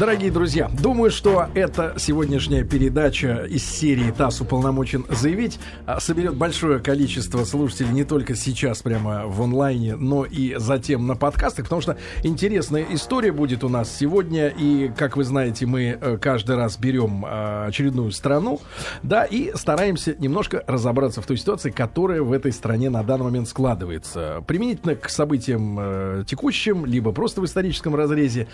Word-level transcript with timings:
Дорогие 0.00 0.30
друзья, 0.30 0.70
думаю, 0.82 1.10
что 1.10 1.48
эта 1.54 1.94
сегодняшняя 1.98 2.64
передача 2.64 3.44
из 3.44 3.62
серии 3.62 4.10
ТАСС 4.10 4.40
уполномочен 4.40 5.04
заявить 5.10 5.60
а, 5.84 6.00
соберет 6.00 6.34
большое 6.34 6.78
количество 6.78 7.44
слушателей 7.44 7.90
не 7.90 8.04
только 8.04 8.34
сейчас 8.34 8.80
прямо 8.80 9.26
в 9.26 9.42
онлайне, 9.42 9.94
но 9.94 10.24
и 10.24 10.54
затем 10.56 11.06
на 11.06 11.14
подкастах, 11.14 11.66
потому 11.66 11.82
что 11.82 11.98
интересная 12.22 12.86
история 12.90 13.32
будет 13.32 13.64
у 13.64 13.68
нас 13.68 13.94
сегодня. 13.94 14.48
И, 14.48 14.90
как 14.96 15.18
вы 15.18 15.24
знаете, 15.24 15.66
мы 15.66 15.98
э, 16.00 16.16
каждый 16.16 16.56
раз 16.56 16.78
берем 16.78 17.26
а, 17.26 17.66
очередную 17.66 18.12
страну, 18.12 18.62
да, 19.02 19.24
и 19.24 19.52
стараемся 19.54 20.16
немножко 20.18 20.64
разобраться 20.66 21.20
в 21.20 21.26
той 21.26 21.36
ситуации, 21.36 21.70
которая 21.70 22.22
в 22.22 22.32
этой 22.32 22.52
стране 22.52 22.88
на 22.88 23.02
данный 23.02 23.24
момент 23.24 23.46
складывается. 23.46 24.42
Применительно 24.46 24.94
к 24.94 25.10
событиям 25.10 25.76
э, 25.78 26.24
текущим, 26.26 26.86
либо 26.86 27.12
просто 27.12 27.42
в 27.42 27.44
историческом 27.44 27.94
разрезе. 27.94 28.48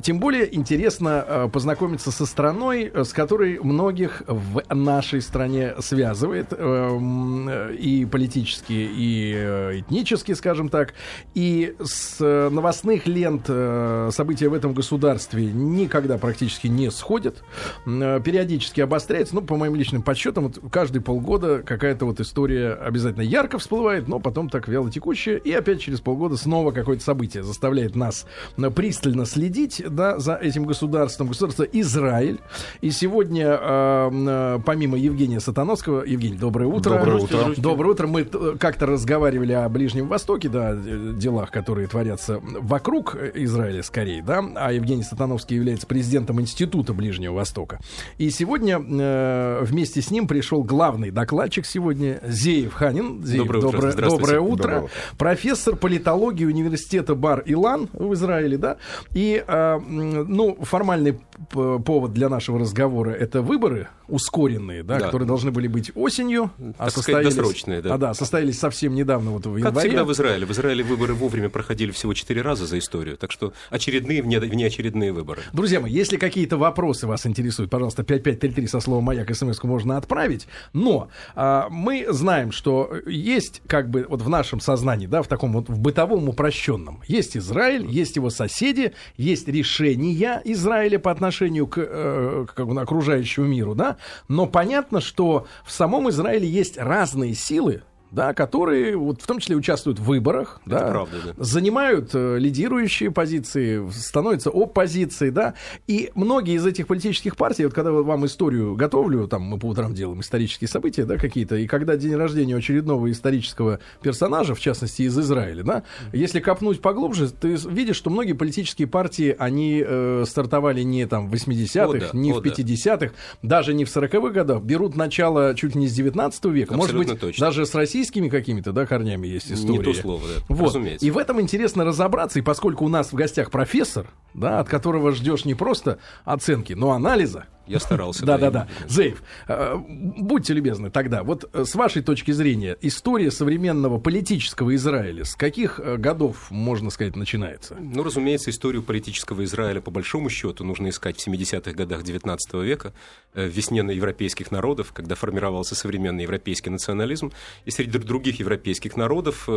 Тем 0.00 0.20
более 0.20 0.54
интересно 0.54 0.83
интересно 0.84 1.24
э, 1.26 1.48
познакомиться 1.50 2.10
со 2.10 2.26
страной, 2.26 2.90
э, 2.92 3.04
с 3.04 3.14
которой 3.14 3.58
многих 3.58 4.22
в 4.26 4.62
нашей 4.68 5.22
стране 5.22 5.72
связывает 5.78 6.48
э, 6.50 7.74
и 7.78 8.04
политически, 8.04 8.74
и 8.74 9.32
этнически, 9.80 10.32
скажем 10.32 10.68
так. 10.68 10.92
И 11.34 11.74
с 11.82 12.20
новостных 12.20 13.06
лент 13.06 13.46
события 13.46 14.48
в 14.48 14.54
этом 14.54 14.74
государстве 14.74 15.46
никогда 15.46 16.18
практически 16.18 16.66
не 16.66 16.90
сходят. 16.90 17.42
Периодически 17.86 18.82
обостряется. 18.82 19.34
Ну, 19.36 19.40
по 19.40 19.56
моим 19.56 19.74
личным 19.74 20.02
подсчетам, 20.02 20.44
вот 20.44 20.58
каждые 20.70 21.02
полгода 21.02 21.62
какая-то 21.62 22.04
вот 22.04 22.20
история 22.20 22.74
обязательно 22.74 23.22
ярко 23.22 23.58
всплывает, 23.58 24.06
но 24.06 24.20
потом 24.20 24.50
так 24.50 24.68
вяло 24.68 24.90
текущая. 24.90 25.38
И 25.38 25.50
опять 25.52 25.80
через 25.80 26.00
полгода 26.00 26.36
снова 26.36 26.72
какое-то 26.72 27.02
событие 27.02 27.42
заставляет 27.42 27.96
нас 27.96 28.26
пристально 28.74 29.24
следить 29.24 29.82
да, 29.88 30.18
за 30.18 30.34
этим 30.34 30.64
государством 30.64 30.73
государством, 30.74 31.28
государство 31.28 31.62
Израиль. 31.62 32.40
И 32.80 32.90
сегодня, 32.90 33.46
э, 33.46 34.10
э, 34.12 34.58
помимо 34.66 34.98
Евгения 34.98 35.38
Сатановского, 35.38 36.02
Евгений, 36.04 36.36
доброе 36.36 36.66
утро. 36.66 36.98
Доброе 36.98 37.16
утро. 37.22 37.38
Доброе 37.56 37.90
утро. 37.90 38.06
Мы 38.08 38.24
как-то 38.24 38.86
разговаривали 38.86 39.52
о 39.52 39.68
Ближнем 39.68 40.08
Востоке, 40.08 40.48
да, 40.48 40.74
делах, 40.74 41.52
которые 41.52 41.86
творятся 41.86 42.40
вокруг 42.42 43.16
Израиля, 43.34 43.84
скорее, 43.84 44.22
да. 44.22 44.44
А 44.56 44.72
Евгений 44.72 45.04
Сатановский 45.04 45.56
является 45.56 45.86
президентом 45.86 46.40
Института 46.40 46.92
Ближнего 46.92 47.34
Востока. 47.34 47.78
И 48.18 48.30
сегодня 48.30 48.80
э, 48.80 49.62
вместе 49.62 50.02
с 50.02 50.10
ним 50.10 50.26
пришел 50.26 50.64
главный 50.64 51.12
докладчик 51.12 51.66
сегодня 51.66 52.18
Зеев 52.26 52.74
Ханин. 52.74 53.24
Зеев, 53.24 53.46
доброе, 53.46 53.60
доброе, 53.60 53.92
утро. 53.92 54.10
доброе 54.10 54.40
утро. 54.40 54.62
Доброе 54.62 54.80
утро. 54.80 54.90
Профессор 55.18 55.76
политологии 55.76 56.44
университета 56.44 57.14
Бар-Илан 57.14 57.88
в 57.92 58.12
Израиле, 58.14 58.58
да. 58.58 58.76
И, 59.14 59.42
э, 59.46 59.78
ну, 59.78 60.56
формальный 60.64 61.18
повод 61.50 62.12
для 62.12 62.28
нашего 62.28 62.58
разговора 62.58 63.10
это 63.10 63.42
выборы 63.42 63.88
ускоренные, 64.08 64.82
да, 64.82 64.98
да. 64.98 65.06
которые 65.06 65.26
должны 65.26 65.50
были 65.50 65.66
быть 65.66 65.90
осенью, 65.94 66.50
так 66.58 66.74
а 66.78 66.90
состоялись, 66.90 67.32
сказать, 67.32 67.36
досрочные, 67.36 67.82
да. 67.82 67.94
А, 67.94 67.98
да, 67.98 68.14
состоялись 68.14 68.58
совсем 68.58 68.94
недавно, 68.94 69.30
вот 69.30 69.46
в 69.46 69.56
январе. 69.56 69.74
Как 69.74 69.78
всегда 69.78 70.04
в 70.04 70.12
Израиле. 70.12 70.46
В 70.46 70.50
Израиле 70.50 70.84
выборы 70.84 71.14
вовремя 71.14 71.48
проходили 71.48 71.90
всего 71.90 72.12
четыре 72.12 72.42
раза 72.42 72.66
за 72.66 72.78
историю, 72.78 73.16
так 73.16 73.32
что 73.32 73.52
очередные, 73.70 74.22
вне, 74.22 74.40
внеочередные 74.40 75.12
выборы. 75.12 75.42
Друзья 75.52 75.80
мои, 75.80 75.92
если 75.92 76.16
какие-то 76.16 76.56
вопросы 76.56 77.06
вас 77.06 77.26
интересуют, 77.26 77.70
пожалуйста, 77.70 78.02
5533 78.02 78.66
со 78.66 78.80
словом 78.80 79.04
«Маяк» 79.04 79.34
смс 79.34 79.62
можно 79.62 79.96
отправить, 79.96 80.46
но 80.72 81.08
а, 81.34 81.68
мы 81.70 82.06
знаем, 82.10 82.52
что 82.52 82.94
есть 83.06 83.62
как 83.66 83.88
бы 83.88 84.06
вот 84.08 84.20
в 84.20 84.28
нашем 84.28 84.60
сознании, 84.60 85.06
да, 85.06 85.22
в 85.22 85.28
таком 85.28 85.52
вот 85.52 85.68
в 85.68 85.78
бытовом 85.78 86.28
упрощенном, 86.28 87.02
есть 87.06 87.36
Израиль, 87.36 87.86
есть 87.86 88.16
его 88.16 88.30
соседи, 88.30 88.92
есть 89.16 89.48
решения 89.48 90.42
Израиля 90.54 90.98
по 90.98 91.10
отношению 91.10 91.66
к, 91.66 91.78
э, 91.78 92.46
к 92.52 92.58
окружающему 92.58 93.46
миру, 93.46 93.74
да, 93.74 93.98
но 94.28 94.46
понятно, 94.46 95.00
что 95.00 95.46
в 95.64 95.70
самом 95.70 96.08
Израиле 96.10 96.48
есть 96.48 96.78
разные 96.78 97.34
силы, 97.34 97.82
да, 98.14 98.32
которые 98.32 98.96
вот 98.96 99.20
в 99.20 99.26
том 99.26 99.40
числе 99.40 99.56
участвуют 99.56 99.98
в 99.98 100.04
выборах, 100.04 100.60
Это 100.66 100.76
да, 100.76 100.90
правда, 100.90 101.16
да. 101.24 101.32
занимают 101.36 102.10
э, 102.14 102.38
лидирующие 102.38 103.10
позиции, 103.10 103.88
становятся 103.90 104.50
оппозицией, 104.50 105.32
да, 105.32 105.54
и 105.86 106.10
многие 106.14 106.54
из 106.54 106.64
этих 106.64 106.86
политических 106.86 107.36
партий, 107.36 107.64
вот 107.64 107.74
когда 107.74 107.90
вам 107.90 108.24
историю 108.26 108.76
готовлю, 108.76 109.26
там 109.26 109.42
мы 109.42 109.58
по 109.58 109.66
утрам 109.66 109.92
делаем 109.94 110.20
исторические 110.20 110.68
события, 110.68 111.04
да, 111.04 111.16
какие-то, 111.16 111.56
и 111.56 111.66
когда 111.66 111.96
день 111.96 112.14
рождения 112.14 112.56
очередного 112.56 113.10
исторического 113.10 113.80
персонажа, 114.00 114.54
в 114.54 114.60
частности 114.60 115.02
из 115.02 115.18
Израиля, 115.18 115.64
да, 115.64 115.82
если 116.12 116.38
копнуть 116.38 116.80
поглубже, 116.80 117.30
ты 117.30 117.56
видишь, 117.68 117.96
что 117.96 118.10
многие 118.10 118.34
политические 118.34 118.86
партии, 118.86 119.34
они 119.38 119.82
э, 119.84 120.24
стартовали 120.26 120.82
не 120.82 121.06
там 121.06 121.28
в 121.28 121.34
80-х, 121.34 121.84
о, 121.84 121.92
да, 121.98 122.10
не 122.12 122.32
о, 122.32 122.36
в 122.36 122.42
50-х, 122.42 123.12
да. 123.42 123.48
даже 123.56 123.74
не 123.74 123.84
в 123.84 123.88
40-х 123.88 124.30
годах, 124.30 124.62
берут 124.62 124.94
начало 124.94 125.54
чуть 125.56 125.74
ли 125.74 125.80
не 125.80 125.88
с 125.88 125.92
19 125.92 126.44
века, 126.46 126.74
Абсолютно 126.74 126.96
может 126.96 127.12
быть, 127.12 127.20
точно. 127.20 127.46
даже 127.46 127.66
с 127.66 127.74
России 127.74 128.03
российскими 128.04 128.28
какими-то, 128.28 128.72
да, 128.72 128.84
корнями 128.84 129.26
есть 129.26 129.50
история. 129.50 129.78
Не 129.78 129.84
то 129.84 129.94
слово, 129.94 130.22
да, 130.28 130.44
вот. 130.48 130.66
разумеется. 130.66 131.06
И 131.06 131.10
в 131.10 131.16
этом 131.16 131.40
интересно 131.40 131.84
разобраться, 131.84 132.38
и 132.38 132.42
поскольку 132.42 132.84
у 132.84 132.88
нас 132.88 133.12
в 133.12 133.14
гостях 133.14 133.50
профессор, 133.50 134.06
да, 134.34 134.60
от 134.60 134.68
которого 134.68 135.12
ждешь 135.12 135.46
не 135.46 135.54
просто 135.54 135.98
оценки, 136.24 136.74
но 136.74 136.90
анализа, 136.92 137.46
я 137.66 137.80
старался. 137.80 138.26
Да, 138.26 138.38
да, 138.38 138.50
да. 138.50 138.68
Зейв, 138.88 139.22
э, 139.48 139.76
будьте 139.76 140.52
любезны 140.54 140.90
тогда. 140.90 141.22
Вот 141.22 141.48
э, 141.52 141.64
с 141.64 141.74
вашей 141.74 142.02
точки 142.02 142.30
зрения, 142.30 142.76
история 142.80 143.30
современного 143.30 143.98
политического 143.98 144.74
Израиля 144.74 145.24
с 145.24 145.34
каких 145.34 145.80
э, 145.80 145.96
годов, 145.96 146.50
можно 146.50 146.90
сказать, 146.90 147.16
начинается? 147.16 147.76
Ну, 147.78 148.02
разумеется, 148.02 148.50
историю 148.50 148.82
политического 148.82 149.44
Израиля, 149.44 149.80
по 149.80 149.90
большому 149.90 150.30
счету, 150.30 150.64
нужно 150.64 150.88
искать 150.88 151.20
в 151.20 151.26
70-х 151.26 151.72
годах 151.72 152.02
19 152.02 152.54
века, 152.54 152.92
в 153.34 153.46
весне 153.46 153.82
на 153.82 153.90
европейских 153.90 154.50
народов, 154.50 154.92
когда 154.92 155.14
формировался 155.14 155.74
современный 155.74 156.22
европейский 156.22 156.70
национализм. 156.70 157.32
И 157.64 157.70
среди 157.70 157.98
других 157.98 158.40
европейских 158.40 158.96
народов 158.96 159.48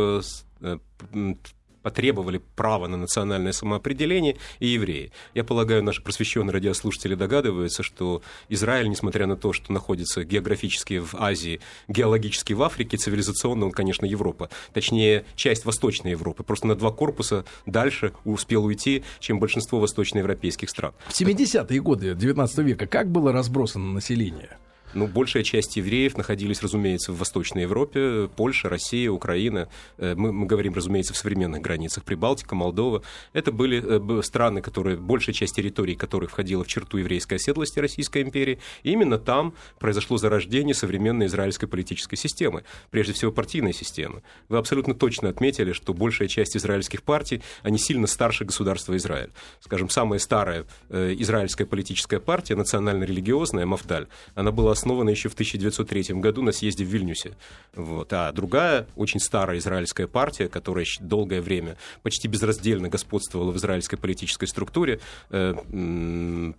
потребовали 1.82 2.40
права 2.56 2.86
на 2.88 2.96
национальное 2.96 3.52
самоопределение 3.52 4.36
и 4.58 4.68
евреи. 4.68 5.12
Я 5.34 5.44
полагаю, 5.44 5.82
наши 5.82 6.02
просвещенные 6.02 6.52
радиослушатели 6.52 7.14
догадываются, 7.14 7.82
что 7.82 8.22
Израиль, 8.48 8.88
несмотря 8.88 9.26
на 9.26 9.36
то, 9.36 9.52
что 9.52 9.72
находится 9.72 10.24
географически 10.24 10.98
в 10.98 11.14
Азии, 11.14 11.60
геологически 11.88 12.52
в 12.52 12.62
Африке, 12.62 12.96
цивилизационно 12.96 13.66
он, 13.66 13.72
конечно, 13.72 14.06
Европа. 14.06 14.50
Точнее, 14.72 15.24
часть 15.36 15.64
Восточной 15.64 16.12
Европы. 16.12 16.42
Просто 16.42 16.66
на 16.66 16.74
два 16.74 16.90
корпуса 16.90 17.44
дальше 17.66 18.12
успел 18.24 18.64
уйти, 18.64 19.04
чем 19.20 19.38
большинство 19.38 19.80
восточноевропейских 19.80 20.70
стран. 20.70 20.92
В 21.06 21.20
70-е 21.20 21.80
годы 21.80 22.14
19 22.14 22.58
века 22.58 22.86
как 22.86 23.10
было 23.10 23.32
разбросано 23.32 23.92
население? 23.92 24.58
Ну, 24.94 25.06
большая 25.06 25.42
часть 25.42 25.76
евреев 25.76 26.16
находились, 26.16 26.62
разумеется, 26.62 27.12
в 27.12 27.18
Восточной 27.18 27.62
Европе, 27.62 28.28
Польша, 28.34 28.68
Россия, 28.68 29.10
Украина. 29.10 29.68
Э, 29.98 30.14
мы, 30.14 30.32
мы 30.32 30.46
говорим, 30.46 30.74
разумеется, 30.74 31.12
в 31.12 31.16
современных 31.16 31.60
границах 31.60 32.04
Прибалтика, 32.04 32.54
Молдова. 32.54 33.02
Это 33.34 33.52
были 33.52 33.82
э, 34.18 34.22
страны, 34.22 34.62
которые, 34.62 34.96
большая 34.96 35.34
часть 35.34 35.56
территорий 35.56 35.94
которых 35.94 36.30
входила 36.30 36.64
в 36.64 36.68
черту 36.68 36.96
еврейской 36.98 37.34
оседлости 37.34 37.78
Российской 37.78 38.22
империи. 38.22 38.60
И 38.82 38.92
именно 38.92 39.18
там 39.18 39.54
произошло 39.78 40.16
зарождение 40.16 40.74
современной 40.74 41.26
израильской 41.26 41.68
политической 41.68 42.16
системы, 42.16 42.64
прежде 42.90 43.12
всего 43.12 43.30
партийной 43.30 43.74
системы. 43.74 44.22
Вы 44.48 44.56
абсолютно 44.56 44.94
точно 44.94 45.28
отметили, 45.28 45.72
что 45.72 45.92
большая 45.92 46.28
часть 46.28 46.56
израильских 46.56 47.02
партий, 47.02 47.42
они 47.62 47.78
сильно 47.78 48.06
старше 48.06 48.46
государства 48.46 48.96
Израиль. 48.96 49.30
Скажем, 49.60 49.90
самая 49.90 50.18
старая 50.18 50.64
э, 50.88 51.14
израильская 51.18 51.66
политическая 51.66 52.20
партия, 52.20 52.56
национально-религиозная, 52.56 53.66
Мафдаль, 53.66 54.08
она 54.34 54.50
была 54.50 54.74
основана 54.78 55.10
еще 55.10 55.28
в 55.28 55.34
1903 55.34 56.14
году 56.14 56.42
на 56.42 56.52
съезде 56.52 56.84
в 56.84 56.88
Вильнюсе. 56.88 57.32
Вот. 57.74 58.12
А 58.12 58.32
другая, 58.32 58.86
очень 58.96 59.20
старая 59.20 59.58
израильская 59.58 60.06
партия, 60.06 60.48
которая 60.48 60.86
долгое 61.00 61.40
время 61.40 61.76
почти 62.02 62.28
безраздельно 62.28 62.88
господствовала 62.88 63.50
в 63.50 63.56
израильской 63.56 63.98
политической 63.98 64.46
структуре, 64.46 65.00
э, 65.30 65.54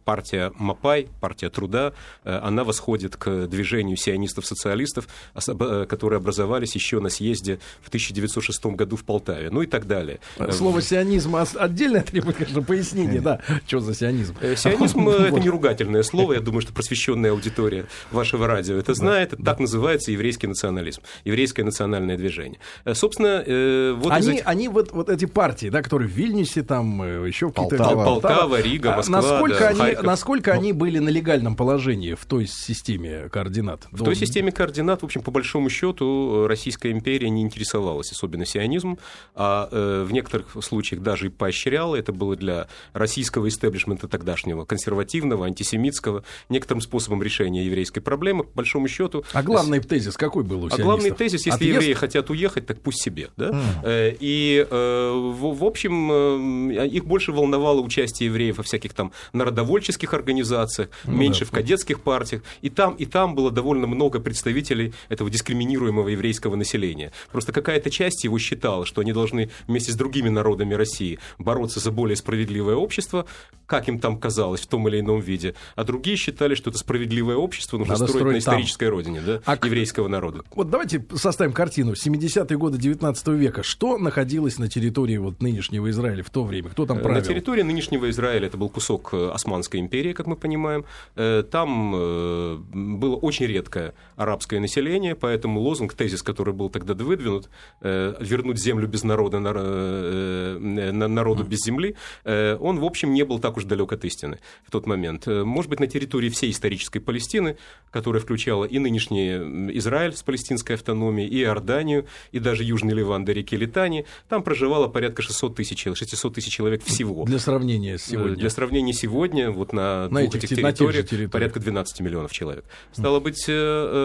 партия 0.05 0.51
Мапай, 0.57 1.07
партия 1.21 1.49
труда, 1.49 1.93
э, 2.23 2.37
она 2.43 2.63
восходит 2.63 3.15
к 3.15 3.47
движению 3.47 3.97
сионистов-социалистов, 3.97 5.07
э, 5.35 5.85
которые 5.87 6.17
образовались 6.17 6.75
еще 6.75 6.99
на 6.99 7.09
съезде 7.09 7.59
в 7.81 7.89
1906 7.89 8.75
году 8.75 8.95
в 8.95 9.03
Полтаве, 9.03 9.49
ну 9.49 9.61
и 9.61 9.67
так 9.67 9.87
далее. 9.87 10.19
Слово 10.51 10.81
сионизм 10.81 11.35
отдельное 11.35 12.03
требует, 12.03 12.37
конечно, 12.37 12.61
пояснения, 12.61 13.21
да, 13.21 13.41
что 13.65 13.79
за 13.79 13.95
сионизм. 13.95 14.35
Сионизм— 14.55 15.07
это 15.09 15.39
не 15.39 15.49
ругательное 15.49 16.03
слово, 16.03 16.33
я 16.33 16.41
думаю, 16.41 16.61
что 16.61 16.73
просвещенная 16.73 17.31
аудитория 17.31 17.85
вашего 18.11 18.47
радио 18.47 18.75
это 18.75 18.93
знает. 18.93 19.33
Это 19.33 19.43
так 19.43 19.59
называется 19.59 20.11
еврейский 20.11 20.47
национализм, 20.47 21.01
еврейское 21.25 21.63
национальное 21.63 22.17
движение. 22.17 22.59
Э, 22.85 22.93
Собственно, 22.93 23.43
э, 23.45 23.93
вот 23.97 24.11
Они, 24.11 24.33
этих- 24.35 24.47
они 24.47 24.67
вот, 24.67 24.91
вот 24.91 25.09
эти 25.09 25.25
партии, 25.25 25.69
да, 25.69 25.81
которые 25.81 26.07
в 26.07 26.11
Вильнюсе, 26.11 26.63
там 26.63 27.01
э, 27.01 27.27
еще 27.27 27.47
в 27.47 27.53
каких-то... 27.53 27.77
Полтава. 27.77 28.05
Полтава, 28.05 28.61
Рига, 28.61 28.93
А 28.93 28.97
Москва, 28.97 29.21
насколько, 29.21 29.59
да, 29.59 29.67
они, 29.69 29.79
Харьков. 29.79 30.03
насколько 30.05 30.51
они 30.53 30.73
были 30.73 30.99
на 30.99 31.09
легальном 31.09 31.55
положении 31.55 32.13
в 32.13 32.25
той 32.25 32.47
системе 32.47 33.29
координат? 33.29 33.87
В 33.91 34.03
той 34.03 34.15
системе 34.15 34.51
координат, 34.51 35.01
в 35.01 35.05
общем, 35.05 35.21
по 35.21 35.31
большому 35.31 35.69
счету, 35.69 36.45
Российская 36.47 36.91
империя 36.91 37.29
не 37.29 37.41
интересовалась 37.41 38.11
особенно 38.11 38.45
сионизмом, 38.45 38.99
а 39.35 39.69
э, 39.71 40.05
в 40.07 40.11
некоторых 40.11 40.55
случаях 40.63 41.01
даже 41.01 41.27
и 41.27 41.29
поощряла. 41.29 41.95
Это 41.95 42.11
было 42.13 42.35
для 42.35 42.67
российского 42.93 43.47
истеблишмента 43.47 44.07
тогдашнего, 44.07 44.65
консервативного, 44.65 45.45
антисемитского, 45.45 46.23
некоторым 46.49 46.81
способом 46.81 47.23
решения 47.23 47.65
еврейской 47.65 47.98
проблемы, 48.01 48.43
по 48.43 48.57
большому 48.57 48.87
счету. 48.87 49.23
А 49.33 49.43
главный 49.43 49.79
тезис 49.79 50.17
какой 50.17 50.43
был 50.43 50.63
у 50.63 50.67
А 50.67 50.69
сионистов? 50.69 50.85
главный 50.85 51.11
тезис, 51.11 51.45
если 51.45 51.51
Отъезд? 51.51 51.81
евреи 51.81 51.93
хотят 51.93 52.29
уехать, 52.29 52.65
так 52.65 52.79
пусть 52.81 53.01
себе. 53.01 53.29
Да? 53.37 53.51
Э, 53.83 54.13
И, 54.19 54.65
э, 54.69 55.11
в, 55.35 55.63
общем, 55.63 56.11
э, 56.11 56.87
их 56.87 57.05
больше 57.05 57.31
волновало 57.31 57.81
участие 57.81 58.27
евреев 58.27 58.57
во 58.57 58.63
всяких 58.63 58.93
там 58.93 59.11
народовольческих 59.33 60.13
организациях, 60.13 60.89
меньше 61.05 61.45
в 61.45 61.51
кадетских 61.51 62.01
партиях. 62.01 62.43
И 62.61 62.69
там, 62.69 62.93
и 62.95 63.05
там 63.05 63.35
было 63.35 63.51
довольно 63.51 63.87
много 63.87 64.19
представителей 64.19 64.93
этого 65.09 65.29
дискриминируемого 65.29 66.09
еврейского 66.09 66.55
населения. 66.55 67.11
Просто 67.31 67.51
какая-то 67.51 67.89
часть 67.89 68.23
его 68.23 68.37
считала, 68.39 68.85
что 68.85 69.01
они 69.01 69.13
должны 69.13 69.49
вместе 69.67 69.91
с 69.91 69.95
другими 69.95 70.29
народами 70.29 70.73
России 70.73 71.19
бороться 71.37 71.79
за 71.79 71.91
более 71.91 72.15
справедливое 72.15 72.75
общество, 72.75 73.25
как 73.65 73.87
им 73.87 73.99
там 73.99 74.19
казалось, 74.19 74.61
в 74.61 74.67
том 74.67 74.87
или 74.87 74.99
ином 74.99 75.19
виде. 75.19 75.53
А 75.75 75.83
другие 75.83 76.17
считали, 76.17 76.55
что 76.55 76.69
это 76.69 76.79
справедливое 76.79 77.35
общество 77.35 77.77
нужно 77.89 78.03
Надо 78.05 78.07
строить, 78.07 78.35
на 78.35 78.41
строить 78.41 78.45
там. 78.45 78.53
исторической 78.55 78.89
родине 78.89 79.21
да, 79.25 79.41
А 79.45 79.55
еврейского 79.65 80.07
народа. 80.07 80.43
Вот 80.55 80.69
давайте 80.69 81.05
составим 81.15 81.53
картину. 81.53 81.93
70-е 81.93 82.57
годы 82.57 82.77
19 82.77 83.27
века. 83.29 83.63
Что 83.63 83.97
находилось 83.97 84.57
на 84.59 84.67
территории 84.69 85.17
вот 85.17 85.41
нынешнего 85.41 85.89
Израиля 85.89 86.23
в 86.23 86.29
то 86.29 86.43
время? 86.43 86.69
Кто 86.69 86.85
там 86.85 86.99
правил? 86.99 87.19
На 87.19 87.21
территории 87.25 87.61
нынешнего 87.63 88.09
Израиля 88.09 88.47
это 88.47 88.57
был 88.57 88.69
кусок 88.69 89.09
э, 89.13 89.29
Османской 89.33 89.79
империи, 89.79 90.13
как 90.13 90.27
мы 90.27 90.35
понимаем. 90.35 90.85
Э, 91.15 91.43
Там 91.49 91.93
э, 91.95 92.57
было 92.73 93.15
очень 93.15 93.45
редкое 93.47 93.93
арабское 94.15 94.59
население, 94.59 95.15
поэтому 95.15 95.59
лозунг, 95.61 95.93
тезис, 95.93 96.21
который 96.23 96.53
был 96.53 96.69
тогда 96.69 96.93
выдвинут, 96.93 97.49
э, 97.81 98.15
вернуть 98.19 98.59
землю 98.61 98.87
без 98.87 99.03
народа, 99.03 99.39
нар- 99.39 99.57
э, 99.57 100.57
э, 100.59 100.91
на- 100.91 101.07
народу 101.07 101.43
без 101.43 101.59
земли, 101.59 101.95
э, 102.25 102.57
он, 102.59 102.79
в 102.79 102.83
общем, 102.85 103.13
не 103.13 103.23
был 103.23 103.39
так 103.39 103.57
уж 103.57 103.63
далек 103.65 103.91
от 103.93 104.05
истины 104.05 104.39
в 104.65 104.71
тот 104.71 104.85
момент. 104.87 105.27
Э, 105.27 105.43
Может 105.43 105.69
быть, 105.69 105.79
на 105.79 105.87
территории 105.87 106.29
всей 106.29 106.51
исторической 106.51 106.99
Палестины, 106.99 107.57
которая 107.91 108.21
включала 108.21 108.65
и 108.65 108.79
нынешний 108.79 109.29
Израиль 109.77 110.15
с 110.15 110.23
палестинской 110.23 110.75
автономией, 110.75 111.27
и 111.27 111.41
Иорданию, 111.41 112.05
и 112.31 112.39
даже 112.39 112.63
Южный 112.63 112.93
Ливан 112.93 113.25
до 113.25 113.31
реки 113.31 113.55
Литани, 113.57 114.05
там 114.27 114.43
проживало 114.43 114.87
порядка 114.87 115.21
600 115.21 115.55
тысяч, 115.55 115.83
600 115.83 116.33
тысяч 116.33 116.53
человек 116.53 116.83
всего. 116.83 117.25
Для 117.25 117.39
сравнения 117.39 117.95
Э, 117.95 117.97
сегодня. 117.97 118.35
Для 118.35 118.49
сравнения 118.49 118.93
сегодня 118.93 119.51
вот 119.51 119.73
на, 119.73 120.09
На 120.09 120.21
двух 120.21 120.35
этих 120.35 120.43
этих 120.43 120.57
территориях 120.57 121.05
территориях. 121.05 121.31
порядка 121.31 121.59
12 121.59 121.99
миллионов 122.01 122.31
человек. 122.31 122.65
Стало 122.91 123.19
быть, 123.19 123.45
э, 123.47 123.51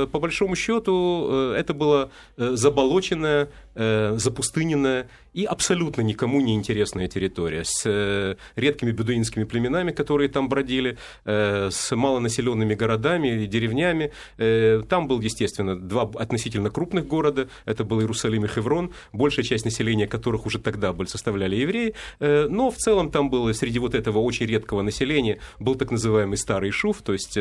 э, 0.05 0.07
по 0.11 0.21
большому 0.21 0.57
счету, 0.57 1.53
это 1.55 1.75
было 1.75 2.11
заболоченная, 2.37 3.51
э, 3.75 4.17
запустыненная 4.19 5.09
и 5.35 5.45
абсолютно 5.45 6.01
никому 6.03 6.41
не 6.41 6.55
интересная 6.55 7.09
территория 7.09 7.65
с 7.65 7.83
э, 7.85 8.37
редкими 8.57 8.93
бедуинскими 8.93 9.45
племенами, 9.45 9.91
которые 9.91 10.29
там 10.29 10.49
бродили, 10.49 10.97
э, 11.25 11.71
с 11.71 11.95
малонаселенными 11.95 12.75
городами 12.75 13.43
и 13.43 13.47
деревнями. 13.47 14.13
Э, 14.39 14.83
Там 14.89 15.09
был, 15.09 15.21
естественно, 15.21 15.77
два 15.77 16.11
относительно 16.15 16.71
крупных 16.71 17.07
города. 17.07 17.49
Это 17.65 17.85
был 17.85 18.01
Иерусалим 18.01 18.45
и 18.45 18.49
Хеврон, 18.49 18.93
большая 19.13 19.45
часть 19.45 19.65
населения 19.65 20.07
которых 20.07 20.47
уже 20.47 20.59
тогда 20.61 20.93
были, 20.93 21.09
составляли 21.09 21.57
евреи. 21.57 21.95
Но 22.21 22.71
в 22.71 22.77
целом 22.77 23.11
там 23.11 23.29
было 23.29 23.53
среди 23.53 23.79
вот 23.79 23.95
этого 23.95 24.19
очень 24.19 24.47
редкого 24.47 24.83
населения 24.83 25.39
был 25.59 25.75
так 25.75 25.91
называемый 25.91 26.37
старый 26.37 26.71
шуф, 26.71 27.03
то 27.03 27.13
есть 27.13 27.37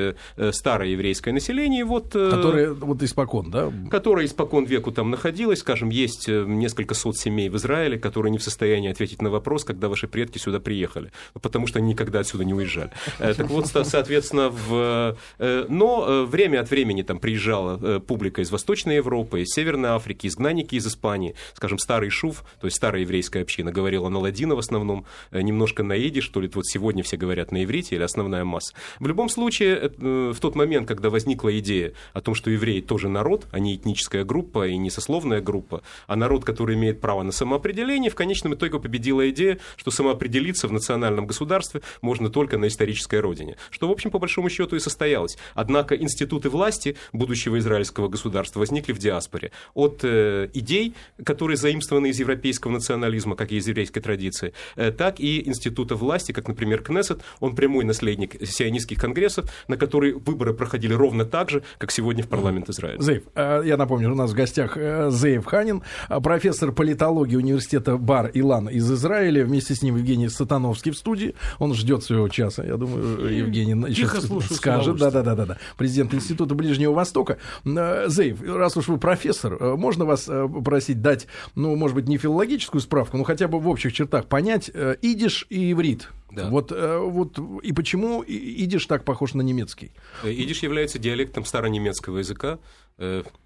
старое 0.52 0.90
еврейское 0.90 1.32
население. 1.32 1.86
Вот, 1.86 2.14
Которые 2.14 2.74
вот 2.74 3.04
испокон, 3.04 3.52
да? 3.52 3.72
которая 3.92 4.26
испокон 4.26 4.66
веку 4.66 4.92
там 4.92 5.12
находилась. 5.12 5.60
Скажем, 5.60 5.90
есть 5.90 6.28
несколько 6.28 6.96
сот 6.96 7.18
семей 7.18 7.50
в 7.50 7.58
Израиле, 7.58 7.83
которые 7.98 8.32
не 8.32 8.38
в 8.38 8.44
состоянии 8.44 8.90
ответить 8.90 9.22
на 9.22 9.30
вопрос, 9.30 9.64
когда 9.64 9.90
ваши 9.90 10.08
предки 10.08 10.38
сюда 10.38 10.60
приехали, 10.60 11.12
потому 11.42 11.68
что 11.68 11.80
они 11.80 11.90
никогда 11.90 12.20
отсюда 12.20 12.44
не 12.44 12.54
уезжали. 12.54 12.92
Э, 13.20 13.34
Так 13.34 13.50
вот, 13.50 13.68
со- 13.68 13.84
соответственно, 13.84 14.50
в... 14.50 15.18
э, 15.40 15.66
но 15.70 16.06
э, 16.08 16.24
время 16.26 16.62
от 16.62 16.70
времени 16.70 17.02
там 17.02 17.20
приезжала 17.20 18.00
публика 18.00 18.42
из 18.42 18.52
Восточной 18.52 18.96
Европы, 18.96 19.42
из 19.42 19.50
Северной 19.50 19.92
Африки, 19.92 20.28
изгнанники 20.28 20.76
из 20.76 20.88
Испании, 20.88 21.36
скажем, 21.54 21.78
старый 21.78 22.10
Шуф, 22.10 22.44
то 22.60 22.68
есть 22.68 22.78
старая 22.78 23.02
еврейская 23.02 23.42
община, 23.42 23.72
говорила 23.72 24.10
на 24.10 24.20
ладино 24.20 24.56
в 24.56 24.60
основном, 24.60 25.06
немножко 25.32 25.84
на 25.84 25.96
идиш, 25.98 26.24
что 26.24 26.42
ли, 26.42 26.50
вот 26.54 26.66
сегодня 26.66 27.04
все 27.04 27.18
говорят 27.18 27.52
на 27.52 27.64
иврите 27.64 27.96
или 27.96 28.04
основная 28.04 28.44
масса. 28.44 28.74
В 29.00 29.08
любом 29.08 29.30
случае, 29.30 29.92
в 29.98 30.38
тот 30.40 30.56
момент, 30.56 30.88
когда 30.88 31.10
возникла 31.10 31.58
идея 31.60 31.94
о 32.14 32.22
том, 32.22 32.36
что 32.36 32.50
евреи 32.50 32.82
тоже 32.82 33.10
народ, 33.10 33.48
а 33.52 33.60
не 33.60 33.76
этническая 33.76 34.24
группа 34.24 34.68
и 34.68 34.78
не 34.78 34.90
сословная 34.90 35.42
группа, 35.42 35.82
а 36.08 36.16
народ, 36.16 36.46
который 36.46 36.76
имеет 36.76 37.02
право 37.02 37.24
на 37.24 37.32
самоопределение, 37.32 37.73
в 38.10 38.16
конечном 38.16 38.54
итоге 38.56 38.80
победила 38.80 39.30
идея, 39.30 39.60
что 39.76 39.92
самоопределиться 39.92 40.68
в 40.68 40.72
национальном 40.72 41.28
государстве 41.28 41.82
можно 42.02 42.30
только 42.30 42.58
на 42.58 42.68
исторической 42.68 43.20
родине. 43.20 43.58
Что, 43.70 43.88
в 43.88 43.92
общем, 43.92 44.12
по 44.12 44.20
большому 44.20 44.50
счету 44.50 44.76
и 44.76 44.80
состоялось. 44.80 45.38
Однако 45.54 45.96
институты 45.96 46.50
власти 46.50 46.96
будущего 47.12 47.60
израильского 47.60 48.08
государства 48.08 48.60
возникли 48.60 48.94
в 48.94 49.00
диаспоре. 49.00 49.52
От 49.74 50.02
э, 50.04 50.50
идей, 50.54 50.94
которые 51.24 51.58
заимствованы 51.58 52.10
из 52.10 52.20
европейского 52.20 52.72
национализма, 52.72 53.36
как 53.36 53.52
и 53.52 53.58
из 53.58 53.68
еврейской 53.68 54.02
традиции, 54.02 54.54
э, 54.76 54.92
так 54.92 55.20
и 55.20 55.48
института 55.48 55.96
власти, 55.96 56.32
как, 56.32 56.48
например, 56.48 56.82
Кнессет. 56.84 57.22
Он 57.40 57.56
прямой 57.56 57.84
наследник 57.86 58.36
сионистских 58.46 59.00
конгрессов, 59.00 59.50
на 59.68 59.78
которые 59.78 60.16
выборы 60.16 60.54
проходили 60.54 60.94
ровно 60.94 61.26
так 61.26 61.50
же, 61.50 61.64
как 61.78 61.92
сегодня 61.92 62.24
в 62.24 62.28
парламент 62.28 62.70
Израиля. 62.70 63.02
Зейв, 63.02 63.24
э, 63.36 63.64
я 63.66 63.78
напомню, 63.78 64.12
у 64.12 64.16
нас 64.16 64.32
в 64.32 64.36
гостях 64.36 64.78
э, 64.78 65.10
Зейв 65.10 65.46
Ханин, 65.46 65.82
э, 66.10 66.20
профессор 66.22 66.72
политологии 66.72 67.36
университета 67.36 67.63
Бар 67.98 68.32
Илан 68.34 68.70
из 68.70 68.92
Израиля. 68.92 69.46
Вместе 69.46 69.76
с 69.76 69.82
ним 69.82 69.98
Евгений 69.98 70.30
Сатановский 70.30 70.92
в 70.92 70.98
студии. 70.98 71.36
Он 71.60 71.74
ждет 71.74 72.04
своего 72.04 72.30
часа. 72.30 72.64
Я 72.64 72.78
думаю, 72.78 73.30
Евгений 73.30 73.74
Тихо 73.94 74.16
сейчас 74.16 74.28
слушаю 74.28 74.58
скажет. 74.58 74.98
Да, 74.98 75.12
да, 75.12 75.24
да, 75.24 75.36
да, 75.36 75.46
да. 75.46 75.58
Президент 75.78 76.14
Института 76.14 76.56
Ближнего 76.56 76.94
Востока. 76.94 77.38
Э, 77.66 78.06
Зейв, 78.08 78.42
раз 78.42 78.78
уж 78.78 78.88
вы 78.88 78.98
профессор, 78.98 79.58
э, 79.60 79.76
можно 79.76 80.06
вас 80.06 80.28
э, 80.28 80.48
попросить 80.48 81.02
дать, 81.02 81.28
ну, 81.56 81.76
может 81.76 81.96
быть, 81.96 82.08
не 82.08 82.18
филологическую 82.18 82.82
справку, 82.82 83.18
но 83.18 83.24
хотя 83.24 83.48
бы 83.48 83.60
в 83.60 83.68
общих 83.68 83.94
чертах 83.94 84.26
понять 84.26 84.72
идиш 85.02 85.46
и 85.50 85.72
иврит. 85.72 86.10
Да. 86.32 86.50
Вот, 86.50 86.72
вот 86.72 87.40
и 87.62 87.74
почему 87.74 88.24
идиш 88.24 88.88
так 88.88 89.04
похож 89.04 89.36
на 89.36 89.42
немецкий? 89.42 89.92
Идиш 90.24 90.64
является 90.64 90.98
диалектом 90.98 91.46
старонемецкого 91.46 92.20
языка, 92.20 92.58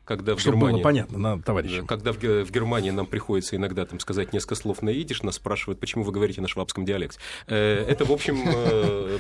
когда 0.08 0.36
в 0.36 0.40
Чтобы 0.40 0.58
Германии... 0.58 0.76
было 0.76 0.84
понятно 0.84 1.18
на 1.18 1.36
Да, 1.36 1.44
товарища. 1.44 1.84
Когда 1.84 2.14
в, 2.14 2.18
в 2.18 2.52
Германии 2.52 2.92
нам 2.92 3.06
приходится 3.06 3.56
иногда 3.58 3.86
там, 3.86 4.00
сказать 4.00 4.32
несколько 4.32 4.56
слов 4.56 4.82
на 4.82 4.90
идиш, 4.90 5.22
нас 5.22 5.36
спрашивают, 5.36 5.80
почему 5.80 6.04
вы 6.04 6.14
говорите 6.14 6.40
на 6.42 6.48
швабском 6.48 6.86
диалекте. 6.86 7.20
Э, 7.48 7.86
Это, 7.88 8.06
в 8.06 8.12
общем, 8.12 8.42
э, 8.46 9.20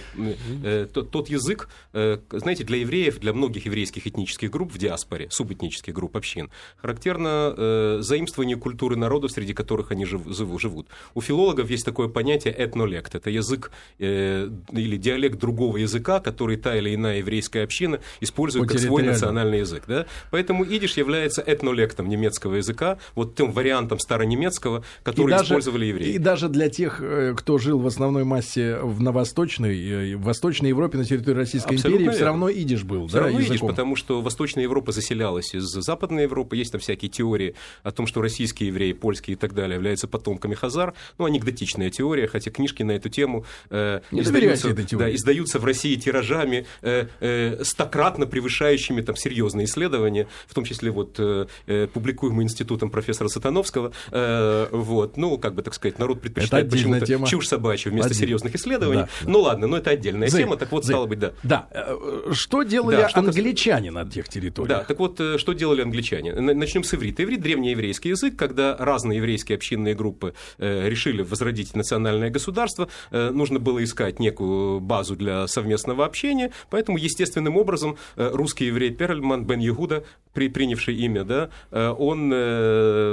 э, 0.64 0.88
тот, 0.92 1.28
язык, 1.28 1.68
знаете, 1.92 2.64
для 2.64 2.78
евреев, 2.78 3.20
для 3.20 3.34
многих 3.34 3.66
еврейских 3.66 4.08
этнических 4.08 4.50
групп 4.50 4.72
в 4.72 4.78
диаспоре, 4.78 5.28
субэтнических 5.30 5.94
групп 5.94 6.16
общин, 6.16 6.50
характерно 6.78 7.98
заимствование 8.02 8.56
культуры 8.56 8.96
народов, 8.96 9.32
среди 9.32 9.54
которых 9.54 9.92
они 9.92 10.06
живут. 10.06 10.88
У 11.16 11.22
филологов 11.22 11.70
есть 11.70 11.84
такое 11.84 12.08
понятие 12.08 12.54
этнолект. 12.58 13.14
Это 13.16 13.30
язык 13.30 13.72
или 13.98 14.98
диалект 14.98 15.38
другого 15.38 15.78
языка, 15.78 16.22
который 16.22 16.56
та 16.56 16.78
или 16.78 16.96
иная 16.96 17.18
еврейская 17.18 17.64
община 17.64 18.00
использует 18.22 18.70
как 18.70 18.80
свой 18.80 19.04
национальный 19.04 19.60
язык. 19.60 19.84
Да? 19.88 20.06
Поэтому 20.32 20.64
идиш 20.78 20.98
является 20.98 21.44
этнолектом 21.46 22.08
немецкого 22.08 22.56
языка, 22.56 22.98
вот 23.16 23.36
тем 23.36 23.52
вариантом 23.52 24.00
старонемецкого, 24.00 24.84
который 25.04 25.36
использовали 25.36 25.86
евреи. 25.86 26.14
И 26.14 26.18
даже 26.18 26.50
для 26.50 26.70
тех, 26.70 27.00
э, 27.02 27.34
кто 27.38 27.58
жил 27.58 27.80
в 27.80 27.88
основной 27.88 28.24
массе 28.24 28.78
в, 28.78 29.02
на 29.02 29.12
Восточной, 29.12 30.14
э, 30.14 30.16
в 30.16 30.24
Восточной 30.24 30.70
Европе, 30.70 30.98
на 30.98 31.06
территории 31.06 31.38
Российской 31.38 31.76
Абсолютно 31.76 32.04
империи, 32.04 32.16
все 32.16 32.26
равно 32.26 32.50
идиш 32.50 32.84
был, 32.84 33.08
Все 33.08 33.18
да, 33.18 33.24
равно 33.26 33.40
идиш, 33.40 33.60
потому 33.60 33.96
что 33.96 34.22
Восточная 34.22 34.64
Европа 34.64 34.92
заселялась 34.92 35.54
из 35.54 35.64
Западной 35.64 36.24
Европы. 36.24 36.56
Есть 36.56 36.72
там 36.72 36.82
всякие 36.82 37.10
теории 37.10 37.56
о 37.84 37.92
том, 37.92 38.08
что 38.08 38.22
российские 38.22 38.68
евреи, 38.68 38.94
польские 38.94 39.36
и 39.36 39.38
так 39.38 39.54
далее 39.54 39.76
являются 39.76 40.08
потомками 40.08 40.56
хазар. 40.56 40.94
Ну, 41.18 41.26
анекдотичная 41.26 41.90
теория, 41.90 42.28
хотя 42.28 42.52
книжки 42.52 42.84
на 42.84 42.92
эту 42.92 43.10
тему 43.10 43.46
э, 43.70 44.02
Не 44.12 44.22
издаются, 44.22 44.70
этой 44.70 44.86
теории. 44.86 45.06
да, 45.06 45.16
издаются 45.16 45.60
в 45.60 45.66
России 45.66 45.96
тиражами, 45.96 46.66
э, 46.82 47.08
э, 47.20 47.64
стократно 47.64 48.26
превышающими 48.26 49.02
там 49.02 49.16
серьезные 49.16 49.66
исследования, 49.66 50.28
в 50.48 50.54
том 50.54 50.66
числе 50.68 50.92
вот 50.92 51.20
публикуемый 51.94 52.44
институтом 52.44 52.90
профессора 52.90 53.28
Сатановского, 53.28 53.92
вот, 54.12 55.18
ну, 55.18 55.38
как 55.38 55.56
бы, 55.56 55.62
так 55.62 55.74
сказать, 55.74 56.00
народ 56.00 56.22
предпочитает 56.22 56.70
почему-то 56.70 57.06
тема. 57.06 57.28
чушь 57.28 57.48
собачью 57.48 57.92
вместо 57.92 58.12
Один. 58.12 58.20
серьезных 58.20 58.56
исследований. 58.56 59.04
Да, 59.04 59.10
ну, 59.24 59.42
ладно, 59.42 59.68
но 59.68 59.78
это 59.78 59.92
отдельная 59.92 60.28
Зай, 60.30 60.44
тема, 60.44 60.58
так 60.58 60.72
вот, 60.72 60.86
Зай, 60.86 60.94
стало 60.94 61.06
быть, 61.06 61.20
да. 61.20 61.34
Да, 61.44 61.68
что 62.32 62.64
делали 62.64 62.98
да, 62.98 63.10
что 63.10 63.20
англичане 63.20 63.92
на 63.92 64.06
тех 64.10 64.28
территориях? 64.30 64.80
Да, 64.80 64.84
так 64.84 65.00
вот, 65.00 65.20
что 65.38 65.54
делали 65.54 65.82
англичане? 65.82 66.34
Начнем 66.34 66.84
с 66.84 66.94
иврита. 66.94 67.24
Иврит– 67.24 67.42
древнееврейский 67.48 68.12
язык, 68.12 68.36
когда 68.36 68.76
разные 68.78 69.18
еврейские 69.18 69.56
общинные 69.56 69.96
группы 69.96 70.34
решили 70.58 71.22
возродить 71.22 71.76
национальное 71.76 72.30
государство, 72.30 72.90
нужно 73.12 73.60
было 73.60 73.84
искать 73.84 74.20
некую 74.20 74.80
базу 74.80 75.16
для 75.16 75.48
совместного 75.48 76.06
общения, 76.06 76.52
поэтому 76.70 76.98
естественным 76.98 77.58
образом 77.58 77.98
русский 78.16 78.66
еврей 78.66 78.92
Перльман 78.92 79.46
Бен 79.46 79.60
Егуда, 79.60 80.04
при, 80.38 80.50
принявший 80.50 80.96
имя, 80.96 81.24
да, 81.24 81.50
он, 81.72 82.30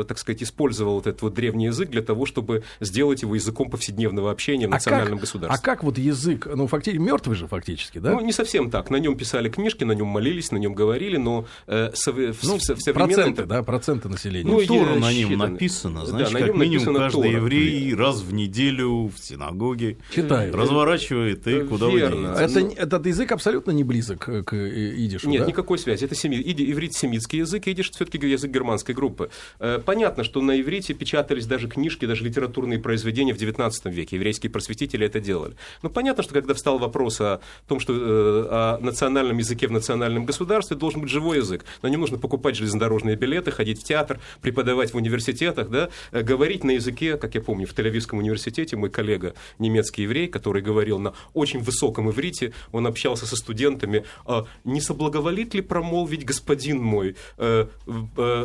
так 0.06 0.18
сказать, 0.18 0.42
использовал 0.42 1.00
этот 1.00 1.22
вот 1.22 1.32
древний 1.32 1.66
язык 1.66 1.88
для 1.88 2.02
того, 2.02 2.26
чтобы 2.26 2.64
сделать 2.80 3.22
его 3.22 3.34
языком 3.34 3.70
повседневного 3.70 4.30
общения 4.30 4.66
в 4.66 4.72
а 4.72 4.74
национальном 4.74 5.12
как, 5.12 5.20
государстве. 5.20 5.58
А 5.58 5.64
как 5.64 5.82
вот 5.84 5.96
язык, 5.96 6.46
ну, 6.54 6.66
фактически 6.66 7.00
мертвый 7.00 7.34
же 7.34 7.46
фактически, 7.46 7.96
да? 7.96 8.10
Ну, 8.10 8.20
не 8.20 8.32
совсем 8.32 8.70
так. 8.70 8.90
На 8.90 8.96
нем 8.96 9.16
писали 9.16 9.48
книжки, 9.48 9.84
на 9.84 9.92
нем 9.92 10.08
молились, 10.08 10.52
на 10.52 10.58
нем 10.58 10.74
говорили, 10.74 11.16
но 11.16 11.46
э, 11.66 11.92
сов, 11.94 12.16
ну, 12.16 12.58
в, 12.58 12.60
в 12.60 12.92
проценты, 12.92 13.46
да, 13.46 13.62
проценты 13.62 14.10
населения. 14.10 14.50
Ну, 14.50 14.60
Тору 14.66 15.00
на 15.00 15.10
нем 15.10 15.38
написано, 15.38 16.04
значит, 16.04 16.34
да, 16.34 16.40
как 16.40 16.56
минимум 16.56 16.96
каждый 16.96 17.22
Тора. 17.22 17.28
еврей 17.28 17.94
раз 17.94 18.20
в 18.20 18.34
неделю 18.34 19.06
в 19.06 19.18
синагоге 19.18 19.96
Читает. 20.14 20.54
разворачивает 20.54 21.46
и 21.46 21.62
куда 21.62 21.88
Верно. 21.88 22.36
Это, 22.38 22.60
этот 22.60 23.06
язык 23.06 23.32
абсолютно 23.32 23.70
не 23.70 23.82
близок 23.82 24.24
к 24.24 24.52
идишу, 24.52 25.30
Нет, 25.30 25.42
да? 25.42 25.48
никакой 25.48 25.78
связи. 25.78 26.04
Это 26.04 26.14
семи... 26.14 26.36
иврит 26.36 26.92
семитский 27.14 27.40
язык, 27.40 27.66
идиш 27.68 27.90
все-таки 27.90 28.18
язык 28.18 28.50
германской 28.50 28.94
группы. 28.94 29.30
Э, 29.61 29.80
понятно, 29.85 30.25
что 30.25 30.40
на 30.40 30.61
иврите 30.61 30.94
печатались 30.94 31.47
даже 31.47 31.68
книжки, 31.68 32.06
даже 32.06 32.25
литературные 32.25 32.78
произведения 32.78 33.33
в 33.33 33.37
XIX 33.37 33.71
веке. 33.85 34.16
Еврейские 34.16 34.50
просветители 34.50 35.06
это 35.06 35.21
делали. 35.21 35.54
Но 35.83 35.90
понятно, 35.90 36.23
что 36.23 36.35
когда 36.35 36.54
встал 36.54 36.78
вопрос 36.78 37.21
о 37.21 37.40
том, 37.68 37.80
что 37.80 37.92
э, 37.92 38.47
о 38.50 38.78
национальном 38.80 39.38
языке 39.38 39.68
в 39.68 39.71
национальном 39.71 40.25
государстве 40.25 40.76
должен 40.76 41.02
быть 41.02 41.11
живой 41.11 41.38
язык. 41.38 41.64
На 41.83 41.88
нем 41.88 42.00
нужно 42.00 42.18
покупать 42.18 42.56
железнодорожные 42.56 43.16
билеты, 43.16 43.50
ходить 43.52 43.80
в 43.80 43.85
театр, 43.85 44.18
преподавать 44.40 44.92
в 44.92 44.97
университетах, 44.97 45.71
да, 45.71 45.88
э, 46.11 46.23
говорить 46.23 46.64
на 46.64 46.73
языке, 46.73 47.16
как 47.16 47.35
я 47.35 47.40
помню, 47.40 47.66
в 47.66 47.75
Тель-Авивском 47.75 48.18
университете 48.18 48.76
мой 48.76 48.90
коллега, 48.90 49.35
немецкий 49.59 50.02
еврей, 50.02 50.26
который 50.26 50.62
говорил 50.62 50.99
на 50.99 51.14
очень 51.33 51.61
высоком 51.61 52.11
иврите, 52.11 52.52
он 52.73 52.87
общался 52.87 53.26
со 53.26 53.37
студентами, 53.37 54.04
«А 54.25 54.47
не 54.64 54.80
соблаговолит 54.80 55.54
ли 55.54 55.61
промолвить 55.61 56.25
господин 56.25 56.83
мой? 56.83 57.03
Э, 57.37 57.66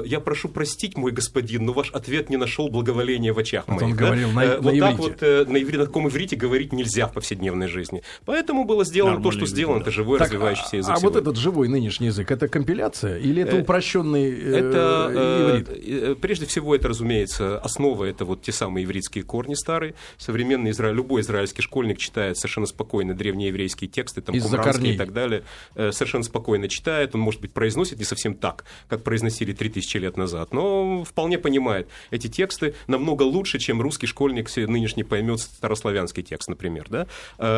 я 0.06 0.20
прошу 0.20 0.50
простить, 0.50 0.98
мой 0.98 1.12
господин, 1.12 1.66
но 1.66 1.74
ваш 1.74 1.92
ответ 1.92 2.30
не 2.30 2.38
нашел 2.38 2.70
благоволения 2.70 3.34
в 3.34 3.40
очах 3.40 3.68
моих. 3.68 3.82
Он 3.82 3.92
да? 3.92 4.06
говорил 4.06 4.32
на, 4.32 4.58
вот 4.58 4.74
на 4.74 4.80
так 4.80 4.98
вот 4.98 5.22
на, 5.22 5.62
иврите, 5.62 5.78
на 5.78 5.86
таком 5.86 6.08
иврите 6.08 6.36
говорить 6.36 6.74
нельзя 6.74 7.08
в 7.08 7.14
повседневной 7.14 7.68
жизни. 7.68 8.02
Поэтому 8.26 8.66
было 8.66 8.86
сделано 8.86 9.16
Нормальный 9.16 9.40
то, 9.40 9.46
что 9.46 9.46
сделано, 9.46 9.82
это 9.82 9.92
живой 9.92 10.20
так, 10.20 10.28
развивающийся 10.28 10.78
язык. 10.78 10.96
А, 10.96 10.98
а 10.98 11.00
вот 11.00 11.16
этот 11.16 11.38
живой 11.38 11.68
нынешний 11.68 12.08
язык, 12.08 12.32
это 12.32 12.48
компиляция 12.48 13.18
или 13.18 13.44
это 13.44 13.58
упрощенный 13.58 14.30
э, 14.30 14.58
это, 14.58 15.12
э, 15.14 15.62
иврит? 15.62 16.20
Прежде 16.22 16.46
всего, 16.46 16.76
это, 16.76 16.88
разумеется, 16.90 17.60
основа, 17.60 18.06
это 18.06 18.26
вот 18.26 18.42
те 18.42 18.52
самые 18.52 18.86
ивритские 18.86 19.24
корни 19.24 19.54
старые. 19.54 19.96
Современный 20.18 20.72
изра... 20.72 20.92
любой 20.92 21.22
израильский 21.22 21.62
школьник 21.62 21.98
читает 21.98 22.38
совершенно 22.38 22.66
спокойно 22.68 23.14
древнееврейские 23.14 23.90
тексты, 23.90 24.22
там, 24.22 24.40
кумранские 24.40 24.96
и 24.96 24.98
так 24.98 25.14
далее, 25.14 25.44
совершенно 25.76 26.24
спокойно 26.24 26.68
читает, 26.68 27.16
он, 27.16 27.22
может 27.22 27.42
быть, 27.42 27.52
произносит 27.52 28.00
не 28.00 28.06
совсем 28.06 28.34
так, 28.34 28.49
как 28.88 29.04
произносили 29.04 29.54
3000 29.54 29.98
лет 29.98 30.18
назад, 30.18 30.54
но 30.54 31.04
вполне 31.04 31.38
понимает 31.38 31.88
эти 32.12 32.28
тексты 32.28 32.76
намного 32.88 33.24
лучше, 33.24 33.60
чем 33.60 33.82
русский 33.82 34.08
школьник 34.08 34.50
нынешний 34.56 35.04
поймет 35.04 35.40
старославянский 35.40 36.24
текст, 36.24 36.50
например, 36.50 36.88
да, 36.90 37.08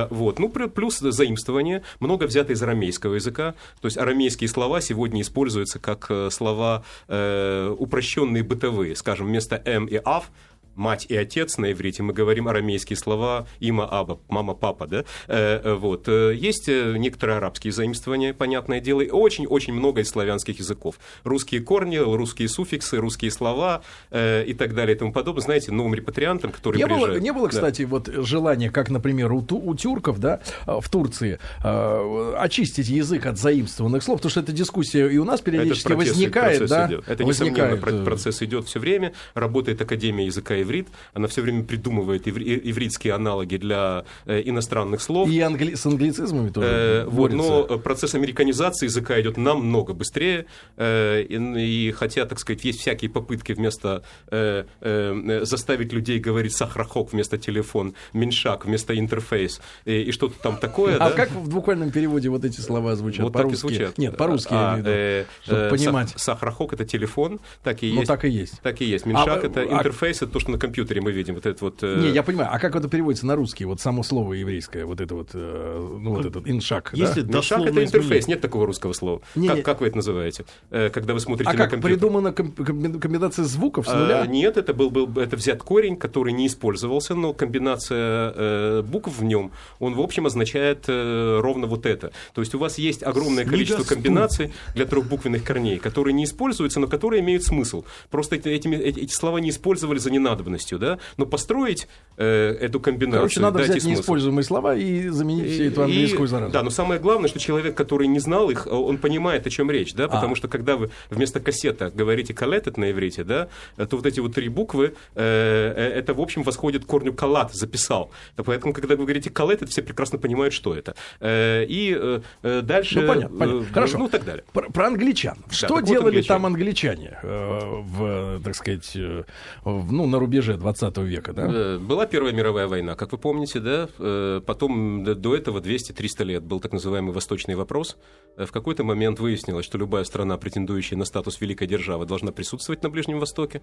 вот, 0.10 0.40
ну, 0.40 0.50
плюс 0.50 1.00
заимствование, 1.00 1.84
много 2.00 2.26
взято 2.26 2.54
из 2.54 2.62
арамейского 2.62 3.16
языка, 3.16 3.56
то 3.82 3.88
есть 3.88 3.98
арамейские 3.98 4.50
слова 4.50 4.82
сегодня 4.82 5.22
используются 5.22 5.80
как 5.80 6.08
э, 6.10 6.30
слова 6.32 6.84
э, 7.08 7.76
упрощенные 7.78 8.44
бытовые, 8.44 8.96
скажем, 8.96 9.28
вместо 9.28 9.62
«м» 9.66 9.86
и 9.86 10.00
«ав» 10.04 10.30
мать 10.76 11.06
и 11.10 11.16
отец 11.16 11.58
на 11.58 11.72
иврите, 11.72 12.04
мы 12.04 12.14
говорим 12.14 12.48
арамейские 12.48 12.98
слова 12.98 13.48
има, 13.60 13.86
аба, 13.86 14.20
мама, 14.30 14.54
папа, 14.54 14.88
да, 14.88 15.04
э, 15.28 15.62
э 15.64 15.74
вот. 15.74 16.08
Э, 16.08 16.34
есть 16.36 16.70
э, 16.70 16.96
некоторые 16.98 17.38
арабские 17.38 17.74
заимствования, 17.74 18.34
понятное 18.34 18.80
дело, 18.80 19.02
и 19.02 19.10
очень-очень 19.10 19.74
много 19.74 20.02
из 20.02 20.10
славянских 20.10 20.60
языков. 20.60 20.96
Русские 21.24 21.62
корни, 21.62 21.98
русские 21.98 22.50
суффиксы, 22.50 22.98
русские 22.98 23.32
слова 23.32 23.82
э, 24.10 24.44
и 24.46 24.54
так 24.54 24.74
далее 24.74 24.96
и 24.96 25.00
тому 25.00 25.12
подобное. 25.12 25.42
Знаете, 25.42 25.72
новым 25.72 25.94
репатриантам, 25.94 26.52
которые 26.52 26.80
не 26.80 26.86
приезжают... 26.86 27.16
Было, 27.16 27.24
не 27.24 27.34
было, 27.34 27.48
кстати, 27.48 27.84
да. 27.84 27.88
вот 27.88 28.08
желания, 28.08 28.70
как, 28.70 28.90
например, 28.90 29.32
у, 29.32 29.46
у 29.50 29.76
тюрков, 29.76 30.20
да, 30.20 30.42
в 30.66 30.88
Турции, 30.90 31.40
э, 31.64 32.34
очистить 32.38 32.90
язык 32.90 33.26
от 33.26 33.38
заимствованных 33.38 34.04
слов, 34.04 34.18
потому 34.20 34.32
что 34.32 34.40
эта 34.40 34.52
дискуссия 34.52 35.08
и 35.08 35.18
у 35.18 35.26
нас 35.26 35.42
периодически 35.42 35.88
процесс, 35.88 36.10
возникает, 36.10 36.70
да? 36.70 36.88
Идет. 36.88 37.08
Это, 37.08 37.26
возникает. 37.26 37.80
несомненно, 37.80 38.06
процесс 38.06 38.42
идет 38.42 38.68
все 38.68 38.80
время, 38.80 39.14
работает 39.34 39.82
Академия 39.82 40.26
языка 40.26 40.61
иврит, 40.62 40.88
она 41.14 41.28
все 41.28 41.42
время 41.42 41.64
придумывает 41.64 42.28
иври, 42.28 42.62
ивритские 42.64 43.14
аналоги 43.14 43.58
для 43.58 44.06
э, 44.26 44.42
иностранных 44.46 45.02
слов. 45.02 45.30
И 45.30 45.40
англи... 45.40 45.76
с 45.76 45.86
англицизмами 45.86 46.50
тоже 46.50 46.68
э, 46.68 47.06
вот, 47.06 47.34
Но 47.34 47.64
процесс 47.80 48.16
американизации 48.16 48.86
языка 48.86 49.20
идет 49.22 49.38
намного 49.38 49.94
быстрее, 49.94 50.46
э, 50.78 51.22
и, 51.24 51.88
и 51.88 51.92
хотя, 51.92 52.26
так 52.26 52.40
сказать, 52.40 52.64
есть 52.64 52.80
всякие 52.80 53.10
попытки 53.10 53.54
вместо 53.54 54.04
э, 54.28 54.66
э, 54.82 55.40
заставить 55.44 55.94
людей 55.94 56.20
говорить 56.20 56.56
сахрахок 56.56 57.14
вместо 57.14 57.38
телефон, 57.38 57.96
меньшак 58.14 58.66
вместо 58.66 58.98
интерфейс, 58.98 59.62
и, 59.86 60.02
и 60.04 60.12
что-то 60.12 60.40
там 60.42 60.58
такое. 60.58 60.96
А 60.98 61.10
да? 61.10 61.12
как 61.12 61.32
в 61.32 61.50
буквальном 61.50 61.92
переводе 61.92 62.30
вот 62.30 62.46
эти 62.46 62.60
слова 62.62 62.96
звучат? 62.96 63.24
Вот 63.24 63.34
по-русски? 63.34 63.62
так 63.62 63.72
и 63.72 63.76
звучат. 63.76 63.98
Нет, 63.98 64.18
по-русски 64.18 64.50
а, 64.52 64.56
я 64.56 64.70
имею 64.74 64.76
в 64.76 64.88
виду, 64.88 64.92
э, 64.92 65.26
чтобы 65.44 65.60
э, 65.60 65.70
понимать. 65.70 66.14
Сахрахок 66.16 66.74
это 66.74 66.86
телефон, 66.86 67.40
так 67.64 67.84
и 67.84 67.92
ну, 67.92 68.00
есть. 68.00 68.10
Ну, 68.10 68.16
так 68.16 68.26
и 68.26 68.30
есть. 68.30 68.62
Так 68.62 68.82
и 68.82 68.86
есть. 68.86 69.06
Меньшак 69.06 69.44
а, 69.44 69.48
это 69.48 69.62
а... 69.62 69.78
интерфейс, 69.78 70.18
это 70.18 70.32
то, 70.32 70.40
что 70.40 70.51
на 70.52 70.58
компьютере 70.58 71.02
мы 71.02 71.12
видим, 71.12 71.36
вот 71.36 71.46
это 71.46 71.64
вот... 71.64 71.80
Э... 71.82 72.00
Не, 72.02 72.10
я 72.10 72.24
понимаю, 72.24 72.50
а 72.52 72.60
как 72.60 72.76
это 72.76 72.88
переводится 72.88 73.26
на 73.26 73.36
русский, 73.36 73.66
вот 73.66 73.82
само 73.82 74.04
слово 74.04 74.34
еврейское, 74.34 74.86
вот 74.86 75.02
это 75.02 75.16
вот, 75.16 75.30
э, 75.34 75.98
ну, 76.00 76.16
вот 76.16 76.26
этот 76.26 76.48
иншак, 76.48 76.92
Если 76.94 77.22
да? 77.22 77.40
Иншак 77.40 77.62
это 77.62 77.84
интерфейс, 77.84 78.28
нет 78.28 78.42
такого 78.42 78.66
русского 78.66 78.94
слова. 78.94 79.22
Не, 79.36 79.48
как, 79.48 79.58
не... 79.58 79.64
как 79.64 79.82
вы 79.82 79.88
это 79.88 79.98
называете, 79.98 80.46
э, 80.70 80.90
когда 80.90 81.14
вы 81.14 81.20
смотрите 81.20 81.50
а 81.50 81.54
на 81.54 81.60
как, 81.60 81.72
компьютер? 81.72 81.98
придумана 81.98 82.34
комбинация 82.34 83.46
звуков 83.46 83.88
с 83.88 83.94
нуля? 83.94 84.22
А, 84.22 84.28
нет, 84.28 84.58
это 84.58 84.74
был, 84.74 84.90
был 84.90 85.20
это 85.20 85.36
взят 85.36 85.64
корень, 85.64 85.98
который 85.98 86.34
не 86.34 86.48
использовался, 86.48 87.16
но 87.16 87.34
комбинация 87.34 88.34
э, 88.36 88.82
букв 88.82 89.18
в 89.18 89.24
нем, 89.24 89.52
он, 89.80 89.96
в 89.96 90.02
общем, 90.02 90.26
означает 90.26 90.86
э, 90.88 91.40
ровно 91.42 91.68
вот 91.68 91.86
это. 91.86 92.12
То 92.34 92.42
есть 92.42 92.54
у 92.56 92.60
вас 92.60 92.78
есть 92.78 93.04
огромное 93.04 93.46
количество 93.46 93.84
комбинаций 93.84 94.54
для 94.76 94.86
трехбуквенных 94.86 95.44
корней, 95.44 95.80
которые 95.80 96.14
не 96.14 96.26
используются, 96.26 96.80
но 96.80 96.88
которые 96.88 97.22
имеют 97.22 97.44
смысл. 97.44 97.84
Просто 98.10 98.36
эти, 98.36 98.50
эти, 98.50 98.68
эти 98.68 99.14
слова 99.14 99.38
не 99.38 99.50
использовали 99.50 100.00
за 100.00 100.12
ненадобностью, 100.12 100.41
да, 100.78 101.00
но 101.18 101.26
построить 101.26 101.88
э, 102.18 102.58
эту 102.60 102.80
комбинацию. 102.80 103.22
Короче, 103.22 103.40
надо 103.40 103.60
взять 103.60 103.84
неиспользуемые 103.84 104.44
слова 104.44 104.76
и 104.76 105.10
заменить 105.10 105.46
и, 105.46 105.54
все 105.54 105.68
эту 105.68 105.84
английскую 105.84 106.28
заразу. 106.28 106.52
Да, 106.52 106.64
но 106.64 106.70
самое 106.70 107.00
главное, 107.00 107.30
что 107.30 107.40
человек, 107.40 107.76
который 107.76 108.08
не 108.08 108.20
знал 108.20 108.50
их, 108.50 108.68
он 108.68 108.98
понимает, 108.98 109.46
о 109.48 109.50
чем 109.50 109.72
речь, 109.72 109.94
да, 109.94 110.08
потому 110.08 110.34
а. 110.34 110.36
что 110.36 110.48
когда 110.48 110.76
вы 110.76 110.92
вместо 111.10 111.40
кассета 111.40 111.92
говорите 111.94 112.34
колетет 112.34 112.78
на 112.78 112.92
иврите, 112.92 113.24
да, 113.24 113.50
то 113.78 113.98
вот 113.98 114.06
эти 114.06 114.20
вот 114.20 114.34
три 114.34 114.50
буквы, 114.50 114.94
э, 115.16 115.74
э 115.76 115.92
это, 115.92 116.14
в 116.14 116.22
общем, 116.22 116.44
восходит 116.44 116.86
к 116.86 116.88
корню 116.88 117.14
калат, 117.14 117.54
записал. 117.54 118.12
Поэтому, 118.36 118.74
когда 118.74 118.96
вы 118.96 119.04
говорите 119.04 119.30
колетет, 119.30 119.70
все 119.70 119.82
прекрасно 119.82 120.18
понимают, 120.18 120.54
что 120.54 120.76
это. 120.76 120.96
Э, 121.20 121.66
и 121.66 121.96
э, 121.98 122.22
э 122.44 122.62
дальше... 122.62 123.02
Ну, 123.02 123.08
понятно, 123.08 123.38
понятно. 123.38 123.62
Э, 123.62 123.74
Хорошо. 123.74 123.98
Ну, 123.98 124.10
так 124.10 124.26
далее. 124.26 124.44
Про, 124.54 124.70
про 124.70 124.88
англичан. 124.88 125.38
Да, 125.48 125.54
что 125.54 125.80
делали 125.80 125.92
вот 125.92 126.08
англичане. 126.08 126.28
там 126.28 126.46
англичане 126.46 127.20
э, 127.24 127.82
в, 127.82 128.42
так 128.44 128.56
сказать, 128.56 128.92
э, 128.96 129.24
в, 129.64 129.92
ну, 129.92 130.06
на 130.06 130.20
рубеже 130.20 130.31
20 130.40 130.98
века, 131.00 131.34
да? 131.34 131.48
Э, 131.48 131.78
была 131.78 132.06
Первая 132.06 132.34
мировая 132.34 132.68
война, 132.68 132.96
как 132.96 133.12
вы 133.12 133.18
помните, 133.18 133.60
да? 133.60 133.90
Э, 134.00 134.42
потом 134.46 135.04
до 135.04 135.36
этого 135.36 135.60
200-300 135.60 136.24
лет 136.24 136.44
был 136.44 136.60
так 136.60 136.72
называемый 136.72 137.14
Восточный 137.14 137.56
вопрос. 137.56 137.98
Э, 138.38 138.46
в 138.46 138.52
какой-то 138.52 138.84
момент 138.84 139.20
выяснилось, 139.20 139.66
что 139.66 139.78
любая 139.78 140.04
страна, 140.04 140.38
претендующая 140.38 140.98
на 140.98 141.06
статус 141.06 141.42
великой 141.42 141.68
державы, 141.68 142.06
должна 142.06 142.32
присутствовать 142.32 142.84
на 142.84 142.90
Ближнем 142.90 143.20
Востоке. 143.20 143.62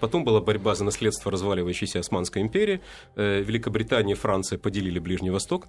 Потом 0.00 0.24
была 0.24 0.40
борьба 0.40 0.74
за 0.74 0.84
наследство 0.84 1.30
разваливающейся 1.30 2.00
Османской 2.00 2.42
империи. 2.42 2.80
Великобритания 3.16 4.12
и 4.12 4.16
Франция 4.16 4.58
поделили 4.58 4.98
Ближний 4.98 5.30
Восток 5.30 5.68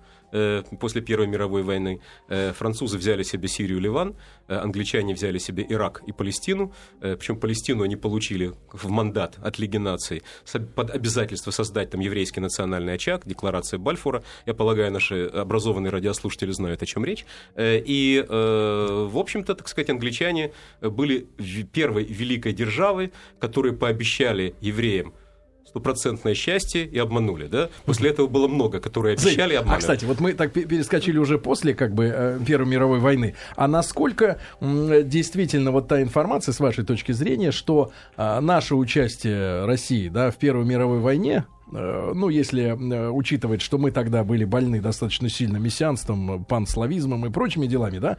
после 0.79 1.01
Первой 1.01 1.27
мировой 1.27 1.63
войны. 1.63 2.01
Французы 2.27 2.97
взяли 2.97 3.23
себе 3.23 3.47
Сирию, 3.47 3.79
Ливан. 3.79 4.15
Англичане 4.47 5.13
взяли 5.13 5.37
себе 5.37 5.65
Ирак 5.67 6.01
и 6.07 6.11
Палестину. 6.11 6.73
Причем 6.99 7.39
Палестину 7.39 7.83
они 7.83 7.95
получили 7.95 8.53
в 8.71 8.89
мандат 8.89 9.37
от 9.41 9.59
Лиги 9.59 9.77
наций. 9.77 10.23
Под 10.75 10.89
обязательство 10.91 11.51
создать 11.51 11.89
там 11.89 12.01
еврейский 12.01 12.39
национальный 12.39 12.93
очаг, 12.93 13.23
декларация 13.25 13.77
Бальфура. 13.77 14.23
Я 14.45 14.53
полагаю, 14.53 14.91
наши 14.91 15.25
образованные 15.25 15.91
радиослушатели 15.91 16.51
знают, 16.51 16.81
о 16.81 16.85
чем 16.85 17.05
речь. 17.05 17.25
И, 17.57 18.25
в 18.27 19.17
общем-то, 19.17 19.55
так 19.55 19.67
сказать, 19.67 19.89
англичане 19.89 20.51
были 20.81 21.27
первой 21.73 22.03
великой 22.03 22.53
державой, 22.53 23.11
которые 23.39 23.73
пообещали 23.73 24.55
евреям 24.61 25.13
стопроцентное 25.71 26.33
счастье 26.33 26.85
и 26.85 26.97
обманули, 26.97 27.47
да? 27.47 27.69
После 27.85 28.09
этого 28.09 28.27
было 28.27 28.47
много, 28.47 28.79
которые 28.79 29.13
обещали 29.13 29.53
и 29.53 29.55
обманывали. 29.55 29.77
А, 29.77 29.79
кстати, 29.79 30.05
вот 30.05 30.19
мы 30.19 30.33
так 30.33 30.51
перескочили 30.51 31.17
уже 31.17 31.37
после 31.37 31.73
как 31.73 31.93
бы 31.93 32.11
э, 32.13 32.39
Первой 32.45 32.67
мировой 32.67 32.99
войны. 32.99 33.35
А 33.55 33.67
насколько 33.67 34.39
действительно 34.59 35.71
вот 35.71 35.87
та 35.87 36.01
информация, 36.01 36.51
с 36.51 36.59
вашей 36.59 36.83
точки 36.83 37.13
зрения, 37.13 37.51
что 37.51 37.91
а, 38.17 38.41
наше 38.41 38.75
участие 38.75 39.65
России, 39.65 40.09
да, 40.09 40.29
в 40.29 40.35
Первой 40.35 40.65
мировой 40.65 40.99
войне, 40.99 41.45
ну, 41.71 42.29
если 42.29 42.63
э, 42.63 43.09
учитывать, 43.09 43.61
что 43.61 43.77
мы 43.77 43.91
тогда 43.91 44.23
были 44.23 44.45
больны 44.45 44.81
достаточно 44.81 45.29
сильно 45.29 45.57
мессианством, 45.57 46.43
панславизмом 46.45 47.25
и 47.25 47.29
прочими 47.29 47.67
делами, 47.67 47.99
да, 47.99 48.17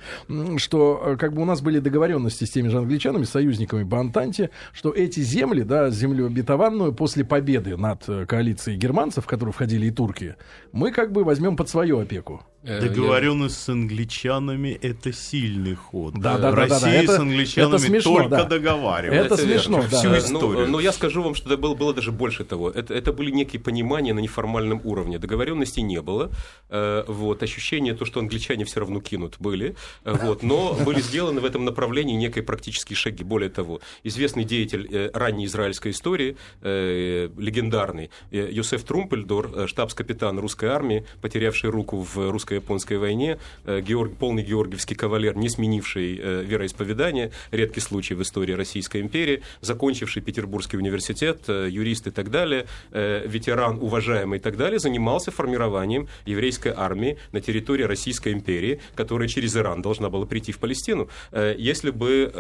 что 0.57 1.03
э, 1.05 1.17
как 1.17 1.35
бы 1.35 1.43
у 1.43 1.45
нас 1.45 1.61
были 1.61 1.79
договоренности 1.79 2.45
с 2.45 2.51
теми 2.51 2.69
же 2.69 2.79
англичанами, 2.79 3.25
союзниками 3.25 3.85
по 3.85 4.01
Антанте, 4.01 4.51
что 4.73 4.91
эти 4.91 5.21
земли, 5.21 5.63
да, 5.63 5.91
землю 5.91 6.27
обетованную 6.27 6.93
после 6.93 7.25
победы 7.25 7.77
над 7.77 8.05
коалицией 8.27 8.79
германцев, 8.79 9.25
в 9.25 9.29
которую 9.29 9.53
входили 9.53 9.87
и 9.87 9.91
турки, 9.91 10.37
мы 10.73 10.91
как 10.93 11.13
бы 11.13 11.25
возьмем 11.25 11.57
под 11.57 11.69
свою 11.69 11.99
опеку. 11.99 12.43
Э, 12.65 12.81
Договоренность 12.81 13.61
с 13.61 13.69
англичанами 13.69 14.79
это 14.81 15.13
сильный 15.13 15.75
ход. 15.75 16.15
Да, 16.15 16.39
да, 16.39 16.53
Россия 16.53 16.79
да, 16.79 17.01
да, 17.01 17.07
да. 17.07 17.17
с 17.17 17.19
англичанами 17.19 17.75
это 17.75 17.79
смешно, 17.79 18.17
только 18.17 18.29
да. 18.31 18.45
договаривается. 18.45 19.35
Это, 19.35 19.35
это 19.35 19.43
смешно, 19.43 19.85
да. 19.91 19.99
Всю 19.99 20.17
историю. 20.17 20.67
Ну, 20.67 20.73
но 20.73 20.81
я 20.81 20.93
скажу 20.93 21.23
вам, 21.23 21.35
что 21.35 21.49
это 21.49 21.57
было, 21.61 21.75
было 21.75 21.93
даже 21.93 22.13
больше 22.13 22.45
того. 22.45 22.71
Это, 22.71 22.95
это 22.95 23.13
были 23.13 23.33
некие 23.33 23.61
понимания 23.61 24.15
на 24.15 24.21
неформальном 24.21 24.81
уровне. 24.85 25.19
Договоренности 25.19 25.81
не 25.81 26.01
было. 26.01 26.31
Э, 26.69 27.03
вот, 27.09 27.43
ощущение, 27.43 27.95
то, 27.95 28.05
что 28.05 28.21
англичане 28.21 28.65
все 28.65 28.79
равно 28.79 29.01
кинут, 29.01 29.37
были. 29.41 29.75
Э, 30.05 30.17
вот, 30.23 30.45
но 30.45 30.75
были 30.75 31.01
сделаны 31.01 31.41
в 31.41 31.45
этом 31.45 31.65
направлении 31.65 32.15
некие 32.15 32.45
практические 32.45 32.97
шаги. 32.97 33.25
Более 33.25 33.51
того, 33.51 33.81
известный 34.05 34.45
деятель 34.45 35.11
ранней 35.13 35.47
израильской 35.47 35.91
истории, 35.91 36.37
легендарный, 36.63 38.11
Йосеф 38.31 38.85
Трумпельдор, 38.85 39.69
штабс-капитан 39.69 40.39
русской 40.39 40.67
армии, 40.67 41.05
потерявший 41.21 41.71
руку 41.71 42.01
в 42.01 42.31
русской 42.31 42.52
русско-японской 42.53 42.99
войне, 42.99 43.39
э, 43.65 43.81
Георг, 43.81 44.13
полный 44.17 44.43
георгиевский 44.43 44.97
кавалер, 44.97 45.37
не 45.37 45.49
сменивший 45.49 46.19
э, 46.23 46.45
вероисповедание, 46.45 47.31
редкий 47.51 47.81
случай 47.81 48.15
в 48.15 48.23
истории 48.23 48.53
Российской 48.53 49.01
империи, 49.01 49.43
закончивший 49.61 50.23
Петербургский 50.23 50.77
университет, 50.79 51.43
э, 51.49 51.69
юрист 51.71 52.07
и 52.07 52.11
так 52.11 52.31
далее, 52.31 52.67
ветеран, 52.93 53.79
уважаемый 53.81 54.39
и 54.39 54.41
так 54.41 54.57
далее, 54.57 54.79
занимался 54.79 55.31
формированием 55.31 56.09
еврейской 56.27 56.73
армии 56.77 57.17
на 57.33 57.41
территории 57.41 57.85
Российской 57.85 58.33
империи, 58.33 58.81
которая 58.95 59.29
через 59.29 59.57
Иран 59.57 59.83
должна 59.83 60.09
была 60.09 60.27
прийти 60.27 60.53
в 60.53 60.59
Палестину. 60.59 61.09
Если 61.33 61.91
бы 61.91 62.31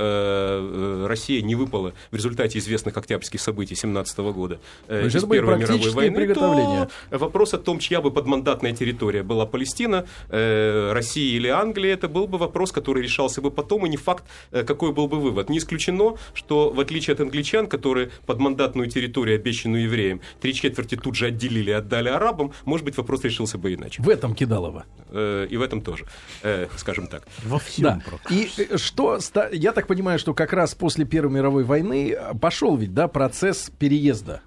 Россия 1.09 1.43
не 1.43 1.55
выпала 1.55 1.93
в 2.11 2.17
результате 2.17 2.59
известных 2.59 2.97
октябрьских 2.97 3.41
событий 3.41 3.75
17 3.75 4.19
года 4.19 4.61
из 4.89 5.25
Первой 5.25 5.59
мировой 5.59 5.93
войны, 5.93 6.35
то 6.35 6.89
вопрос 7.11 7.55
о 7.55 7.59
том, 7.59 7.79
чья 7.79 8.01
бы 8.01 8.11
подмандатная 8.11 8.73
территория 8.73 9.23
была 9.23 9.47
Палестина, 9.47 10.02
э, 10.29 10.93
России 10.93 11.37
или 11.37 11.49
Англии, 11.49 11.91
это 11.91 12.09
был 12.09 12.27
бы 12.27 12.39
вопрос, 12.39 12.73
который 12.73 13.03
решался 13.03 13.41
бы 13.41 13.51
потом, 13.51 13.87
и 13.87 13.89
не 13.89 13.97
факт, 13.97 14.25
э, 14.51 14.65
какой 14.65 14.93
был 14.93 15.09
бы 15.09 15.21
вывод. 15.21 15.49
Не 15.49 15.59
исключено, 15.59 16.17
что 16.35 16.71
в 16.71 16.81
отличие 16.81 17.15
от 17.15 17.21
англичан, 17.21 17.67
которые 17.67 18.11
под 18.27 18.39
мандатную 18.39 18.89
территорию, 18.89 19.37
обещанную 19.37 19.85
евреям, 19.85 20.21
три 20.41 20.55
четверти 20.55 20.97
тут 20.97 21.15
же 21.15 21.27
отделили 21.27 21.71
и 21.71 21.75
отдали 21.75 22.09
арабам, 22.09 22.53
может 22.65 22.85
быть, 22.85 22.97
вопрос 22.97 23.25
решился 23.25 23.59
бы 23.59 23.75
иначе. 23.75 24.03
В 24.03 24.09
этом 24.09 24.35
Кидалово. 24.35 24.85
Э, 25.11 25.47
и 25.49 25.57
в 25.57 25.63
этом 25.63 25.83
тоже, 25.83 26.07
э, 26.43 26.69
скажем 26.77 27.07
так. 27.07 27.27
Во 27.45 27.59
всем. 27.59 27.85
Да. 27.85 28.03
И 28.31 28.49
э, 28.57 28.77
что, 28.79 29.19
я 29.53 29.73
так 29.73 29.87
понимаю, 29.87 30.19
что 30.19 30.35
как 30.35 30.53
раз 30.53 30.75
после 30.75 31.05
Первой 31.05 31.33
мировой 31.33 31.65
войны 31.65 32.17
пошел 32.41 32.77
ведь, 32.77 32.95
да, 32.95 33.09
процесс 33.09 33.71
переезда 33.79 34.43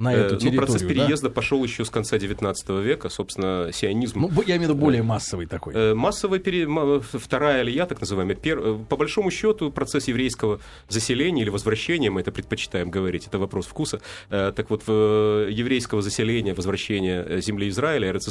на 0.00 0.14
эту 0.14 0.36
территорию. 0.36 0.60
Ну, 0.60 0.66
процесс 0.66 0.82
переезда 0.82 1.28
да? 1.28 1.34
пошел 1.34 1.62
еще 1.62 1.84
с 1.84 1.90
конца 1.90 2.18
19 2.18 2.68
века, 2.70 3.08
собственно, 3.08 3.70
сионизм. 3.72 4.20
Ну, 4.20 4.42
я 4.42 4.56
имею 4.56 4.70
в 4.70 4.72
виду 4.72 4.74
более 4.74 5.02
массовый 5.02 5.46
такой. 5.46 5.74
Э, 5.74 5.94
массовый, 5.94 6.40
пере... 6.40 6.66
вторая 7.12 7.60
алия, 7.60 7.86
так 7.86 8.00
называемая. 8.00 8.34
Пер... 8.34 8.58
Э, 8.58 8.78
по 8.88 8.96
большому 8.96 9.30
счету, 9.30 9.70
процесс 9.70 10.08
еврейского 10.08 10.60
заселения 10.88 11.42
или 11.42 11.50
возвращения, 11.50 12.10
мы 12.10 12.22
это 12.22 12.32
предпочитаем 12.32 12.90
говорить, 12.90 13.26
это 13.26 13.38
вопрос 13.38 13.66
вкуса. 13.66 14.00
Э, 14.30 14.52
так 14.56 14.70
вот, 14.70 14.82
еврейского 14.88 16.02
заселения, 16.02 16.54
возвращения 16.54 17.40
земли 17.40 17.68
Израиля, 17.68 18.08
Эрец 18.08 18.30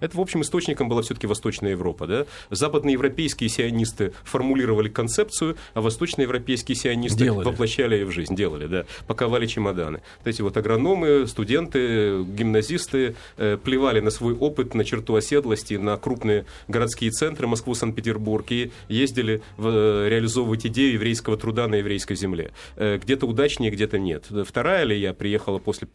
это, 0.00 0.16
в 0.16 0.20
общем, 0.20 0.42
источником 0.42 0.88
была 0.88 1.02
все-таки 1.02 1.26
Восточная 1.26 1.72
Европа. 1.72 2.06
Да? 2.06 2.26
Западноевропейские 2.50 3.48
сионисты 3.48 4.12
формулировали 4.24 4.88
концепцию, 4.88 5.56
а 5.74 5.80
восточноевропейские 5.80 6.76
сионисты 6.76 7.24
делали. 7.24 7.44
воплощали 7.44 7.96
ее 7.96 8.06
в 8.06 8.12
жизнь, 8.12 8.36
делали, 8.36 8.66
да, 8.66 8.84
паковали 9.06 9.46
чемоданы. 9.46 10.02
Вот 10.18 10.26
эти 10.26 10.42
вот 10.42 10.56
агрономы 10.56 10.91
агрономы, 10.92 11.26
студенты, 11.26 12.22
гимназисты 12.24 13.14
э, 13.36 13.56
плевали 13.62 14.00
на 14.00 14.10
свой 14.10 14.34
опыт, 14.34 14.74
на 14.74 14.84
черту 14.84 15.14
оседлости, 15.14 15.74
на 15.74 15.96
крупные 15.96 16.44
городские 16.68 17.10
центры 17.10 17.46
Москву, 17.46 17.74
Санкт-Петербург 17.74 18.50
и 18.50 18.70
ездили 18.88 19.42
в, 19.56 19.68
э, 19.68 20.08
реализовывать 20.08 20.66
идею 20.66 20.94
еврейского 20.94 21.36
труда 21.36 21.68
на 21.68 21.76
еврейской 21.76 22.14
земле. 22.14 22.52
Э, 22.76 22.98
где-то 22.98 23.26
удачнее, 23.26 23.70
где-то 23.70 23.98
нет. 23.98 24.26
Вторая 24.46 24.84
ли 24.84 24.98
я 24.98 25.14
приехала 25.14 25.58
после 25.58 25.88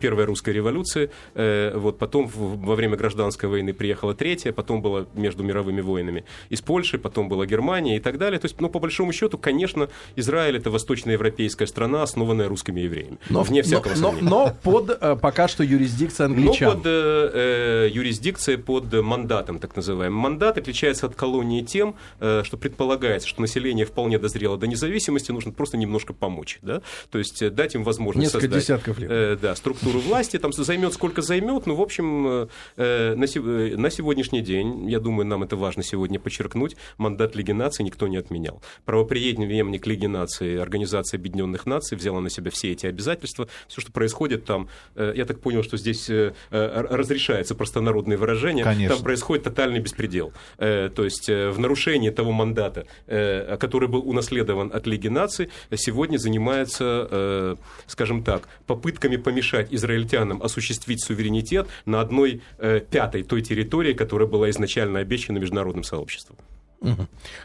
Первой 0.00 0.24
русской 0.24 0.50
революции, 0.50 1.10
вот 1.34 1.98
потом 1.98 2.26
во 2.28 2.74
время 2.74 2.96
гражданской 2.96 3.48
войны 3.48 3.72
приехала 3.72 4.14
третья, 4.14 4.52
потом 4.52 4.82
была 4.82 5.06
между 5.14 5.42
мировыми 5.42 5.80
войнами 5.80 6.24
из 6.48 6.60
Польши, 6.60 6.98
потом 6.98 7.28
была 7.28 7.46
Германия 7.46 7.96
и 7.96 8.00
так 8.00 8.18
далее. 8.18 8.38
То 8.38 8.46
есть, 8.46 8.60
ну, 8.60 8.68
по 8.68 8.78
большому 8.78 9.12
счету, 9.12 9.38
конечно, 9.38 9.88
Израиль 10.16 10.56
это 10.56 10.70
восточноевропейская 10.70 11.66
страна, 11.66 12.02
основанная 12.02 12.48
русскими 12.48 12.80
евреями 12.80 13.09
время. 13.10 13.30
Но, 13.30 13.42
вне 13.42 13.62
всякого 13.62 13.92
но, 13.92 13.96
сомнения. 13.96 14.28
Но, 14.28 14.46
но 14.46 14.56
под 14.62 14.98
э, 15.00 15.16
пока 15.16 15.48
что 15.48 15.64
юрисдикцией 15.64 16.26
англичан. 16.26 16.68
Но 16.68 16.74
под 16.76 16.86
э, 16.86 17.30
э, 17.34 17.88
юрисдикцией, 17.92 18.58
под 18.58 18.92
мандатом, 18.92 19.58
так 19.58 19.76
называемым. 19.76 20.18
Мандат 20.18 20.58
отличается 20.58 21.06
от 21.06 21.14
колонии 21.14 21.62
тем, 21.62 21.96
э, 22.20 22.42
что 22.44 22.56
предполагается, 22.56 23.28
что 23.28 23.40
население 23.40 23.86
вполне 23.86 24.18
дозрело 24.18 24.56
до 24.56 24.66
независимости, 24.66 25.32
нужно 25.32 25.52
просто 25.52 25.76
немножко 25.76 26.12
помочь. 26.12 26.58
Да? 26.62 26.82
То 27.10 27.18
есть 27.18 27.42
э, 27.42 27.50
дать 27.50 27.74
им 27.74 27.84
возможность 27.84 28.34
Несколько 28.34 28.46
создать 28.46 28.62
десятков 28.62 28.98
лет. 28.98 29.10
Э, 29.10 29.38
да, 29.40 29.54
структуру 29.54 30.00
власти, 30.00 30.38
там 30.38 30.52
займет 30.52 30.94
сколько 30.94 31.22
займет, 31.22 31.66
ну, 31.66 31.74
в 31.74 31.80
общем, 31.80 32.48
э, 32.76 33.14
на, 33.14 33.76
на 33.76 33.90
сегодняшний 33.90 34.42
день, 34.42 34.88
я 34.88 35.00
думаю, 35.00 35.26
нам 35.26 35.42
это 35.42 35.56
важно 35.56 35.82
сегодня 35.82 36.18
подчеркнуть, 36.18 36.76
мандат 36.98 37.34
Лиги 37.36 37.52
наций 37.52 37.84
никто 37.84 38.08
не 38.08 38.16
отменял. 38.16 38.62
Правоприемник 38.84 39.86
Лиги 39.86 40.06
наций, 40.06 40.60
Организация 40.60 41.18
Объединенных 41.18 41.66
Наций 41.66 41.96
взяла 41.96 42.20
на 42.20 42.30
себя 42.30 42.50
все 42.50 42.72
эти 42.72 42.86
обязательства 42.86 42.99
обязательства, 43.00 43.48
все, 43.68 43.80
что 43.80 43.92
происходит 43.92 44.44
там, 44.44 44.68
э, 44.94 45.12
я 45.16 45.24
так 45.24 45.40
понял, 45.40 45.62
что 45.62 45.76
здесь 45.76 46.10
э, 46.10 46.32
э, 46.50 46.86
разрешается 46.90 47.54
простонародное 47.54 48.18
выражение, 48.18 48.64
Конечно. 48.64 48.96
там 48.96 49.04
происходит 49.04 49.44
тотальный 49.44 49.80
беспредел. 49.80 50.32
То 50.58 51.04
есть 51.04 51.28
в 51.28 51.58
нарушении 51.58 52.10
того 52.10 52.32
мандата, 52.32 52.86
который 53.06 53.88
был 53.88 54.08
унаследован 54.08 54.70
от 54.72 54.86
Лиги 54.86 55.08
наций, 55.08 55.48
сегодня 55.74 56.18
занимается, 56.18 57.56
скажем 57.86 58.22
так, 58.22 58.48
попытками 58.66 59.16
помешать 59.16 59.72
израильтянам 59.72 60.42
осуществить 60.42 61.02
суверенитет 61.02 61.68
на 61.86 62.00
одной 62.00 62.42
пятой 62.90 63.22
той 63.22 63.42
территории, 63.42 63.92
которая 63.92 64.28
была 64.28 64.50
изначально 64.50 65.00
обещана 65.00 65.38
международным 65.38 65.84
сообществом. 65.84 66.36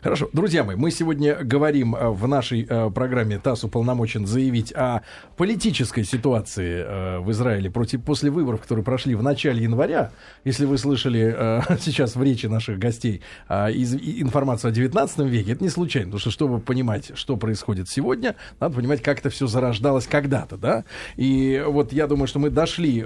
Хорошо. 0.01 0.29
Друзья 0.31 0.63
мои, 0.63 0.77
мы 0.77 0.91
сегодня 0.91 1.35
говорим 1.35 1.93
э, 1.93 2.09
в 2.09 2.25
нашей 2.25 2.65
э, 2.69 2.89
программе 2.89 3.37
ТАСС 3.37 3.65
уполномочен 3.65 4.25
заявить 4.25 4.71
о 4.71 5.01
политической 5.35 6.05
ситуации 6.05 6.85
э, 6.85 7.19
в 7.19 7.29
Израиле 7.31 7.69
против, 7.69 8.01
после 8.03 8.31
выборов, 8.31 8.61
которые 8.61 8.85
прошли 8.85 9.13
в 9.13 9.21
начале 9.21 9.63
января. 9.63 10.11
Если 10.45 10.65
вы 10.65 10.77
слышали 10.77 11.61
сейчас 11.81 12.15
в 12.15 12.23
речи 12.23 12.45
наших 12.45 12.79
гостей 12.79 13.21
из, 13.49 13.95
информацию 13.95 14.69
о 14.69 14.73
19 14.73 15.19
веке, 15.19 15.51
это 15.51 15.63
не 15.63 15.69
случайно, 15.69 16.11
потому 16.11 16.19
что, 16.19 16.31
чтобы 16.31 16.59
понимать, 16.59 17.11
что 17.15 17.35
происходит 17.35 17.89
сегодня, 17.89 18.35
надо 18.61 18.75
понимать, 18.75 19.01
как 19.01 19.19
это 19.19 19.29
все 19.29 19.47
зарождалось 19.47 20.07
когда-то, 20.07 20.57
да? 20.57 20.85
И 21.17 21.61
вот 21.67 21.91
я 21.91 22.07
думаю, 22.07 22.27
что 22.27 22.39
мы 22.39 22.49
дошли, 22.49 23.05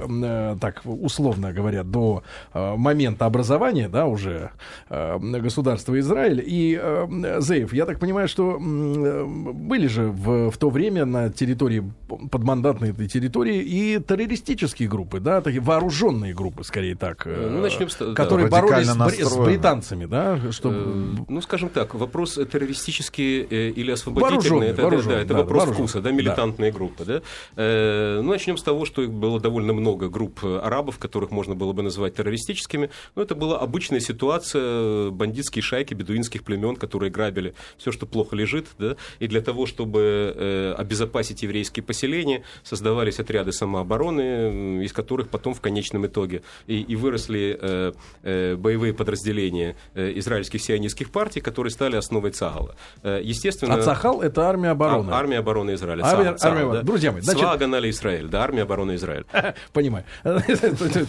так 0.61 0.81
условно 0.83 1.53
говоря, 1.53 1.83
до 1.83 2.23
момента 2.53 3.25
образования, 3.25 3.89
да, 3.89 4.05
уже 4.05 4.51
государства 4.89 5.99
Израиля, 5.99 6.18
Израиль. 6.19 6.43
И, 6.45 6.79
э, 6.81 7.41
Зеев, 7.41 7.73
я 7.73 7.85
так 7.85 7.99
понимаю, 7.99 8.27
что 8.27 8.57
э, 8.59 9.25
были 9.25 9.87
же 9.87 10.03
в, 10.03 10.51
в 10.51 10.57
то 10.57 10.69
время 10.69 11.05
на 11.05 11.29
территории, 11.29 11.91
подмандатной 12.31 12.91
этой 12.91 13.07
территории, 13.07 13.61
и 13.61 13.99
террористические 13.99 14.89
группы, 14.89 15.19
да, 15.19 15.41
такие 15.41 15.61
вооруженные 15.61 16.33
группы, 16.33 16.63
скорее 16.63 16.95
так, 16.95 17.23
э, 17.25 17.49
ну, 17.51 17.61
начнем 17.61 17.89
с, 17.89 17.95
которые 18.13 18.49
да, 18.49 18.61
боролись 18.61 18.87
с, 18.87 19.29
с 19.29 19.37
британцами, 19.37 20.05
да, 20.05 20.39
что... 20.51 20.71
Э, 20.71 21.15
ну, 21.27 21.41
скажем 21.41 21.69
так, 21.69 21.95
вопрос 21.95 22.35
террористические 22.51 23.45
э, 23.49 23.69
или 23.69 23.91
освободительные, 23.91 24.71
это, 24.71 24.89
да, 24.89 25.01
да, 25.01 25.19
это 25.19 25.33
да, 25.33 25.37
вопрос 25.39 25.69
вкуса, 25.69 26.01
да, 26.01 26.11
милитантные 26.11 26.71
да. 26.71 26.77
группы, 26.77 27.05
да. 27.05 27.21
Э, 27.55 28.19
ну, 28.21 28.29
начнем 28.29 28.57
с 28.57 28.63
того, 28.63 28.85
что 28.85 29.01
их 29.01 29.11
было 29.11 29.39
довольно 29.39 29.73
много 29.73 30.09
групп 30.09 30.43
арабов, 30.43 30.97
которых 30.97 31.31
можно 31.31 31.55
было 31.55 31.73
бы 31.73 31.83
назвать 31.83 32.15
террористическими, 32.15 32.89
но 33.15 33.21
это 33.21 33.35
была 33.35 33.59
обычная 33.59 33.99
ситуация, 33.99 35.09
бандитские 35.11 35.61
шайки 35.61 35.93
бедуинских 36.09 36.43
племен, 36.43 36.75
которые 36.75 37.11
грабили 37.11 37.53
все, 37.77 37.91
что 37.91 38.05
плохо 38.05 38.35
лежит, 38.35 38.67
да, 38.79 38.95
и 39.19 39.27
для 39.27 39.41
того, 39.41 39.65
чтобы 39.65 40.33
э, 40.35 40.73
обезопасить 40.77 41.43
еврейские 41.43 41.83
поселения, 41.83 42.43
создавались 42.63 43.19
отряды 43.19 43.51
самообороны, 43.51 44.83
из 44.83 44.93
которых 44.93 45.29
потом 45.29 45.53
в 45.53 45.61
конечном 45.61 46.07
итоге 46.07 46.41
и, 46.67 46.81
и 46.81 46.95
выросли 46.95 47.57
э, 47.61 47.93
э, 48.23 48.55
боевые 48.55 48.93
подразделения 48.93 49.75
э, 49.93 50.13
израильских 50.15 50.61
сионистских 50.61 51.11
партий, 51.11 51.41
которые 51.41 51.71
стали 51.71 51.95
основой 51.95 52.31
ЦАГАЛа. 52.31 52.75
Э, 53.03 53.21
естественно... 53.23 53.75
А 53.75 53.81
ЦАХАЛ— 53.81 54.21
это 54.23 54.41
армия 54.49 54.69
обороны. 54.69 55.11
А, 55.11 55.15
армия 55.15 55.37
обороны 55.37 55.75
Израиля. 55.75 56.03
Армия, 56.05 56.35
ЦАГАЛ, 56.35 56.57
армия, 56.57 56.73
да. 56.73 56.81
Друзья 56.81 57.11
мои, 57.11 57.21
значит... 57.21 57.41
Свагана 57.41 57.89
Израиль, 57.89 58.27
да, 58.27 58.43
армия 58.43 58.63
обороны 58.63 58.95
Израиля. 58.95 59.25
Понимаю. 59.73 60.05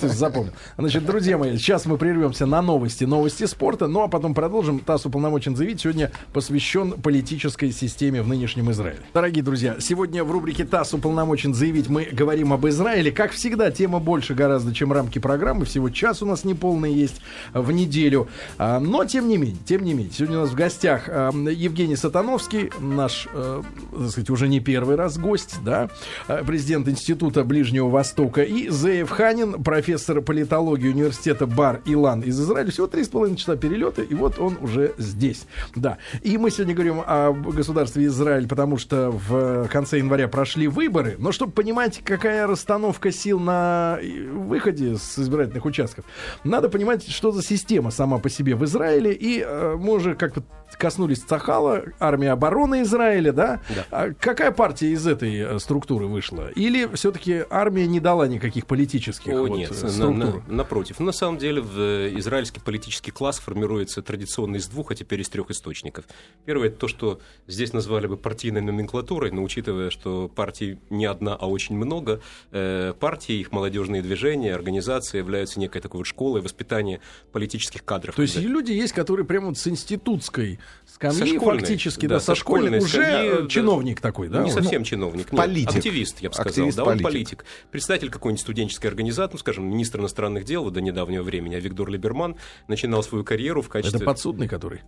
Запомнил. 0.02 0.52
Значит, 0.76 1.04
друзья 1.06 1.38
мои, 1.38 1.56
сейчас 1.56 1.86
мы 1.86 1.96
прервемся 1.96 2.46
на 2.46 2.62
новости, 2.62 3.04
новости 3.04 3.44
спорта, 3.46 3.86
ну 3.86 4.02
а 4.02 4.08
потом 4.08 4.34
продолжим. 4.34 4.80
ТАСС 4.90 5.06
уполномочен 5.06 5.54
заявить, 5.54 5.80
сегодня 5.80 6.10
посвящен 6.32 6.92
политической 6.92 7.70
системе 7.70 8.22
в 8.22 8.28
нынешнем 8.28 8.72
Израиле. 8.72 8.98
Дорогие 9.14 9.44
друзья, 9.44 9.76
сегодня 9.78 10.24
в 10.24 10.32
рубрике 10.32 10.64
ТАСС 10.64 10.94
уполномочен 10.94 11.54
заявить 11.54 11.88
мы 11.88 12.08
говорим 12.10 12.52
об 12.52 12.66
Израиле. 12.66 13.12
Как 13.12 13.30
всегда, 13.30 13.70
тема 13.70 14.00
больше 14.00 14.34
гораздо, 14.34 14.74
чем 14.74 14.92
рамки 14.92 15.20
программы. 15.20 15.64
Всего 15.64 15.90
час 15.90 16.22
у 16.22 16.26
нас 16.26 16.42
неполный 16.42 16.92
есть 16.92 17.20
в 17.54 17.70
неделю. 17.70 18.26
А, 18.58 18.80
но, 18.80 19.04
тем 19.04 19.28
не 19.28 19.36
менее, 19.36 19.58
тем 19.64 19.84
не 19.84 19.94
менее, 19.94 20.12
сегодня 20.12 20.38
у 20.38 20.40
нас 20.40 20.50
в 20.50 20.56
гостях 20.56 21.04
а, 21.06 21.30
Евгений 21.30 21.94
Сатановский, 21.94 22.72
наш, 22.80 23.28
э, 23.32 23.62
так 23.92 24.10
сказать, 24.10 24.30
уже 24.30 24.48
не 24.48 24.58
первый 24.58 24.96
раз 24.96 25.18
гость, 25.18 25.58
да, 25.64 25.88
президент 26.26 26.88
Института 26.88 27.44
Ближнего 27.44 27.88
Востока, 27.88 28.42
и 28.42 28.68
Зеев 28.70 29.10
Ханин, 29.10 29.62
профессор 29.62 30.20
политологии 30.20 30.88
университета 30.88 31.46
Бар 31.46 31.80
Илан 31.84 32.22
из 32.22 32.40
Израиля. 32.40 32.72
Всего 32.72 32.88
три 32.88 33.04
с 33.04 33.08
половиной 33.08 33.36
часа 33.36 33.54
перелета, 33.54 34.02
и 34.02 34.14
вот 34.14 34.40
он 34.40 34.58
уже 34.60 34.79
здесь. 34.98 35.46
Да. 35.74 35.98
И 36.22 36.38
мы 36.38 36.50
сегодня 36.50 36.74
говорим 36.74 37.02
о 37.06 37.32
государстве 37.32 38.06
Израиль, 38.06 38.48
потому 38.48 38.78
что 38.78 39.10
в 39.10 39.68
конце 39.68 39.98
января 39.98 40.28
прошли 40.28 40.68
выборы. 40.68 41.16
Но 41.18 41.32
чтобы 41.32 41.52
понимать, 41.52 42.00
какая 42.04 42.46
расстановка 42.46 43.10
сил 43.12 43.40
на 43.40 43.98
выходе 44.32 44.96
с 44.96 45.18
избирательных 45.18 45.64
участков, 45.64 46.04
надо 46.44 46.68
понимать, 46.68 47.08
что 47.08 47.32
за 47.32 47.42
система 47.42 47.90
сама 47.90 48.18
по 48.18 48.28
себе 48.28 48.54
в 48.54 48.64
Израиле. 48.64 49.12
И 49.12 49.42
э, 49.46 49.76
мы 49.78 49.94
уже 49.94 50.14
как-то 50.14 50.42
коснулись 50.76 51.20
Цахала, 51.20 51.84
армия 51.98 52.32
обороны 52.32 52.82
Израиля, 52.82 53.32
да? 53.32 53.60
да. 53.68 53.86
А 53.90 54.12
какая 54.12 54.50
партия 54.50 54.92
из 54.92 55.06
этой 55.06 55.36
э, 55.36 55.58
структуры 55.58 56.06
вышла? 56.06 56.48
Или 56.50 56.88
все-таки 56.94 57.44
армия 57.50 57.86
не 57.86 58.00
дала 58.00 58.26
никаких 58.28 58.66
политических 58.66 59.32
О, 59.32 59.46
вот, 59.46 59.56
нет, 59.56 59.74
структур? 59.74 60.14
На, 60.14 60.26
на, 60.26 60.42
напротив. 60.48 61.00
На 61.00 61.12
самом 61.12 61.38
деле 61.38 61.60
в 61.60 61.78
э, 61.78 62.12
израильский 62.18 62.60
политический 62.60 63.10
класс 63.10 63.38
формируется 63.38 64.02
традиционно 64.02 64.56
из 64.56 64.68
двух, 64.68 64.92
а 64.92 64.94
теперь 64.94 65.20
из 65.20 65.28
трех 65.28 65.50
источников. 65.50 66.04
Первое 66.44 66.68
это 66.68 66.78
то, 66.78 66.88
что 66.88 67.20
здесь 67.46 67.72
назвали 67.72 68.06
бы 68.06 68.16
партийной 68.16 68.60
номенклатурой, 68.60 69.30
но 69.32 69.42
учитывая, 69.42 69.90
что 69.90 70.28
партий 70.28 70.78
не 70.88 71.06
одна, 71.06 71.34
а 71.34 71.48
очень 71.48 71.76
много, 71.76 72.20
э, 72.52 72.94
партии, 72.98 73.40
их 73.40 73.52
молодежные 73.52 74.02
движения, 74.02 74.54
организации 74.54 75.18
являются 75.18 75.58
некой 75.58 75.80
такой 75.80 75.98
вот 75.98 76.06
школой 76.06 76.40
воспитания 76.40 77.00
политических 77.32 77.84
кадров. 77.84 78.14
То 78.14 78.22
есть 78.22 78.36
люди 78.36 78.72
есть, 78.72 78.92
которые 78.92 79.26
прямо 79.26 79.48
вот 79.48 79.58
с 79.58 79.66
институтской 79.66 80.59
скамьи 80.86 81.38
со 81.38 81.44
фактически, 81.44 82.06
да, 82.06 82.16
да 82.16 82.20
со 82.20 82.34
школьной, 82.34 82.78
уже 82.78 82.88
скамьи, 82.88 83.48
чиновник 83.48 84.00
такой, 84.00 84.28
да? 84.28 84.42
Не 84.42 84.50
совсем 84.50 84.84
чиновник, 84.84 85.32
нет, 85.32 85.40
политик. 85.40 85.76
активист, 85.76 86.20
я 86.20 86.28
бы 86.28 86.34
сказал, 86.34 86.50
активист, 86.50 86.76
да, 86.76 86.84
он 86.84 86.98
политик. 86.98 87.44
Представитель 87.70 88.10
какой-нибудь 88.10 88.40
студенческой 88.40 88.88
организации, 88.88 89.34
ну, 89.34 89.38
скажем, 89.38 89.64
министр 89.64 90.00
иностранных 90.00 90.44
дел 90.44 90.70
до 90.70 90.80
недавнего 90.80 91.22
времени, 91.22 91.54
а 91.54 91.60
Виктор 91.60 91.88
Либерман 91.88 92.36
начинал 92.68 93.02
свою 93.02 93.24
карьеру 93.24 93.62
в 93.62 93.68
качестве... 93.68 93.98
Это 93.98 94.04
подсудный, 94.04 94.48
который? 94.48 94.82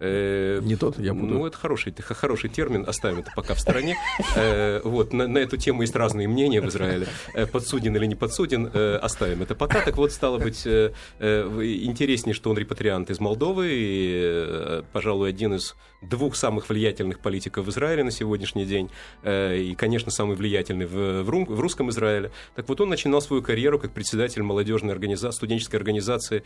Э, 0.00 0.60
не 0.62 0.76
тот, 0.76 0.98
я 0.98 1.14
буду. 1.14 1.34
Ну, 1.34 1.46
это 1.46 1.56
хороший, 1.56 1.94
хороший 1.98 2.50
термин, 2.50 2.84
оставим 2.86 3.20
это 3.20 3.30
пока 3.34 3.54
в 3.54 3.60
стороне. 3.60 3.96
Э, 4.36 4.80
вот, 4.84 5.12
на, 5.12 5.28
на 5.28 5.38
эту 5.38 5.56
тему 5.56 5.82
есть 5.82 5.94
разные 5.94 6.28
мнения 6.28 6.60
в 6.60 6.68
Израиле. 6.68 7.06
Э, 7.34 7.46
подсуден 7.46 7.96
или 7.96 8.06
не 8.06 8.14
подсуден, 8.14 8.70
оставим 9.02 9.42
это 9.42 9.54
пока. 9.54 9.80
Так 9.80 9.96
вот, 9.96 10.12
стало 10.12 10.38
быть, 10.38 10.66
интереснее, 10.66 12.34
что 12.34 12.50
он 12.50 12.58
репатриант 12.58 13.10
из 13.10 13.20
Молдовы, 13.20 13.68
и, 13.70 14.82
пожалуй, 14.92 15.28
один 15.30 15.54
из 15.54 15.76
двух 16.08 16.36
самых 16.36 16.68
влиятельных 16.68 17.18
политиков 17.20 17.66
в 17.66 17.70
Израиле 17.70 18.04
на 18.04 18.10
сегодняшний 18.10 18.64
день, 18.64 18.90
и, 19.24 19.74
конечно, 19.76 20.10
самый 20.10 20.36
влиятельный 20.36 20.86
в, 20.86 21.22
в 21.22 21.60
русском 21.60 21.90
Израиле. 21.90 22.30
Так 22.54 22.68
вот, 22.68 22.80
он 22.80 22.88
начинал 22.88 23.20
свою 23.20 23.42
карьеру 23.42 23.78
как 23.78 23.92
председатель 23.92 24.42
молодежной 24.42 24.92
организации, 24.92 25.36
студенческой 25.36 25.76
организации 25.76 26.44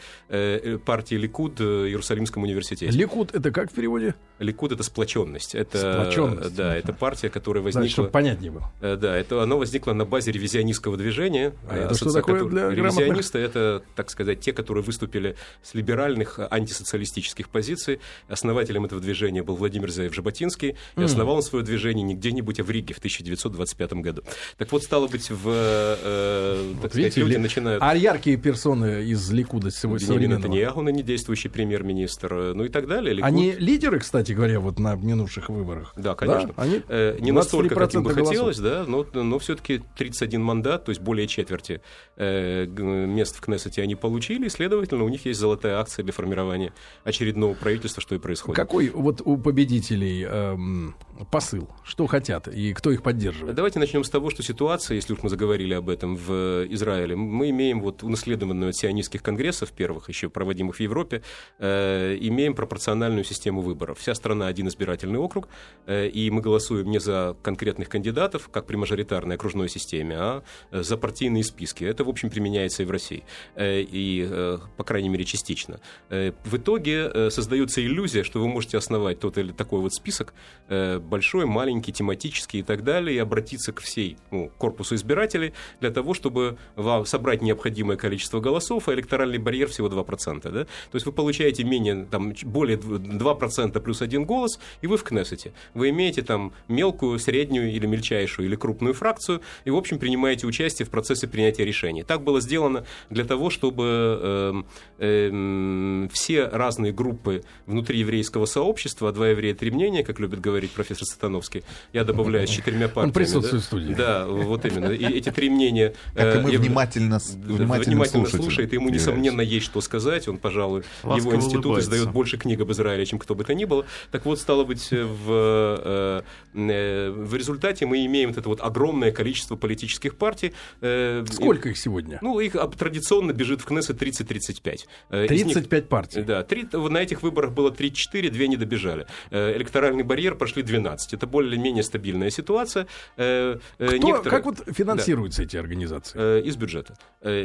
партии 0.85 1.15
Ликуд 1.17 1.61
в 1.61 1.87
Иерусалимском 1.89 2.43
университете. 2.43 2.97
Ликуд 2.97 3.35
это 3.35 3.51
как 3.51 3.71
в 3.71 3.75
переводе? 3.75 4.15
Ликуд 4.39 4.73
это 4.73 4.83
сплоченность. 4.83 5.55
Это, 5.55 5.79
сплоченность. 5.79 6.55
Да, 6.55 6.77
это 6.77 6.93
партия, 6.93 7.29
которая 7.29 7.63
возникла... 7.63 7.87
Да, 7.87 7.93
чтобы 7.93 8.09
понятнее 8.11 8.51
было. 8.51 8.73
Э, 8.81 8.97
да, 8.97 9.17
это, 9.17 9.43
оно 9.43 9.59
возникло 9.59 9.93
на 9.93 10.05
базе 10.05 10.33
ревизионистского 10.33 10.97
движения. 10.97 11.55
А 11.69 11.77
это 11.77 11.95
что 11.95 12.13
такое 12.13 12.45
для 12.45 12.71
Ревизионисты— 12.71 13.39
это, 13.41 13.83
так 13.95 14.11
сказать, 14.11 14.41
те, 14.41 14.53
которые 14.53 14.85
выступили 14.85 15.37
с 15.63 15.75
либеральных 15.75 16.39
антисоциалистических 16.39 17.49
позиций. 17.49 18.01
Основателем 18.29 18.85
этого 18.85 19.01
движения 19.01 19.43
был 19.49 19.57
Владимир 19.57 19.89
Заев-Жаботинский. 19.89 20.77
И 20.97 21.03
основал 21.03 21.37
он 21.37 21.43
свое 21.43 21.65
движение 21.65 22.05
не 22.05 22.15
где-нибудь, 22.15 22.61
а 22.61 22.65
в 22.65 22.71
Риге 22.71 22.95
в 22.95 22.99
1925 22.99 23.93
году. 23.95 24.23
Так 24.57 24.71
вот, 24.71 24.83
стало 24.83 25.09
быть, 25.09 25.31
в, 25.31 25.43
э, 25.47 26.73
так 26.75 26.83
вот 26.83 26.91
сказать, 26.91 26.95
видите, 26.97 27.21
люди 27.21 27.33
ли, 27.33 27.39
начинают... 27.39 27.83
А 27.83 27.97
яркие 27.97 28.37
персоны 28.37 29.05
из 29.05 29.31
Ликуда 29.31 29.71
сегодня 29.71 30.07
Бенемин 30.07 30.31
Натаньяху, 30.31 30.83
ныне 30.83 31.03
действующий 31.03 31.49
премьер-министр, 31.49 32.53
ну 32.55 32.65
и 32.65 32.69
так 32.69 32.87
далее. 32.87 33.23
Они 33.23 33.53
лидеры, 33.53 33.99
кстати 33.99 34.33
говоря, 34.33 34.61
вот 34.61 34.79
на 34.79 34.95
минувших 34.95 35.49
выборах. 35.49 35.95
Да, 35.97 36.15
конечно. 36.15 36.53
Да? 36.57 36.63
Они 36.63 36.83
э, 36.89 37.17
не 37.21 37.33
настолько, 37.33 37.75
как 37.75 37.95
им 37.95 38.03
бы 38.03 38.13
хотелось, 38.13 38.59
да, 38.59 38.85
но, 38.87 39.07
но 39.13 39.39
все-таки 39.39 39.83
31 39.97 40.43
мандат, 40.43 40.85
то 40.85 40.91
есть 40.91 41.01
более 41.01 41.27
четверти 41.27 41.81
э, 42.17 42.67
мест 42.67 43.37
в 43.37 43.41
Кнессете 43.41 43.83
они 43.83 43.95
получили, 43.95 44.47
и, 44.47 44.49
следовательно, 44.49 45.05
у 45.05 45.09
них 45.09 45.25
есть 45.25 45.41
золотая 45.41 45.79
акция 45.79 46.03
для 46.03 46.13
формирования 46.13 46.73
очередного 47.05 47.55
правительства, 47.55 48.03
что 48.03 48.15
и 48.15 48.19
происходит. 48.19 48.57
Какой 48.57 48.91
вот 48.91 49.23
у 49.25 49.37
победителей 49.39 50.25
эм, 50.25 50.95
посыл? 51.31 51.69
Что 51.85 52.07
хотят 52.07 52.49
и 52.49 52.73
кто 52.73 52.91
их 52.91 53.03
поддерживает? 53.03 53.55
Давайте 53.55 53.79
начнем 53.79 54.05
с 54.05 54.11
того, 54.11 54.31
что 54.31 54.43
ситуация, 54.43 54.97
если 54.97 55.13
уж 55.13 55.23
мы 55.23 55.29
заговорили 55.29 55.75
об 55.75 55.89
этом 55.89 56.17
в 56.17 56.67
Израиле, 56.71 57.17
мы 57.17 57.51
имеем 57.51 57.81
вот 57.81 58.03
унаследованную 58.03 58.71
от 58.71 58.77
сионистских 58.77 59.23
конгрессов 59.23 59.73
первых, 59.73 60.09
еще 60.09 60.29
проводимых 60.29 60.77
в 60.77 60.81
Европе, 60.81 61.23
э, 61.59 62.17
имеем 62.21 62.55
пропорциональную 62.55 63.25
систему 63.25 63.61
выборов. 63.61 63.99
Вся 63.99 64.15
страна 64.15 64.47
один 64.47 64.69
избирательный 64.69 65.19
округ, 65.19 65.49
э, 65.87 66.09
и 66.09 66.31
мы 66.31 66.41
голосуем 66.41 66.91
не 66.91 67.01
за 67.01 67.37
конкретных 67.43 67.89
кандидатов, 67.89 68.49
как 68.53 68.67
при 68.67 68.77
мажоритарной 68.77 69.37
окружной 69.37 69.69
системе, 69.69 70.17
а 70.19 70.43
э, 70.71 70.83
за 70.83 70.97
партийные 70.97 71.45
списки. 71.45 71.85
Это, 71.85 72.05
в 72.05 72.09
общем, 72.09 72.31
применяется 72.31 72.83
и 72.83 72.87
в 72.87 72.91
России, 72.91 73.25
э, 73.55 73.81
и, 73.81 74.59
по 74.77 74.85
крайней 74.85 75.09
мере, 75.09 75.25
частично. 75.25 75.81
В 76.09 76.57
итоге 76.57 77.31
создается 77.31 77.81
иллюзия, 77.85 78.23
что 78.23 78.41
вы 78.41 78.49
можете 78.49 78.79
основать 78.79 79.19
тот 79.29 79.39
или 79.39 79.53
такой 79.53 79.81
вот 79.81 79.95
список, 79.95 80.35
большой, 80.69 81.47
маленький, 81.47 81.93
тематический 81.93 82.61
и 82.61 82.63
так 82.63 82.85
далее, 82.85 83.17
и 83.17 83.19
обратиться 83.19 83.73
к 83.73 83.81
всей 83.81 84.17
ну, 84.31 84.51
корпусу 84.59 84.95
избирателей 84.95 85.53
для 85.81 85.91
того, 85.91 86.15
чтобы 86.15 86.57
вам 86.77 87.07
собрать 87.07 87.43
необходимое 87.43 87.97
количество 87.97 88.41
голосов, 88.41 88.89
а 88.89 88.95
электоральный 88.95 89.39
барьер 89.39 89.69
всего 89.69 89.89
2%. 89.89 90.51
Да? 90.51 90.65
То 90.65 90.69
есть 90.95 91.07
вы 91.07 91.13
получаете 91.13 91.65
менее, 91.65 92.07
там, 92.11 92.33
более 92.45 92.79
2% 92.79 93.81
плюс 93.81 94.03
один 94.03 94.25
голос, 94.25 94.59
и 94.83 94.87
вы 94.87 94.97
в 94.97 95.05
Кнессете. 95.05 95.53
Вы 95.75 95.91
имеете 95.91 96.23
там 96.23 96.53
мелкую, 96.69 97.19
среднюю 97.19 97.71
или 97.73 97.87
мельчайшую 97.87 98.47
или 98.47 98.57
крупную 98.57 98.95
фракцию, 98.95 99.43
и, 99.65 99.71
в 99.71 99.77
общем, 99.77 99.99
принимаете 99.99 100.47
участие 100.47 100.87
в 100.87 100.91
процессе 100.91 101.27
принятия 101.27 101.65
решений. 101.65 102.03
Так 102.03 102.23
было 102.23 102.41
сделано 102.41 102.85
для 103.11 103.25
того, 103.25 103.51
чтобы 103.51 103.85
э, 104.23 104.63
э, 104.99 106.09
все 106.13 106.49
разные 106.49 106.93
группы 106.93 107.43
внутри 107.67 107.99
еврейского 107.99 108.47
сообщества, 108.47 109.08
а 109.09 109.13
два 109.13 109.29
еврея, 109.29 109.55
три 109.55 109.71
мнения, 109.71 110.05
как 110.05 110.21
любит 110.21 110.41
говорить 110.41 110.71
профессор 110.71 111.07
Сатановский, 111.07 111.65
я 111.93 112.05
добавляю 112.05 112.47
с 112.47 112.51
четырьмя 112.51 112.89
партиями. 112.89 113.07
Он 113.07 113.13
присутствует 113.13 113.53
да? 113.53 113.59
в 113.61 113.65
студии. 113.65 113.95
Да, 113.95 114.27
вот 114.27 114.65
именно. 114.65 114.91
И 114.91 115.05
эти 115.05 115.31
три 115.31 115.51
мнения... 115.51 115.95
Как 116.15 116.37
и 116.37 116.39
мы 116.39 116.53
э, 116.53 116.59
внимательно, 116.59 117.19
внимательно, 117.19 117.79
внимательно 117.79 118.27
слушает, 118.27 118.73
ему, 118.73 118.89
несомненно, 118.91 119.41
есть 119.41 119.67
что 119.67 119.81
сказать. 119.81 120.29
Он, 120.29 120.39
пожалуй, 120.39 120.85
Ласково 121.03 121.17
его 121.17 121.37
институт 121.37 121.67
улыбается. 121.67 121.91
издает 121.91 122.13
больше 122.13 122.39
книг 122.39 122.61
об 122.61 122.71
Израиле, 122.73 123.07
чем 123.07 123.19
кто 123.19 123.35
бы 123.35 123.45
то 123.45 123.55
ни 123.55 123.65
было. 123.65 123.87
Так 124.11 124.25
вот, 124.27 124.41
стало 124.41 124.65
быть, 124.65 124.91
в, 124.91 126.25
в 126.53 127.35
результате 127.35 127.87
мы 127.87 128.05
имеем 128.07 128.31
вот 128.31 128.39
это 128.39 128.49
вот 128.49 128.61
огромное 128.61 129.13
количество 129.13 129.57
политических 129.57 130.17
партий. 130.17 130.53
Сколько 130.81 131.71
их 131.71 131.79
сегодня? 131.79 132.19
Ну, 132.23 132.41
их 132.41 132.57
традиционно 132.79 133.33
бежит 133.33 133.61
в 133.61 133.65
Кнессет 133.65 134.01
30-35. 134.01 134.81
35 135.11 135.73
них, 135.73 135.89
партий? 135.89 136.23
Да, 136.23 136.43
3, 136.43 136.69
на 136.73 136.99
этих 136.99 137.23
выборах 137.23 137.53
было 137.53 137.71
34, 137.71 138.31
две 138.31 138.49
не 138.49 138.57
добежали. 138.57 138.98
Электоральный 139.31 140.05
барьер 140.05 140.35
прошли 140.35 140.63
12. 140.63 141.15
Это 141.15 141.27
более-менее 141.27 141.83
стабильная 141.83 142.31
ситуация. 142.31 142.87
Кто, 143.15 143.59
Некоторые... 143.79 144.31
Как 144.31 144.45
вот 144.45 144.63
финансируются 144.67 145.43
да. 145.43 145.45
эти 145.45 145.57
организации? 145.57 146.43
Из 146.43 146.57
бюджета. 146.57 146.95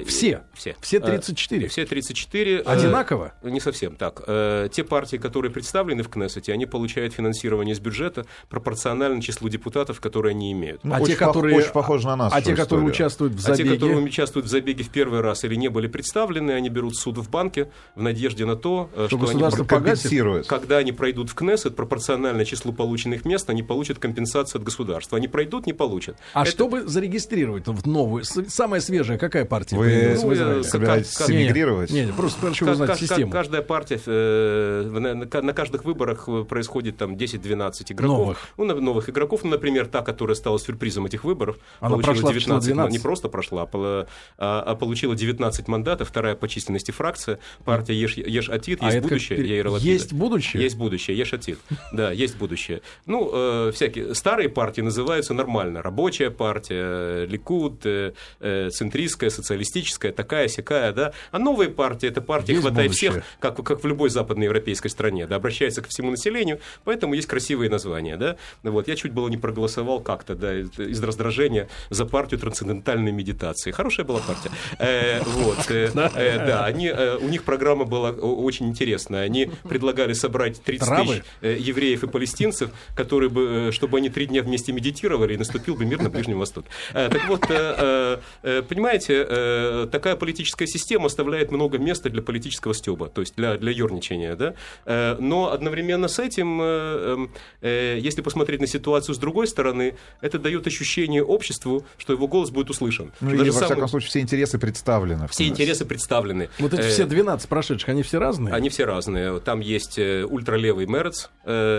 Все? 0.05 0.43
Все. 0.53 0.75
Все 0.81 0.99
34? 0.99 1.67
Все 1.67 1.85
34. 1.85 2.59
Одинаково? 2.61 3.33
Не 3.43 3.59
совсем 3.59 3.95
так. 3.95 4.23
Те 4.71 4.83
партии, 4.83 5.17
которые 5.17 5.51
представлены 5.51 6.03
в 6.03 6.09
Кнессете, 6.09 6.53
они 6.53 6.65
получают 6.65 7.13
финансирование 7.13 7.73
из 7.73 7.79
бюджета 7.79 8.25
пропорционально 8.49 9.21
числу 9.21 9.49
депутатов, 9.49 9.99
которые 9.99 10.31
они 10.31 10.51
имеют. 10.51 10.81
а 10.83 11.01
те, 11.01 11.15
которые... 11.15 11.57
Очень 11.57 11.71
похожи 11.71 12.07
на 12.07 12.15
нас. 12.15 12.33
А 12.33 12.41
те, 12.41 12.55
которые 12.55 12.87
участвуют 12.87 13.33
в 13.33 13.39
забеге? 13.39 13.63
А 13.63 13.65
те, 13.65 13.79
которые 13.79 14.03
участвуют 14.03 14.45
в 14.45 14.49
забеге 14.49 14.83
в 14.83 14.89
первый 14.89 15.21
раз 15.21 15.43
или 15.43 15.55
не 15.55 15.69
были 15.69 15.87
представлены, 15.87 16.51
они 16.51 16.69
берут 16.69 16.95
суд 16.95 17.17
в 17.17 17.29
банке 17.29 17.69
в 17.95 18.01
надежде 18.01 18.45
на 18.45 18.55
то, 18.55 18.89
что, 18.93 19.07
что 19.07 19.17
государство 19.17 19.61
они 19.61 19.69
компенсирует. 19.69 20.47
Когда 20.47 20.77
они 20.77 20.91
пройдут 20.91 21.29
в 21.29 21.35
Кнессет, 21.43 21.75
пропорционально 21.75 22.45
числу 22.45 22.71
полученных 22.71 23.25
мест, 23.25 23.49
они 23.49 23.63
получат 23.63 23.99
компенсацию 23.99 24.60
от 24.60 24.65
государства. 24.65 25.17
Они 25.17 25.27
пройдут, 25.27 25.65
не 25.65 25.73
получат. 25.73 26.17
А 26.34 26.43
Это... 26.43 26.51
чтобы 26.51 26.84
зарегистрировать 26.88 27.67
в 27.67 27.86
новую, 27.88 28.23
самая 28.23 28.79
свежая, 28.79 29.17
какая 29.17 29.43
партия? 29.43 29.77
Вы 29.77 30.17
ну, 30.23 30.63
собираетесь 30.63 31.13
как, 31.15 31.29
эмигрировать? 31.29 31.91
Не, 31.91 32.06
не, 32.06 32.13
просто 32.13 32.47
хочу 32.47 32.69
узнать 32.69 32.91
как, 32.91 32.99
систему. 32.99 33.32
Каждая 33.32 33.62
партия, 33.62 33.99
э, 34.06 34.89
на, 34.89 35.41
на 35.41 35.53
каждых 35.53 35.84
выборах 35.84 36.29
происходит 36.47 36.97
там 36.97 37.15
10-12 37.15 37.91
игроков. 37.91 38.17
Новых. 38.17 38.38
Ну, 38.58 38.65
новых 38.79 39.10
игроков. 39.10 39.43
Ну, 39.43 39.49
например, 39.49 39.88
та, 39.88 40.01
которая 40.01 40.36
стала 40.36 40.58
сюрпризом 40.60 41.06
этих 41.06 41.25
выборов, 41.25 41.58
Она 41.82 41.97
получила 41.97 42.32
19, 42.32 42.65
12. 42.65 42.91
не 42.91 42.99
просто 42.99 43.27
прошла, 43.27 43.67
а, 43.73 44.08
а 44.38 44.75
получила 44.75 45.15
19 45.15 45.67
мандатов, 45.67 46.08
вторая 46.08 46.36
по 46.36 46.47
численности 46.47 46.91
фракция, 46.91 47.39
партия 47.65 47.95
Еш, 47.95 48.15
Еш 48.17 48.49
Атит, 48.49 48.79
а 48.82 48.86
есть 48.86 49.01
будущее, 49.01 49.38
как... 49.38 49.47
Яир 49.47 49.67
Есть 49.77 50.13
будущее? 50.13 50.63
Есть 50.63 50.77
будущее, 50.77 51.17
Еш 51.17 51.33
Атит. 51.34 51.60
Да, 51.91 52.12
есть 52.12 52.38
будущее. 52.38 52.82
Ну, 53.06 53.30
э, 53.34 53.72
всякие 53.74 54.15
старые 54.15 54.50
партии 54.50 54.82
называются 54.82 55.34
нормально. 55.34 55.82
Рабочая 55.82 56.30
партия, 56.30 57.26
Ликуд, 57.26 57.86
э, 57.86 58.13
э, 58.39 58.69
центристская, 58.69 59.30
социалистическая, 59.30 60.12
такая, 60.12 60.48
сякая, 60.48 60.91
да. 60.93 61.13
А 61.32 61.39
новые 61.39 61.69
партии, 61.69 62.08
это 62.10 62.22
партия 62.22 62.54
есть 62.54 62.65
хватает 62.65 62.89
будущее. 62.89 63.12
всех, 63.12 63.24
как, 63.39 63.63
как 63.63 63.84
в 63.84 63.88
любой 63.88 64.10
западноевропейской 64.10 64.89
стране, 64.89 65.28
да, 65.28 65.36
обращается 65.36 65.82
ко 65.82 65.89
всему 65.89 66.12
населению, 66.12 66.60
поэтому 66.84 67.13
есть 67.13 67.28
красивые 67.28 67.69
названия, 67.69 68.17
да. 68.17 68.38
Вот, 68.63 68.88
я 68.88 68.96
чуть 68.96 69.12
было 69.12 69.28
не 69.30 69.38
проголосовал 69.38 70.00
как-то, 70.00 70.36
да, 70.36 70.54
из 70.60 71.02
раздражения 71.04 71.69
за 71.89 72.06
партию 72.06 72.39
трансцендентальной 72.39 73.12
медитации. 73.12 73.72
Хорошая 73.72 74.06
была 74.06 74.19
партия. 74.19 74.52
Э, 74.80 75.22
вот, 75.24 75.69
э, 75.69 75.91
э, 75.93 76.46
да, 76.46 76.65
они, 76.65 76.88
э, 76.88 77.17
у 77.17 77.30
них 77.30 77.43
программа 77.43 77.86
была 77.86 78.12
очень 78.12 78.67
интересная. 78.67 79.24
Они 79.24 79.50
предлагали 79.63 80.13
собрать 80.13 80.62
30 80.62 80.88
Травы? 80.88 81.06
тысяч 81.06 81.19
э, 81.19 81.22
евреев 81.41 82.03
и 82.03 82.07
палестинцев, 82.07 82.71
которые 82.95 83.29
бы, 83.29 83.67
э, 83.69 83.71
чтобы 83.71 83.97
они 83.97 84.09
три 84.09 84.25
дня 84.25 84.43
вместе 84.43 84.71
медитировали, 84.71 85.33
и 85.33 85.38
наступил 85.38 85.75
бы 85.75 85.86
мир 85.86 86.01
на 86.01 86.09
Ближнем 86.09 86.39
Востоке. 86.39 86.67
Э, 86.93 87.09
так 87.09 87.27
вот, 87.27 87.45
э, 87.49 88.19
э, 88.43 88.62
понимаете, 88.63 89.25
э, 89.27 89.88
такая 89.91 90.15
политическая 90.15 90.67
система 90.67 91.07
оставляет 91.07 91.51
много 91.51 91.77
места 91.77 92.09
для 92.09 92.21
политического 92.21 92.73
стеба, 92.73 93.09
то 93.09 93.21
есть 93.21 93.36
для, 93.36 93.57
для 93.57 93.71
ерничания, 93.71 94.36
да. 94.36 94.53
Э, 94.86 95.15
но 95.19 95.51
одновременно 95.51 96.07
с 96.07 96.19
этим, 96.19 96.59
э, 96.62 97.27
э, 97.62 97.97
если 97.99 98.21
посмотреть 98.21 98.62
на 98.62 98.67
ситуацию 98.67 99.15
с 99.15 99.17
другой 99.17 99.47
стороны, 99.47 99.95
это 100.21 100.39
дает 100.39 100.67
ощущение 100.67 101.23
обществу, 101.23 101.86
что 101.97 102.13
его 102.13 102.27
голос 102.27 102.49
будет 102.49 102.69
услышан. 102.69 103.12
Ну, 103.21 103.31
или, 103.31 103.49
во 103.49 103.51
самый... 103.51 103.65
всяком 103.65 103.88
случае, 103.88 104.09
все 104.09 104.19
интересы 104.19 104.57
представлены. 104.57 105.27
Все 105.27 105.47
интересы 105.47 105.86
представлены. 105.86 106.49
Вот 106.59 106.73
эти 106.73 106.88
все 106.88 107.05
12 107.05 107.49
прошедших, 107.49 107.89
они 107.89 108.03
все 108.03 108.19
разные? 108.19 108.53
Они 108.53 108.69
все 108.69 108.86
разные. 108.86 109.39
Там 109.39 109.59
есть 109.59 109.99
ультралевый 109.99 110.86
Мерец, 111.13 111.30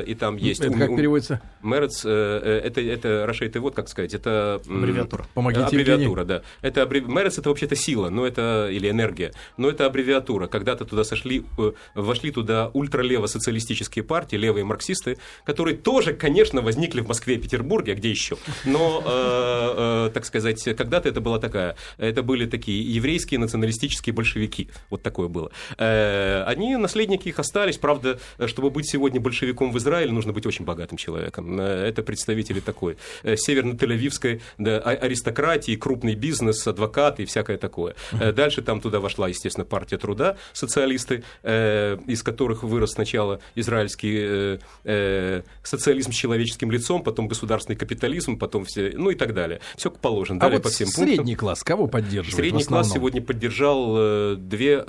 и 0.08 0.14
там 0.14 0.36
есть... 0.36 0.60
Это 0.60 0.78
как 0.78 0.96
переводится? 0.96 1.40
Мерец, 1.62 2.04
это, 2.04 2.80
это 2.80 3.24
Рашейт 3.26 3.56
вот 3.56 3.74
как 3.74 3.88
сказать, 3.88 4.14
это... 4.14 4.60
Аббревиатура. 4.66 5.26
Помогите 5.34 5.64
Аббревиатура, 5.64 6.24
да. 6.24 6.42
Это 6.62 6.82
аббреви... 6.82 7.06
Мерец 7.06 7.38
это 7.38 7.48
вообще-то 7.48 7.76
сила, 7.76 8.10
но 8.10 8.26
это... 8.26 8.68
или 8.70 8.90
энергия, 8.90 9.32
но 9.56 9.68
это 9.68 9.86
аббревиатура. 9.86 10.46
Когда-то 10.46 10.84
туда 10.84 11.04
сошли, 11.04 11.44
вошли 11.94 12.30
туда 12.30 12.70
ультралево-социалистические 12.74 14.02
партии, 14.02 14.36
левые 14.36 14.64
марксисты, 14.64 15.18
которые 15.44 15.76
тоже, 15.76 16.12
конечно, 16.14 16.60
возникли 16.60 17.00
в 17.00 17.08
Москве 17.08 17.36
и 17.36 17.38
Петербурге, 17.38 17.92
а 17.92 17.94
где 17.94 18.10
еще? 18.10 18.36
Но, 18.64 19.02
э, 19.04 20.08
э, 20.08 20.10
так 20.12 20.24
сказать, 20.24 20.62
когда-то 20.76 21.08
это 21.08 21.20
была 21.20 21.38
такая, 21.38 21.76
это 21.98 22.22
были 22.22 22.46
такие 22.46 22.82
еврейские 22.94 23.40
националистические 23.40 24.14
большевики, 24.14 24.70
вот 24.90 25.02
такое 25.02 25.28
было. 25.28 25.50
Э, 25.78 26.44
они, 26.44 26.76
наследники 26.76 27.28
их 27.28 27.38
остались, 27.38 27.78
правда, 27.78 28.18
чтобы 28.46 28.70
быть 28.70 28.88
сегодня 28.88 29.20
большевиком 29.24 29.72
в 29.72 29.78
Израиле, 29.78 30.12
нужно 30.12 30.32
быть 30.32 30.46
очень 30.46 30.64
богатым 30.64 30.96
человеком. 30.96 31.58
Э, 31.58 31.64
это 31.64 32.04
представители 32.04 32.60
такой 32.60 32.96
э, 33.24 33.34
северно-тель-авивской 33.36 34.40
да, 34.58 34.78
а, 34.78 34.90
аристократии, 34.90 35.74
крупный 35.74 36.14
бизнес, 36.14 36.64
адвокаты 36.68 37.24
и 37.24 37.26
всякое 37.26 37.58
такое. 37.58 37.96
Э, 38.12 38.32
дальше 38.32 38.62
там 38.62 38.80
туда 38.80 39.00
вошла, 39.00 39.28
естественно, 39.28 39.64
партия 39.64 39.98
труда, 39.98 40.36
социалисты, 40.52 41.24
из 41.42 42.22
которых 42.22 42.62
вырос 42.62 42.92
сначала 42.92 43.40
израильский 43.54 44.58
социализм 45.62 46.12
с 46.12 46.14
человеческим 46.14 46.70
лицом, 46.70 47.02
потом 47.02 47.28
государственный 47.28 47.76
капитализм, 47.76 48.38
потом 48.38 48.64
все, 48.66 48.92
ну 48.94 49.10
и 49.10 49.14
так 49.14 49.32
далее. 49.32 49.60
Все 49.76 49.90
положено. 49.90 50.38
А 50.38 50.40
далее 50.42 50.58
вот 50.58 50.64
по 50.64 50.68
всем 50.68 50.88
средний 50.88 51.16
пунктам. 51.16 51.36
класс 51.36 51.62
кого 51.64 51.86
поддерживает? 51.86 52.36
Средний 52.36 52.64
класс 52.64 52.92
сегодня 52.92 53.22
поддержал 53.22 54.36
две 54.36 54.84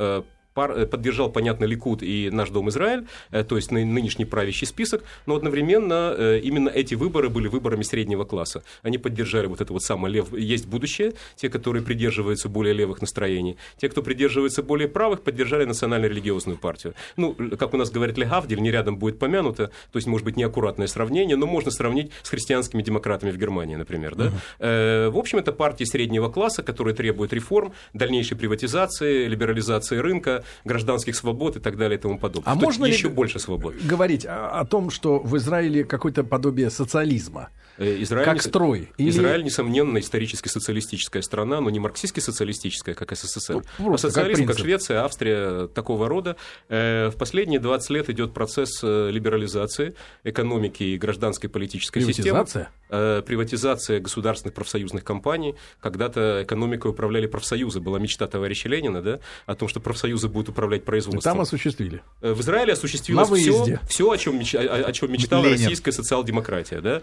э, 0.55 0.85
поддержал, 0.85 1.31
понятно, 1.31 1.65
Ликут 1.65 2.01
и 2.01 2.29
наш 2.31 2.49
Дом 2.49 2.69
Израиль, 2.69 3.05
э, 3.31 3.43
то 3.43 3.55
есть 3.55 3.71
нынешний 3.71 4.25
правящий 4.25 4.67
список, 4.67 5.03
но 5.25 5.35
одновременно 5.35 6.15
э, 6.17 6.39
именно 6.43 6.69
эти 6.69 6.95
выборы 6.95 7.29
были 7.29 7.47
выборами 7.47 7.83
среднего 7.83 8.23
класса. 8.23 8.63
Они 8.81 8.97
поддержали 8.97 9.47
вот 9.47 9.61
это 9.61 9.73
вот 9.73 9.83
самое 9.83 10.13
лев, 10.13 10.33
есть 10.33 10.67
будущее, 10.67 11.13
те, 11.35 11.49
которые 11.49 11.83
придерживаются 11.83 12.49
более 12.49 12.73
левых 12.73 13.01
настроений, 13.01 13.57
те, 13.77 13.89
кто 13.89 14.01
придерживается 14.01 14.63
более 14.63 14.87
правых, 14.87 15.21
поддержали 15.21 15.65
национально-религиозную 15.65 16.57
партию. 16.57 16.93
Ну, 17.17 17.35
как 17.59 17.73
у 17.73 17.77
нас 17.77 17.91
говорят, 17.91 18.17
Легавдель 18.17 18.61
не 18.61 18.71
рядом 18.71 18.97
будет 18.97 19.19
помянуто, 19.19 19.67
то 19.91 19.97
есть, 19.97 20.07
может 20.07 20.25
быть, 20.25 20.37
неаккуратное 20.37 20.87
сравнение, 20.87 21.35
но 21.35 21.45
можно 21.45 21.71
сравнить 21.71 22.11
с 22.23 22.29
христианскими 22.29 22.81
демократами 22.81 23.31
в 23.31 23.37
Германии, 23.37 23.75
например. 23.75 24.15
Да? 24.15 24.31
Uh-huh. 24.59 25.09
В 25.09 25.17
общем, 25.17 25.39
это 25.39 25.51
партии 25.51 25.83
среднего 25.83 26.29
класса, 26.29 26.63
которые 26.63 26.95
требуют 26.95 27.33
реформ, 27.33 27.73
дальнейшей 27.93 28.37
приватизации, 28.37 29.27
либерализации 29.27 29.97
рынка, 29.97 30.44
гражданских 30.63 31.15
свобод 31.15 31.57
и 31.57 31.59
так 31.59 31.77
далее 31.77 31.97
и 31.97 32.01
тому 32.01 32.17
подобное. 32.17 32.51
А 32.51 32.55
можно 32.55 32.85
еще 32.85 33.09
больше 33.09 33.39
свобод? 33.39 33.75
Говорить 33.83 34.25
о, 34.25 34.59
о 34.59 34.65
том, 34.65 34.89
что 34.89 35.19
в 35.19 35.37
Израиле 35.37 35.83
какое-то 35.83 36.23
подобие 36.23 36.69
социализма. 36.69 37.49
Э, 37.77 38.01
Израиль, 38.01 38.25
как 38.25 38.41
строй. 38.41 38.89
Или... 38.97 39.09
Израиль, 39.09 39.43
несомненно, 39.43 39.97
исторически 39.99 40.47
социалистическая 40.47 41.21
страна, 41.21 41.59
но 41.59 41.69
не 41.69 41.79
марксистски-социалистическая, 41.79 42.95
как 42.95 43.15
СССР. 43.15 43.63
Ну, 43.79 43.93
а 43.93 43.97
социализм, 43.97 44.45
как, 44.45 44.55
как 44.55 44.65
Швеция, 44.65 45.03
Австрия, 45.03 45.67
такого 45.67 46.07
рода. 46.07 46.37
Э, 46.69 47.09
в 47.09 47.17
последние 47.17 47.59
20 47.59 47.89
лет 47.89 48.09
идет 48.09 48.33
процесс 48.33 48.81
э, 48.81 49.09
либерализации 49.11 49.95
экономики 50.23 50.83
и 50.83 50.97
гражданской 50.97 51.49
политической 51.49 51.99
Приватизация? 51.99 52.63
системы. 52.63 53.23
Приватизация 53.23 53.99
государственных 53.99 54.53
профсоюзных 54.53 55.03
компаний. 55.03 55.55
Когда-то 55.81 56.43
экономикой 56.43 56.91
управляли 56.91 57.25
профсоюзы. 57.25 57.79
Была 57.79 57.99
мечта 57.99 58.27
товарища 58.27 58.69
Ленина 58.69 59.01
да, 59.01 59.19
о 59.47 59.55
том, 59.55 59.67
что 59.67 59.79
профсоюзы 59.79 60.29
будут 60.35 60.49
управлять 60.49 60.83
производством. 60.83 61.33
Там 61.33 61.41
осуществили. 61.41 62.03
В 62.21 62.41
Израиле 62.41 62.73
осуществилось 62.73 63.29
все, 63.29 63.79
все 63.87 64.11
о, 64.11 64.17
чем 64.17 64.37
меч... 64.37 64.53
о, 64.53 64.59
о 64.59 64.91
чем 64.91 65.11
мечтала 65.11 65.45
Ленин. 65.45 65.57
российская 65.57 65.91
социал-демократия. 65.91 66.81
Да? 66.81 67.01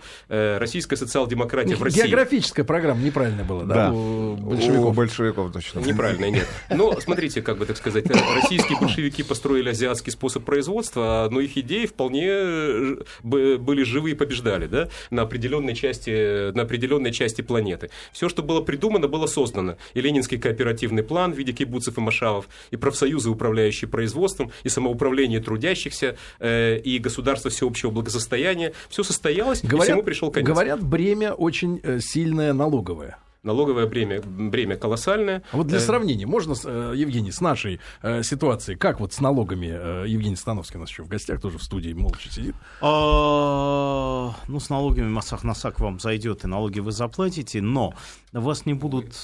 российская 0.59 0.97
социал-демократия 0.97 1.77
в 1.77 1.83
России. 1.83 2.03
Географическая 2.03 2.65
программа 2.65 3.03
неправильно 3.03 3.43
была, 3.43 3.65
да? 3.65 3.75
да. 3.75 3.93
У 3.93 4.37
большевиков. 4.37 4.87
У 4.87 4.93
большевиков 4.93 5.53
точно. 5.53 5.81
Неправильно, 5.81 6.31
нет. 6.31 6.47
Но 6.71 6.99
смотрите, 7.01 7.43
как 7.43 7.59
бы 7.59 7.67
так 7.67 7.77
сказать, 7.77 8.05
российские 8.35 8.79
большевики 8.79 9.23
построили 9.23 9.71
азиатский 9.71 10.13
способ 10.13 10.45
производства, 10.45 11.29
но 11.31 11.41
их 11.41 11.57
идеи 11.57 11.87
вполне 11.87 12.27
э, 12.29 12.97
были 13.23 13.83
живы 13.83 14.13
и 14.13 14.15
побеждали, 14.15 14.67
да, 14.67 14.89
на 15.11 15.23
определенной 15.23 15.75
части, 15.75 16.53
на 16.53 16.63
определенной 16.63 17.13
части 17.13 17.43
планеты. 17.43 17.91
Все, 18.13 18.29
что 18.29 18.43
было 18.43 18.61
придумано, 18.61 19.09
было 19.09 19.27
создано. 19.27 19.77
И 19.95 20.01
Ленинский 20.01 20.39
кооперативный 20.39 21.03
план 21.03 21.33
в 21.33 21.39
виде 21.39 21.53
кибуцев 21.53 21.99
и 21.99 22.01
машавов, 22.01 22.49
и 22.71 22.77
профсоюзы, 23.23 23.31
управляющие 23.31 23.89
производством, 23.89 24.51
и 24.65 24.69
самоуправление 24.69 25.41
трудящихся, 25.41 26.17
э, 26.41 26.79
и 26.79 26.99
государство 26.99 27.51
всеобщего 27.51 27.91
благосостояния. 27.91 28.73
Все 28.89 29.03
состоялось, 29.03 29.63
говорят, 29.63 29.89
и 29.89 29.93
всему 29.93 30.03
пришел 30.03 30.31
конец 30.31 30.49
говорят, 30.49 30.83
бремя 30.83 31.35
очень 31.35 31.81
э, 31.83 32.01
сильное 32.01 32.53
налоговое. 32.53 33.19
налоговое 33.43 33.87
бремя, 33.87 34.21
бремя 34.23 34.77
колоссальное. 34.77 35.43
А 35.53 35.57
вот 35.57 35.67
для 35.67 35.81
сравнения, 35.81 36.27
можно, 36.27 36.55
Евгений, 36.95 37.33
с 37.33 37.41
нашей 37.41 37.81
ситуацией, 38.23 38.77
как 38.79 39.01
вот 39.01 39.13
с 39.13 39.21
налогами, 39.21 40.07
Евгений 40.07 40.37
Становский 40.37 40.79
у 40.79 40.81
нас 40.81 40.91
еще 40.91 41.03
в 41.03 41.09
гостях 41.09 41.41
тоже 41.41 41.59
в 41.59 41.63
студии 41.63 41.93
молча 41.93 42.31
сидит. 42.31 42.55
А, 42.81 44.35
ну, 44.47 44.61
с 44.61 44.71
налогами 44.71 45.09
Масах 45.09 45.45
Насак 45.45 45.81
вам 45.81 45.99
зайдет, 45.99 46.45
и 46.45 46.47
налоги 46.47 46.81
вы 46.81 46.93
заплатите, 46.93 47.61
но 47.61 47.95
вас 48.33 48.67
не 48.67 48.75
будут 48.75 49.15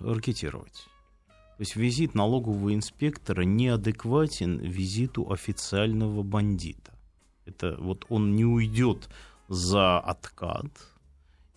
ракетировать. 0.00 0.87
То 1.58 1.62
есть 1.62 1.74
визит 1.74 2.14
налогового 2.14 2.72
инспектора 2.72 3.42
неадекватен 3.42 4.58
визиту 4.60 5.28
официального 5.32 6.22
бандита. 6.22 6.92
Это 7.46 7.76
вот 7.80 8.06
он 8.08 8.36
не 8.36 8.44
уйдет 8.44 9.08
за 9.48 9.98
откат, 9.98 10.70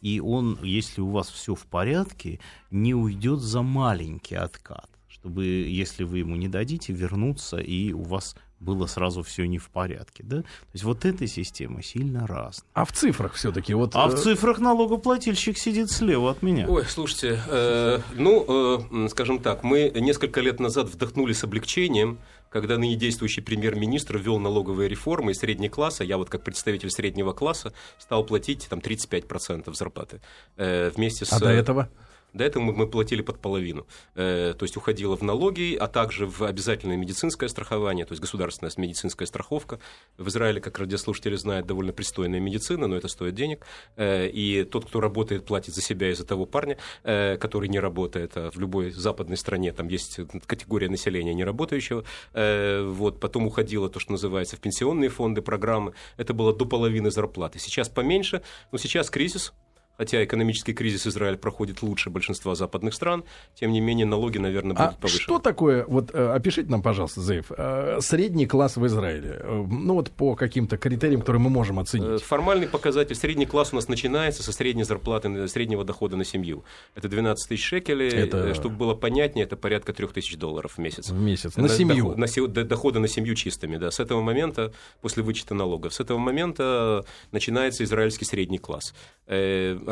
и 0.02 0.20
он, 0.20 0.58
если 0.64 1.02
у 1.02 1.10
вас 1.10 1.30
все 1.30 1.54
в 1.54 1.68
порядке, 1.68 2.40
не 2.72 2.96
уйдет 2.96 3.42
за 3.42 3.62
маленький 3.62 4.34
откат, 4.34 4.90
чтобы, 5.08 5.46
если 5.46 6.04
вы 6.04 6.18
ему 6.18 6.36
не 6.36 6.48
дадите, 6.48 6.94
вернуться, 6.94 7.58
и 7.60 7.94
у 7.94 8.02
вас 8.02 8.36
было 8.62 8.86
сразу 8.86 9.24
все 9.24 9.46
не 9.46 9.58
в 9.58 9.70
порядке. 9.70 10.24
Да? 10.24 10.42
То 10.42 10.46
есть 10.74 10.84
вот 10.84 11.04
эта 11.06 11.28
система 11.28 11.84
сильно 11.84 12.28
разная. 12.28 12.66
А 12.74 12.86
в 12.86 12.92
цифрах 12.92 13.34
все-таки 13.34 13.74
вот. 13.74 13.96
А 13.96 14.08
э... 14.08 14.10
в 14.10 14.20
цифрах 14.20 14.60
налогоплательщик 14.60 15.58
сидит 15.58 15.92
слева 15.92 16.32
от 16.32 16.42
меня. 16.42 16.68
Ой, 16.70 16.86
слушайте, 16.86 17.42
э, 17.48 18.00
ну, 18.16 18.86
э, 19.06 19.08
скажем 19.10 19.40
так, 19.40 19.64
мы 19.64 19.92
несколько 19.96 20.42
лет 20.42 20.60
назад 20.60 20.88
вдохнули 20.88 21.34
с 21.34 21.44
облегчением, 21.44 22.20
когда 22.50 22.78
ныне 22.78 22.96
действующий 22.96 23.42
премьер-министр 23.42 24.18
ввел 24.18 24.38
налоговые 24.38 24.90
реформы, 24.90 25.32
и 25.32 25.34
средний 25.34 25.70
класс, 25.70 26.02
а 26.02 26.04
я 26.04 26.18
вот 26.18 26.30
как 26.30 26.44
представитель 26.44 26.92
среднего 26.92 27.34
класса 27.34 27.74
стал 27.98 28.24
платить 28.26 28.68
там 28.70 28.80
35% 28.80 29.74
зарплаты. 29.74 30.22
Э, 30.58 30.92
вместе 30.96 31.26
с... 31.26 31.34
А 31.34 31.40
до 31.40 31.50
этого? 31.50 31.90
До 32.34 32.44
этого 32.46 32.64
мы 32.64 32.88
платили 32.88 33.22
под 33.22 33.40
половину. 33.40 33.86
Э, 34.16 34.54
то 34.58 34.64
есть 34.64 34.78
уходило 34.78 35.18
в 35.18 35.22
налоги, 35.22 35.76
а 35.76 35.88
также 35.88 36.26
в 36.26 36.44
обязательное 36.44 36.96
медицинское 36.96 37.50
страхование, 37.50 38.06
то 38.06 38.14
есть 38.14 38.22
государственная 38.22 38.72
медицинская 38.78 39.26
страховка. 39.26 39.80
В 40.18 40.30
Израиле, 40.30 40.62
как 40.62 40.80
радиослушатели 40.80 41.36
знают, 41.36 41.68
довольно 41.68 41.92
пристойная 41.92 42.40
медицина, 42.40 42.88
но 42.88 42.96
это 42.96 43.10
стоит 43.10 43.36
денег. 43.36 43.66
Э, 43.98 44.28
и 44.28 44.64
тот, 44.64 44.86
кто 44.86 45.02
работает, 45.02 45.46
платит 45.46 45.76
за 45.76 45.82
себя 45.82 46.10
и 46.10 46.14
за 46.14 46.26
того 46.26 46.46
парня, 46.46 46.78
э, 47.04 47.38
который 47.38 47.68
не 47.68 47.80
работает. 47.80 48.32
А 48.36 48.50
в 48.50 48.58
любой 48.58 48.92
западной 48.92 49.38
стране 49.38 49.74
там 49.74 49.88
есть 49.90 50.20
категория 50.46 50.90
населения 50.90 51.34
неработающего. 51.34 52.06
Вот. 52.34 53.20
Потом 53.20 53.48
уходило 53.48 53.90
то, 53.90 54.00
что 54.00 54.12
называется 54.12 54.56
в 54.56 54.60
пенсионные 54.60 55.10
фонды, 55.10 55.42
программы. 55.42 55.94
Это 56.18 56.34
было 56.34 56.56
до 56.56 56.66
половины 56.66 57.12
зарплаты. 57.12 57.60
Сейчас 57.60 57.90
поменьше, 57.90 58.42
но 58.72 58.78
сейчас 58.78 59.10
кризис, 59.10 59.54
хотя 60.02 60.24
экономический 60.24 60.74
кризис 60.74 61.06
Израиль 61.06 61.38
проходит 61.38 61.84
лучше 61.84 62.10
большинства 62.10 62.56
западных 62.56 62.96
стран, 62.96 63.24
тем 63.54 63.72
не 63.72 63.82
менее 63.82 64.08
налоги, 64.08 64.40
наверное, 64.40 64.74
будут 64.74 64.94
а 64.94 64.98
повышены. 65.00 65.22
что 65.22 65.38
такое, 65.38 65.86
вот 65.86 66.10
э, 66.12 66.34
опишите 66.34 66.72
нам, 66.72 66.82
пожалуйста, 66.82 67.22
Заев, 67.22 67.52
э, 67.56 68.00
средний 68.02 68.48
класс 68.48 68.78
в 68.78 68.86
Израиле, 68.88 69.42
э, 69.44 69.66
ну 69.70 69.94
вот 69.94 70.10
по 70.10 70.36
каким-то 70.36 70.78
критериям, 70.78 71.20
которые 71.20 71.44
мы 71.44 71.52
можем 71.52 71.78
оценить? 71.78 72.24
Формальный 72.24 72.68
показатель, 72.68 73.14
средний 73.14 73.46
класс 73.46 73.74
у 73.74 73.76
нас 73.76 73.90
начинается 73.90 74.42
со 74.42 74.52
средней 74.52 74.86
зарплаты, 74.86 75.48
среднего 75.48 75.84
дохода 75.84 76.18
на 76.18 76.26
семью. 76.26 76.64
Это 76.96 77.08
12 77.08 77.50
тысяч 77.50 77.64
шекелей, 77.64 78.10
это... 78.10 78.56
чтобы 78.56 78.78
было 78.78 78.96
понятнее, 78.96 79.46
это 79.46 79.56
порядка 79.56 79.94
3 79.94 80.08
тысяч 80.08 80.36
долларов 80.36 80.78
в 80.78 80.78
месяц. 80.80 81.12
В 81.12 81.22
месяц, 81.22 81.58
на, 81.58 81.64
на 81.64 81.70
семью? 81.70 82.16
Доход, 82.16 82.48
на, 82.48 82.64
дохода 82.64 83.00
на 83.00 83.08
семью 83.08 83.36
чистыми, 83.36 83.78
да, 83.78 83.92
с 83.92 84.00
этого 84.00 84.24
момента, 84.24 84.74
после 85.02 85.22
вычета 85.22 85.54
налогов, 85.54 85.94
с 85.94 86.00
этого 86.00 86.18
момента 86.18 87.06
начинается 87.32 87.84
израильский 87.84 88.26
средний 88.26 88.58
класс. 88.58 88.96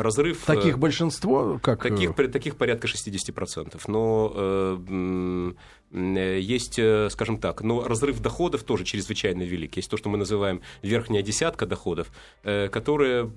Разрыв... 0.02 0.44
Таких 0.44 0.78
большинство? 0.78 1.58
Как... 1.62 1.82
Таких, 1.82 2.18
э, 2.18 2.28
таких 2.28 2.56
порядка 2.56 2.86
60%. 2.86 3.80
Но 3.88 4.32
э, 4.34 4.70
Э, 4.70 5.52
есть, 5.92 6.78
э, 6.78 7.08
скажем 7.10 7.38
так, 7.38 7.62
но 7.62 7.86
разрыв 7.86 8.20
доходов 8.20 8.62
тоже 8.62 8.84
чрезвычайно 8.84 9.42
велик. 9.42 9.76
Есть 9.76 9.90
то, 9.90 9.96
что 9.96 10.08
мы 10.08 10.18
называем 10.18 10.60
верхняя 10.82 11.22
десятка 11.22 11.66
доходов, 11.66 12.08
э, 12.44 12.68
которые 12.68 13.30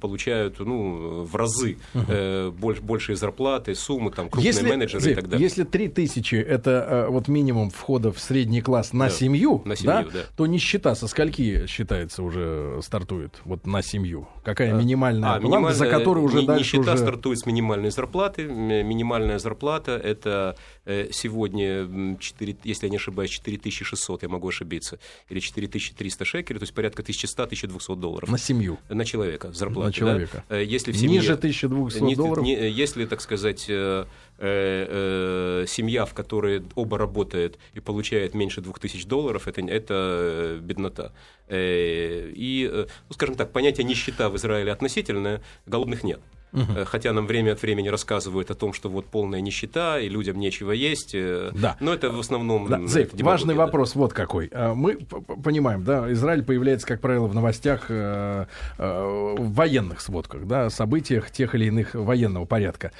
получают 0.00 0.60
ну, 0.60 1.24
в 1.24 1.34
разы 1.34 1.78
угу. 1.94 2.76
большие 2.82 3.16
зарплаты, 3.16 3.74
суммы, 3.74 4.10
там, 4.10 4.28
крупные 4.28 4.52
если, 4.52 4.68
менеджеры 4.68 5.02
Зив, 5.02 5.12
и 5.12 5.14
так 5.14 5.28
далее. 5.28 5.44
Если 5.44 5.64
3 5.64 5.88
тысячи– 5.88 6.34
это 6.36 7.06
вот 7.08 7.28
минимум 7.28 7.70
входа 7.70 8.12
в 8.12 8.18
средний 8.18 8.60
класс 8.60 8.92
на 8.92 9.06
да, 9.06 9.10
семью, 9.10 9.62
на 9.64 9.76
семью 9.76 9.92
да, 9.92 10.02
да. 10.12 10.20
то 10.36 10.46
нищета 10.46 10.94
со 10.94 11.06
скольки 11.08 11.66
считается 11.66 12.22
уже 12.22 12.80
стартует 12.82 13.40
вот 13.44 13.66
на 13.66 13.82
семью? 13.82 14.28
Какая 14.44 14.74
минимальная 14.74 15.34
а, 15.36 15.40
плата, 15.40 15.74
за 15.74 15.86
которую 15.86 16.26
уже 16.26 16.42
дальше 16.42 16.76
Нищета 16.76 16.94
уже... 16.94 17.02
стартует 17.02 17.38
с 17.38 17.46
минимальной 17.46 17.90
зарплаты. 17.90 18.44
Минимальная 18.44 19.38
зарплата– 19.38 19.92
это 20.04 20.56
сегодня 20.84 21.61
уровне, 21.62 22.16
4, 22.18 22.56
если 22.64 22.86
я 22.86 22.90
не 22.90 22.96
ошибаюсь, 22.96 23.30
4600, 23.30 24.22
я 24.22 24.28
могу 24.28 24.48
ошибиться, 24.48 24.98
или 25.28 25.40
4300 25.40 26.24
шекелей, 26.24 26.58
то 26.58 26.64
есть 26.64 26.74
порядка 26.74 27.02
1100-1200 27.02 27.96
долларов. 27.96 28.30
На 28.30 28.38
семью? 28.38 28.78
На 28.88 29.04
человека, 29.04 29.52
зарплата. 29.52 29.88
На 29.88 29.92
человека. 29.92 30.44
Да? 30.48 30.58
Э, 30.58 30.64
если 30.64 30.92
в 30.92 30.96
семье, 30.96 31.20
Ниже 31.20 31.34
1200 31.34 32.02
не, 32.02 32.14
долларов? 32.14 32.44
Не, 32.44 32.70
если, 32.70 33.06
так 33.06 33.20
сказать, 33.20 33.66
э, 33.68 34.06
э, 34.38 35.64
семья, 35.68 36.04
в 36.04 36.14
которой 36.14 36.62
оба 36.74 36.98
работают 36.98 37.58
и 37.74 37.80
получает 37.80 38.34
меньше 38.34 38.60
2000 38.60 39.06
долларов, 39.06 39.48
это, 39.48 39.60
это 39.62 40.58
беднота. 40.60 41.12
И, 41.50 42.70
ну, 42.72 43.14
скажем 43.14 43.34
так, 43.34 43.52
понятие 43.52 43.84
нищета 43.84 44.30
в 44.30 44.36
Израиле 44.36 44.72
относительное, 44.72 45.42
голодных 45.66 46.02
нет. 46.02 46.20
Угу. 46.52 46.84
Хотя 46.86 47.12
нам 47.12 47.26
время 47.26 47.52
от 47.52 47.62
времени 47.62 47.88
рассказывают 47.88 48.50
о 48.50 48.54
том, 48.54 48.72
что 48.72 48.88
вот 48.88 49.06
полная 49.06 49.40
нищета, 49.40 49.98
и 49.98 50.08
людям 50.08 50.38
нечего 50.38 50.72
есть. 50.72 51.14
Э, 51.14 51.50
да. 51.54 51.76
Но 51.80 51.94
это 51.94 52.10
в 52.10 52.20
основном... 52.20 52.68
Да. 52.68 52.86
Зейф, 52.86 53.10
важный 53.14 53.54
да. 53.54 53.64
вопрос 53.64 53.94
вот 53.94 54.12
какой. 54.12 54.48
Э, 54.52 54.74
мы 54.74 54.96
понимаем, 54.96 55.82
да, 55.82 56.12
Израиль 56.12 56.42
появляется, 56.42 56.86
как 56.86 57.00
правило, 57.00 57.26
в 57.26 57.34
новостях, 57.34 57.88
в 57.88 58.46
военных 58.78 60.00
сводках, 60.00 60.46
да, 60.46 60.68
событиях 60.70 61.30
тех 61.30 61.54
или 61.54 61.66
иных 61.66 61.94
военного 61.94 62.44
порядка. 62.44 62.92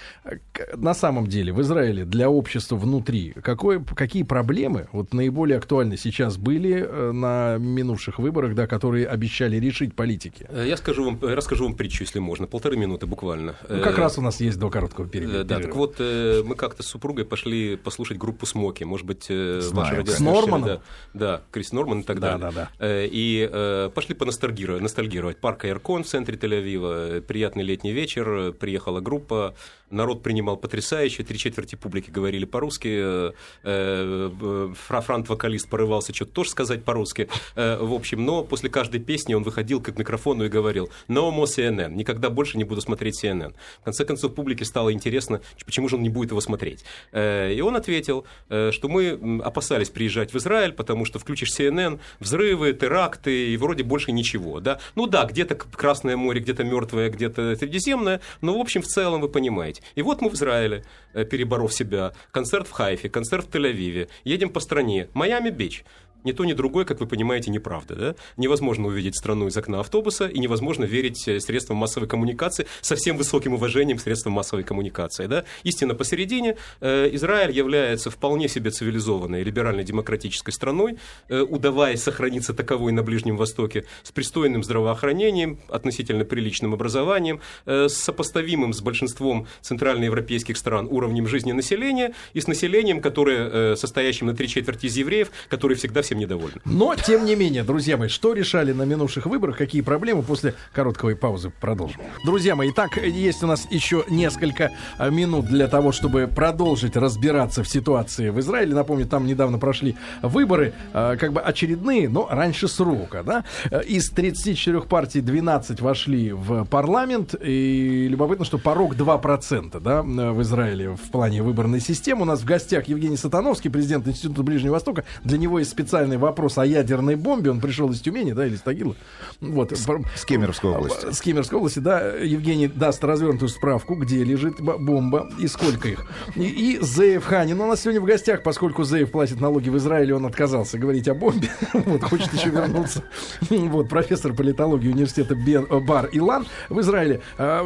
На 0.74 0.94
самом 0.94 1.26
деле 1.26 1.52
в 1.52 1.60
Израиле 1.60 2.04
для 2.04 2.30
общества 2.30 2.76
внутри 2.76 3.34
какое, 3.42 3.80
какие 3.80 4.22
проблемы 4.22 4.88
вот 4.92 5.12
наиболее 5.12 5.58
актуальны 5.58 5.96
сейчас 5.96 6.36
были 6.36 6.82
на 7.12 7.58
минувших 7.58 8.18
выборах, 8.18 8.54
да, 8.54 8.66
которые 8.66 9.06
обещали 9.06 9.56
решить 9.56 9.94
политики? 9.94 10.46
Я 10.52 10.76
скажу 10.76 11.04
вам, 11.04 11.18
расскажу 11.20 11.64
вам 11.64 11.74
притчу, 11.74 12.04
если 12.04 12.18
можно, 12.18 12.46
полторы 12.46 12.76
минуты 12.76 13.06
буквально 13.06 13.41
нормально. 13.42 13.56
Ну, 13.68 13.82
как 13.82 13.98
раз 13.98 14.18
у 14.18 14.20
нас 14.20 14.40
есть 14.40 14.58
до 14.58 14.70
короткого 14.70 15.08
периода. 15.08 15.44
Да, 15.44 15.60
так 15.60 15.74
вот, 15.74 15.96
э, 15.98 16.42
мы 16.44 16.54
как-то 16.54 16.82
с 16.82 16.86
супругой 16.86 17.24
пошли 17.24 17.76
послушать 17.76 18.18
группу 18.18 18.46
Смоки. 18.46 18.84
Может 18.84 19.06
быть, 19.06 19.26
э, 19.28 19.60
ваши 19.72 20.06
С 20.06 20.20
Норманом? 20.20 20.68
Да, 20.68 20.80
да, 21.14 21.42
Крис 21.50 21.72
Норман 21.72 22.00
и 22.00 22.02
так 22.02 22.20
да, 22.20 22.38
далее. 22.38 22.52
Да, 22.54 22.70
да. 22.78 22.86
Э, 22.86 23.08
и 23.10 23.90
пошли 23.94 24.14
поностальгировать. 24.14 24.82
Ностальгировать. 24.82 25.38
Парк 25.38 25.64
Айркон 25.64 26.04
в 26.04 26.06
центре 26.06 26.36
Тель-Авива. 26.36 27.20
Приятный 27.22 27.64
летний 27.64 27.92
вечер. 27.92 28.52
Приехала 28.52 29.00
группа. 29.00 29.54
Народ 29.90 30.22
принимал 30.22 30.56
потрясающе. 30.56 31.22
Три 31.22 31.38
четверти 31.38 31.76
публики 31.76 32.10
говорили 32.10 32.44
по-русски. 32.44 33.32
Франт-вокалист 33.62 35.68
порывался 35.68 36.14
что-то 36.14 36.32
тоже 36.32 36.50
сказать 36.50 36.84
по-русски. 36.84 37.28
В 37.54 37.94
общем, 37.94 38.24
но 38.24 38.44
после 38.44 38.70
каждой 38.70 39.00
песни 39.00 39.34
он 39.34 39.42
выходил 39.42 39.80
к 39.80 39.96
микрофону 39.96 40.44
и 40.44 40.48
говорил 40.48 40.90
«No 41.08 41.30
more 41.30 41.44
CNN». 41.44 41.94
Никогда 41.94 42.30
больше 42.30 42.56
не 42.56 42.64
буду 42.64 42.80
смотреть 42.80 43.22
CNN. 43.22 43.31
CNN. 43.32 43.54
В 43.80 43.84
конце 43.84 44.04
концов, 44.04 44.34
публике 44.34 44.64
стало 44.64 44.92
интересно, 44.92 45.40
почему 45.64 45.88
же 45.88 45.96
он 45.96 46.02
не 46.02 46.08
будет 46.08 46.30
его 46.30 46.40
смотреть. 46.40 46.84
Э, 47.12 47.52
и 47.52 47.60
он 47.60 47.76
ответил, 47.76 48.24
э, 48.48 48.70
что 48.72 48.88
мы 48.88 49.40
опасались 49.44 49.90
приезжать 49.90 50.32
в 50.32 50.36
Израиль, 50.36 50.72
потому 50.72 51.04
что 51.04 51.18
включишь 51.18 51.50
CNN, 51.58 52.00
взрывы, 52.20 52.72
теракты, 52.72 53.52
и 53.52 53.56
вроде 53.56 53.82
больше 53.82 54.12
ничего. 54.12 54.60
Да? 54.60 54.78
Ну 54.94 55.06
да, 55.06 55.24
где-то 55.24 55.54
Красное 55.54 56.16
море, 56.16 56.40
где-то 56.40 56.64
мертвое, 56.64 57.10
где-то 57.10 57.56
Средиземное, 57.56 58.20
но 58.40 58.56
в 58.56 58.60
общем 58.60 58.82
в 58.82 58.86
целом 58.86 59.20
вы 59.20 59.28
понимаете. 59.28 59.82
И 59.94 60.02
вот 60.02 60.20
мы 60.20 60.30
в 60.30 60.34
Израиле, 60.34 60.84
э, 61.14 61.24
переборов 61.24 61.72
себя, 61.72 62.12
концерт 62.30 62.68
в 62.68 62.72
Хайфе, 62.72 63.08
концерт 63.08 63.46
в 63.46 63.50
Тель-Авиве, 63.50 64.08
едем 64.24 64.50
по 64.50 64.60
стране, 64.60 65.08
Майами-Бич 65.14 65.84
ни 66.24 66.32
то, 66.32 66.44
ни 66.44 66.52
другое, 66.52 66.84
как 66.84 67.00
вы 67.00 67.06
понимаете, 67.06 67.50
неправда. 67.50 67.94
Да? 67.94 68.14
Невозможно 68.36 68.88
увидеть 68.88 69.16
страну 69.16 69.48
из 69.48 69.56
окна 69.56 69.80
автобуса, 69.80 70.26
и 70.26 70.38
невозможно 70.38 70.84
верить 70.84 71.26
э, 71.28 71.40
средствам 71.40 71.78
массовой 71.78 72.08
коммуникации 72.08 72.66
со 72.80 72.96
всем 72.96 73.16
высоким 73.16 73.54
уважением 73.54 73.98
средствам 73.98 74.34
массовой 74.34 74.64
коммуникации. 74.64 75.26
Да? 75.26 75.44
Истина 75.62 75.94
посередине. 75.94 76.56
Э, 76.80 77.08
Израиль 77.12 77.52
является 77.52 78.10
вполне 78.10 78.48
себе 78.48 78.70
цивилизованной 78.70 79.42
либеральной 79.42 79.84
демократической 79.84 80.52
страной, 80.52 80.98
э, 81.28 81.40
удаваясь 81.40 82.02
сохраниться 82.02 82.54
таковой 82.54 82.92
на 82.92 83.02
Ближнем 83.02 83.36
Востоке, 83.36 83.84
с 84.02 84.12
пристойным 84.12 84.62
здравоохранением, 84.62 85.58
относительно 85.68 86.24
приличным 86.24 86.74
образованием, 86.74 87.40
с 87.66 87.92
сопоставимым 87.92 88.72
с 88.72 88.80
большинством 88.80 89.46
центральноевропейских 89.60 90.56
стран 90.56 90.86
уровнем 90.90 91.26
жизни 91.26 91.52
населения 91.52 92.14
и 92.32 92.40
с 92.40 92.46
населением, 92.46 93.00
которое, 93.00 93.76
состоящим 93.76 94.26
на 94.26 94.34
три 94.34 94.48
четверти 94.48 94.86
из 94.86 94.96
евреев, 94.96 95.30
которые 95.48 95.76
всегда 95.76 96.02
все 96.02 96.11
всем 96.12 96.18
недовольны. 96.18 96.60
Но, 96.64 96.94
тем 96.94 97.24
не 97.24 97.34
менее, 97.34 97.64
друзья 97.64 97.96
мои, 97.96 98.08
что 98.08 98.34
решали 98.34 98.72
на 98.72 98.82
минувших 98.82 99.26
выборах, 99.26 99.56
какие 99.56 99.82
проблемы 99.82 100.22
после 100.22 100.54
короткой 100.72 101.16
паузы 101.16 101.50
продолжим. 101.60 102.00
Друзья 102.24 102.54
мои, 102.54 102.70
итак, 102.70 102.96
есть 102.96 103.42
у 103.42 103.46
нас 103.46 103.66
еще 103.70 104.04
несколько 104.08 104.70
а, 104.98 105.10
минут 105.10 105.46
для 105.46 105.68
того, 105.68 105.92
чтобы 105.92 106.26
продолжить 106.26 106.96
разбираться 106.96 107.62
в 107.62 107.68
ситуации 107.68 108.28
в 108.30 108.38
Израиле. 108.40 108.74
Напомню, 108.74 109.06
там 109.06 109.26
недавно 109.26 109.58
прошли 109.58 109.96
выборы, 110.22 110.74
а, 110.92 111.16
как 111.16 111.32
бы 111.32 111.40
очередные, 111.40 112.08
но 112.08 112.28
раньше 112.30 112.68
срока, 112.68 113.22
да. 113.22 113.44
Из 113.86 114.10
34 114.10 114.82
партий 114.82 115.20
12 115.20 115.80
вошли 115.80 116.32
в 116.32 116.64
парламент, 116.66 117.34
и 117.40 118.06
любопытно, 118.08 118.44
что 118.44 118.58
порог 118.58 118.94
2%, 118.94 119.80
да, 119.80 120.02
в 120.02 120.42
Израиле 120.42 120.90
в 120.90 121.10
плане 121.10 121.42
выборной 121.42 121.80
системы. 121.80 122.22
У 122.22 122.26
нас 122.26 122.40
в 122.40 122.44
гостях 122.44 122.88
Евгений 122.88 123.16
Сатановский, 123.16 123.70
президент 123.70 124.06
Института 124.06 124.42
Ближнего 124.42 124.72
Востока. 124.72 125.04
Для 125.24 125.38
него 125.38 125.58
есть 125.58 125.70
специальный 125.70 126.01
вопрос 126.18 126.58
о 126.58 126.66
ядерной 126.66 127.16
бомбе. 127.16 127.50
Он 127.50 127.60
пришел 127.60 127.90
из 127.90 128.00
Тюмени, 128.00 128.32
да, 128.32 128.46
или 128.46 128.54
из 128.54 128.60
Тагила. 128.60 128.96
Вот. 129.40 129.72
С, 129.72 129.86
с 130.16 130.24
Кемеровской 130.24 130.70
области. 130.70 131.12
С 131.12 131.20
Кемеровской 131.20 131.58
области, 131.58 131.78
да. 131.78 132.16
Евгений 132.16 132.68
даст 132.68 133.02
развернутую 133.04 133.48
справку, 133.48 133.94
где 133.94 134.22
лежит 134.24 134.60
бомба 134.60 135.28
и 135.38 135.46
сколько 135.46 135.88
их. 135.88 136.06
И, 136.36 136.42
и 136.42 136.78
Зеев 136.82 137.24
Ханин 137.24 137.60
у 137.60 137.66
нас 137.66 137.80
сегодня 137.80 138.00
в 138.00 138.04
гостях, 138.04 138.42
поскольку 138.42 138.84
Зеев 138.84 139.10
платит 139.10 139.40
налоги 139.40 139.68
в 139.68 139.76
Израиле, 139.78 140.14
он 140.14 140.26
отказался 140.26 140.78
говорить 140.78 141.08
о 141.08 141.14
бомбе. 141.14 141.50
вот, 141.74 142.02
хочет 142.02 142.32
еще 142.32 142.50
вернуться. 142.50 143.04
вот, 143.50 143.88
профессор 143.88 144.32
политологии 144.32 144.88
университета 144.88 145.34
Бен, 145.34 145.66
Бар 145.86 146.08
Илан 146.12 146.46
в 146.68 146.80
Израиле. 146.80 147.20
А, 147.38 147.62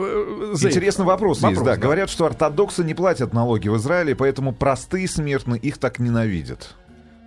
Зеев. 0.55 0.72
Интересный 0.72 1.05
вопрос, 1.05 1.41
вопрос 1.41 1.59
есть, 1.59 1.64
да. 1.64 1.76
да. 1.76 1.80
Говорят, 1.80 2.11
что 2.11 2.26
ортодоксы 2.26 2.84
не 2.84 2.95
платят 2.95 3.32
налоги 3.32 3.68
в 3.68 3.76
Израиле, 3.76 4.14
поэтому 4.14 4.53
простые 4.53 5.09
смертные 5.09 5.61
их 5.61 5.78
так 5.78 5.99
ненавидят. 5.99 6.76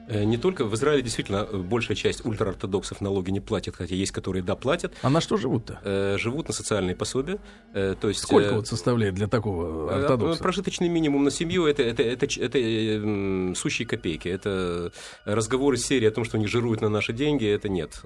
Э, 0.09 0.23
не 0.23 0.37
только 0.37 0.65
в 0.65 0.73
Израиле 0.73 1.03
действительно 1.03 1.47
э, 1.49 1.57
большая 1.57 1.95
часть 1.95 2.25
ультраортодоксов 2.25 2.99
налоги 2.99 3.29
не 3.29 3.39
платят, 3.39 3.75
хотя 3.75 3.93
есть, 3.93 4.11
которые 4.11 4.41
да 4.41 4.55
платят. 4.55 4.93
А 5.03 5.09
на 5.09 5.21
что 5.21 5.37
живут-то? 5.37 5.79
Э, 5.83 6.17
живут 6.17 6.47
на 6.47 6.53
социальные 6.53 6.95
пособия. 6.95 7.39
То 7.73 8.07
есть, 8.07 8.21
Сколько 8.21 8.55
вот 8.55 8.67
составляет 8.67 9.13
для 9.13 9.27
такого 9.27 9.93
ортодокса? 9.93 10.41
Прожиточный 10.41 10.89
минимум 10.89 11.23
на 11.23 11.31
семью 11.31 11.67
это, 11.67 11.83
это, 11.83 12.01
это, 12.01 12.25
это, 12.25 12.57
это 12.57 13.55
сущие 13.55 13.87
копейки. 13.87 14.27
Это 14.27 14.91
разговоры 15.25 15.77
серии 15.77 16.07
о 16.07 16.11
том, 16.11 16.25
что 16.25 16.37
они 16.37 16.47
жируют 16.47 16.81
на 16.81 16.89
наши 16.89 17.13
деньги, 17.13 17.45
это 17.45 17.69
нет. 17.69 18.01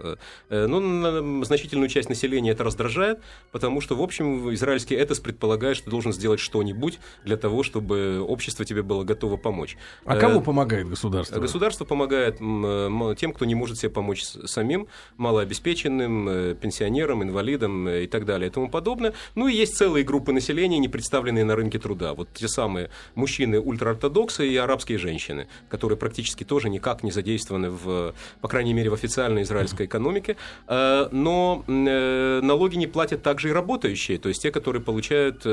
Но 0.50 0.80
на 0.80 1.46
значительную 1.46 1.88
часть 1.88 2.10
населения 2.10 2.52
это 2.52 2.64
раздражает, 2.64 3.20
потому 3.52 3.80
что, 3.80 3.96
в 3.96 4.02
общем, 4.02 4.54
израильский 4.54 4.96
этос 4.96 5.20
предполагает, 5.20 5.78
что 5.78 5.86
ты 5.86 5.92
должен 5.92 6.12
сделать 6.12 6.40
что-нибудь 6.40 7.00
для 7.24 7.38
того, 7.38 7.64
чтобы 7.64 8.20
общество 8.20 8.66
тебе 8.66 8.84
было 8.84 9.04
готово 9.04 9.38
помочь. 9.38 9.78
А 10.06 10.18
кому 10.18 10.42
помогает 10.42 10.90
государство? 10.90 11.40
Государство 11.40 11.86
помогает 11.94 12.38
э, 12.42 13.16
тем, 13.20 13.34
кто 13.34 13.46
не 13.46 13.54
может 13.54 13.78
себе 13.78 13.92
помочь 13.92 14.24
самим, 14.24 14.88
малообеспеченным, 15.18 16.28
э, 16.28 16.56
пенсионерам, 16.56 17.22
инвалидам 17.22 17.88
э, 17.88 18.06
и 18.06 18.08
так 18.08 18.26
далее 18.26 18.50
и 18.50 18.52
тому 18.52 18.68
подобное. 18.68 19.14
Ну 19.36 19.48
и 19.48 19.54
есть 19.54 19.76
целые 19.78 20.04
группы 20.04 20.34
населения, 20.34 20.80
не 20.80 20.88
представленные 20.88 21.46
на 21.46 21.56
рынке 21.56 21.78
труда. 21.78 22.16
Вот 22.16 22.30
те 22.34 22.48
самые 22.48 22.90
мужчины 23.14 23.60
ультраортодоксы 23.60 24.48
и 24.48 24.58
арабские 24.58 24.98
женщины, 24.98 25.48
которые 25.70 25.96
практически 26.00 26.44
тоже 26.44 26.70
никак 26.70 27.04
не 27.04 27.12
задействованы, 27.12 27.70
в, 27.70 28.16
по 28.42 28.48
крайней 28.48 28.74
мере, 28.74 28.90
в 28.90 28.96
официальной 28.96 29.44
израильской 29.44 29.86
экономике. 29.86 30.36
Но 30.68 31.64
налоги 31.68 32.78
не 32.78 32.88
платят 32.88 33.22
также 33.22 33.50
и 33.50 33.52
работающие, 33.52 34.18
то 34.18 34.30
есть 34.30 34.42
те, 34.42 34.50
которые 34.52 34.82
получают 34.82 35.46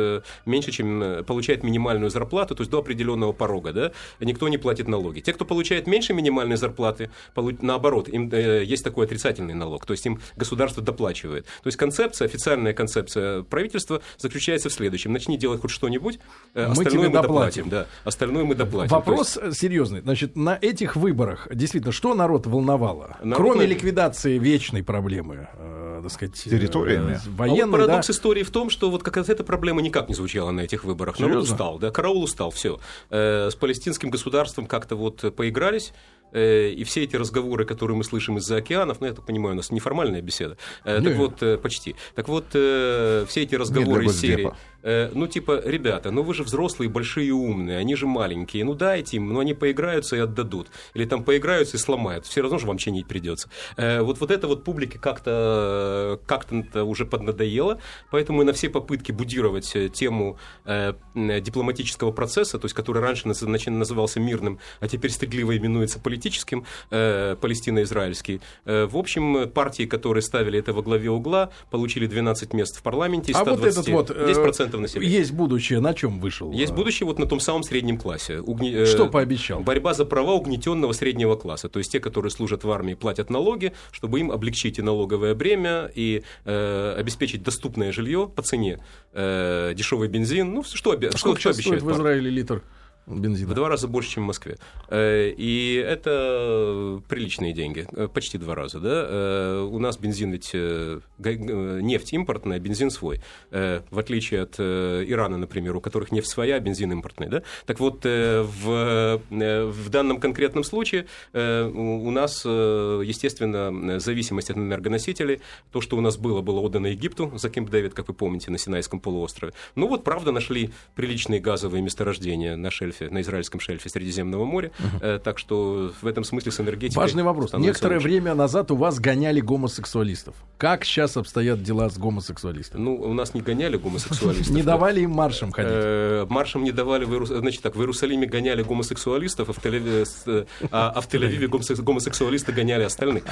меньше, 0.46 0.70
чем 0.70 1.24
получают 1.26 1.62
минимальную 1.64 2.10
зарплату, 2.10 2.54
то 2.54 2.62
есть 2.62 2.70
до 2.70 2.78
определенного 2.78 3.32
порога, 3.32 3.72
да, 3.72 3.92
никто 4.20 4.48
не 4.48 4.58
платит 4.58 4.88
налоги. 4.88 5.20
Те, 5.20 5.32
кто 5.32 5.44
получает 5.44 5.86
меньше 5.86 6.14
минимальной 6.14 6.29
минимальной 6.30 6.56
зарплаты, 6.56 7.10
наоборот, 7.36 8.08
им 8.08 8.30
э, 8.32 8.64
есть 8.64 8.84
такой 8.84 9.06
отрицательный 9.06 9.54
налог, 9.54 9.84
то 9.86 9.92
есть 9.92 10.06
им 10.06 10.20
государство 10.36 10.82
доплачивает. 10.82 11.44
То 11.44 11.66
есть 11.66 11.76
концепция, 11.76 12.26
официальная 12.26 12.72
концепция 12.72 13.42
правительства 13.42 14.00
заключается 14.18 14.68
в 14.68 14.72
следующем. 14.72 15.12
Начни 15.12 15.36
делать 15.36 15.60
хоть 15.60 15.70
что-нибудь, 15.70 16.18
э, 16.54 16.66
мы 16.66 16.72
остальное 16.72 17.08
мы 17.08 17.12
доплатим. 17.12 17.68
Да, 17.68 17.86
остальное 18.04 18.44
мы 18.44 18.54
доплатим. 18.54 18.90
Вопрос 18.90 19.38
есть... 19.42 19.58
серьезный. 19.58 20.00
Значит, 20.00 20.36
на 20.36 20.58
этих 20.60 20.96
выборах 20.96 21.48
действительно, 21.52 21.92
что 21.92 22.14
народ 22.14 22.46
волновало? 22.46 23.16
Народ... 23.22 23.36
Кроме 23.36 23.66
ликвидации 23.66 24.38
вечной 24.38 24.82
проблемы, 24.82 25.48
э, 25.54 26.00
так 26.02 26.12
сказать, 26.12 26.34
территориями. 26.34 27.14
Э, 27.14 27.30
военной, 27.30 27.62
а 27.62 27.66
вот 27.66 27.72
парадокс 27.72 28.06
да? 28.06 28.12
истории 28.12 28.42
в 28.42 28.50
том, 28.50 28.70
что 28.70 28.90
вот 28.90 29.02
как 29.02 29.16
раз 29.16 29.28
эта 29.28 29.44
проблема 29.44 29.82
никак 29.82 30.08
не 30.08 30.14
звучала 30.14 30.50
на 30.50 30.60
этих 30.60 30.84
выборах. 30.84 31.16
Серьезно? 31.16 31.34
Народ 31.34 31.50
устал, 31.50 31.78
да, 31.78 31.90
караул 31.90 32.22
устал, 32.22 32.50
все. 32.50 32.80
Э, 33.10 33.48
с 33.50 33.54
палестинским 33.54 34.10
государством 34.10 34.66
как-то 34.66 34.96
вот 34.96 35.34
поигрались, 35.34 35.92
и 36.32 36.84
все 36.84 37.02
эти 37.04 37.16
разговоры, 37.16 37.64
которые 37.64 37.96
мы 37.96 38.04
слышим 38.04 38.38
из-за 38.38 38.56
океанов, 38.56 39.00
ну, 39.00 39.06
я 39.06 39.12
так 39.12 39.24
понимаю, 39.24 39.54
у 39.54 39.56
нас 39.56 39.70
неформальная 39.70 40.22
беседа, 40.22 40.56
э, 40.84 41.00
так 41.02 41.16
вот, 41.16 41.42
э, 41.42 41.56
почти. 41.58 41.96
Так 42.14 42.28
вот, 42.28 42.46
все 42.50 43.26
эти 43.42 43.54
разговоры 43.54 44.06
из 44.06 44.20
серии... 44.20 44.50
Э, 44.82 45.10
ну, 45.14 45.26
типа, 45.26 45.60
ребята, 45.64 46.10
ну 46.10 46.22
вы 46.22 46.34
же 46.34 46.42
взрослые, 46.42 46.88
большие 46.88 47.28
и 47.28 47.30
умные, 47.30 47.78
они 47.78 47.94
же 47.96 48.06
маленькие, 48.06 48.64
ну 48.64 48.74
дайте 48.74 49.16
им, 49.16 49.32
ну 49.32 49.40
они 49.40 49.54
поиграются 49.54 50.16
и 50.16 50.20
отдадут. 50.20 50.68
Или 50.94 51.04
там 51.04 51.24
поиграются 51.24 51.76
и 51.76 51.80
сломают, 51.80 52.26
все 52.26 52.42
равно 52.42 52.58
же 52.58 52.66
вам 52.66 52.78
чинить 52.78 53.06
придется. 53.06 53.50
Э, 53.76 54.00
вот, 54.02 54.20
вот 54.20 54.30
это 54.30 54.46
вот 54.46 54.64
публике 54.64 54.98
как-то 54.98 56.20
как 56.26 56.46
уже 56.74 57.04
поднадоело, 57.04 57.78
поэтому 58.10 58.42
и 58.42 58.44
на 58.44 58.52
все 58.52 58.68
попытки 58.68 59.12
будировать 59.12 59.74
э, 59.76 59.88
тему 59.88 60.38
э, 60.64 60.94
дипломатического 61.14 62.12
процесса, 62.12 62.58
то 62.58 62.64
есть 62.64 62.74
который 62.74 63.02
раньше 63.02 63.28
назывался 63.28 64.20
мирным, 64.20 64.58
а 64.80 64.88
теперь 64.88 65.10
стыдливо 65.10 65.56
именуется 65.56 66.00
политическим, 66.00 66.64
э, 66.90 67.36
палестино-израильский, 67.40 68.40
э, 68.64 68.86
в 68.86 68.96
общем, 68.96 69.48
партии, 69.50 69.84
которые 69.84 70.22
ставили 70.22 70.58
это 70.58 70.72
во 70.72 70.82
главе 70.82 71.10
угла, 71.10 71.50
получили 71.70 72.06
12 72.06 72.52
мест 72.52 72.78
в 72.78 72.82
парламенте, 72.82 73.32
из 73.32 73.36
120, 73.36 73.88
а 73.88 73.90
вот 73.90 74.10
этот 74.10 74.10
вот, 74.10 74.10
10% 74.10 74.69
10% 74.70 74.80
населения. 74.80 75.12
Есть 75.12 75.32
будущее. 75.32 75.80
На 75.80 75.94
чем 75.94 76.20
вышел? 76.20 76.52
Есть 76.52 76.72
будущее 76.72 77.06
вот 77.06 77.18
на 77.18 77.26
том 77.26 77.40
самом 77.40 77.62
среднем 77.62 77.98
классе. 77.98 78.40
Угни... 78.40 78.72
Э, 78.72 78.86
Что 78.86 79.06
пообещал? 79.06 79.60
Борьба 79.60 79.94
за 79.94 80.04
права 80.04 80.34
угнетенного 80.34 80.92
среднего 80.92 81.36
класса. 81.36 81.68
То 81.68 81.78
есть 81.78 81.92
те, 81.92 82.00
которые 82.00 82.30
служат 82.30 82.64
в 82.64 82.70
армии, 82.70 82.94
платят 82.94 83.30
налоги, 83.30 83.72
чтобы 83.92 84.20
им 84.20 84.30
облегчить 84.30 84.78
и 84.78 84.82
налоговое 84.82 85.34
бремя, 85.34 85.90
и 85.94 86.22
э, 86.44 86.94
обеспечить 86.96 87.42
доступное 87.42 87.92
жилье 87.92 88.30
по 88.34 88.42
цене, 88.42 88.80
э, 89.12 89.72
дешевый 89.76 90.08
бензин. 90.08 90.52
Ну, 90.52 90.62
что, 90.62 90.92
а 90.92 91.16
что, 91.16 91.36
что 91.36 91.50
обещает? 91.50 91.82
в 91.82 91.92
Израиле 91.92 92.30
литр? 92.30 92.62
Бензина. 93.06 93.50
В 93.50 93.54
два 93.54 93.68
раза 93.68 93.88
больше, 93.88 94.10
чем 94.10 94.24
в 94.24 94.26
Москве. 94.26 94.58
Э, 94.88 95.30
и 95.30 95.74
это 95.74 97.00
приличные 97.08 97.52
деньги, 97.52 97.86
э, 97.92 98.08
почти 98.08 98.38
два 98.38 98.54
раза. 98.54 98.80
Да? 98.80 99.06
Э, 99.08 99.68
у 99.70 99.78
нас 99.78 99.98
бензин 99.98 100.30
ведь 100.30 100.52
нефть 100.52 102.12
импортная, 102.12 102.58
бензин 102.58 102.90
свой. 102.90 103.20
В 103.50 103.98
отличие 103.98 104.42
от 104.42 104.58
Ирана, 104.58 105.36
например, 105.36 105.76
у 105.76 105.80
которых 105.80 106.12
нефть 106.12 106.28
своя, 106.28 106.56
а 106.56 106.60
бензин 106.60 106.92
импортный. 106.92 107.28
Да? 107.28 107.42
Так 107.66 107.80
вот, 107.80 108.04
в, 108.04 109.20
в 109.30 109.88
данном 109.90 110.20
конкретном 110.20 110.64
случае 110.64 111.06
у 111.32 112.10
нас, 112.10 112.44
естественно, 112.44 113.98
зависимость 114.00 114.50
от 114.50 114.56
энергоносителей. 114.56 115.40
То, 115.72 115.80
что 115.80 115.96
у 115.96 116.00
нас 116.00 116.16
было, 116.16 116.40
было 116.40 116.60
отдано 116.60 116.88
Египту 116.88 117.32
за 117.36 117.50
Кемп 117.50 117.70
Дэвид, 117.70 117.94
как 117.94 118.08
вы 118.08 118.14
помните, 118.14 118.50
на 118.50 118.58
Синайском 118.58 119.00
полуострове. 119.00 119.52
Ну 119.74 119.88
вот, 119.88 120.04
правда, 120.04 120.32
нашли 120.32 120.70
приличные 120.94 121.40
газовые 121.40 121.82
месторождения 121.82 122.56
на 122.56 122.70
шельфе 122.90 123.12
на 123.12 123.20
израильском 123.20 123.60
шельфе 123.60 123.88
Средиземного 123.88 124.44
моря. 124.44 124.70
Угу. 124.78 125.18
Так 125.24 125.38
что 125.38 125.92
в 126.00 126.06
этом 126.06 126.24
смысле 126.24 126.52
с 126.52 126.60
энергетикой... 126.60 127.00
Важный 127.00 127.22
вопрос. 127.22 127.52
Некоторое 127.54 127.96
лучше. 127.96 128.08
время 128.08 128.34
назад 128.34 128.70
у 128.70 128.76
вас 128.76 128.98
гоняли 128.98 129.40
гомосексуалистов. 129.40 130.34
Как 130.58 130.84
сейчас 130.84 131.16
обстоят 131.16 131.62
дела 131.62 131.88
с 131.88 131.98
гомосексуалистами? 131.98 132.82
Ну, 132.82 132.94
у 132.96 133.14
нас 133.14 133.34
не 133.34 133.40
гоняли 133.40 133.76
гомосексуалистов. 133.76 134.50
Не 134.60 134.62
давали 134.62 135.00
им 135.00 135.10
маршем 135.12 135.52
ходить? 135.52 135.72
Э, 135.72 136.26
маршем 136.28 136.64
не 136.64 136.72
давали... 136.72 137.06
Значит 137.24 137.62
так, 137.62 137.76
в 137.76 137.80
Иерусалиме 137.80 138.26
гоняли 138.26 138.62
гомосексуалистов, 138.62 139.48
а 139.48 139.52
в 139.52 139.58
Тель-Авиве 139.58 140.06
э, 140.26 140.44
а, 140.70 140.92
а 140.94 141.82
гомосексуалисты 141.82 142.52
гоняли 142.52 142.82
остальных. 142.82 143.24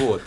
Вот. 0.00 0.22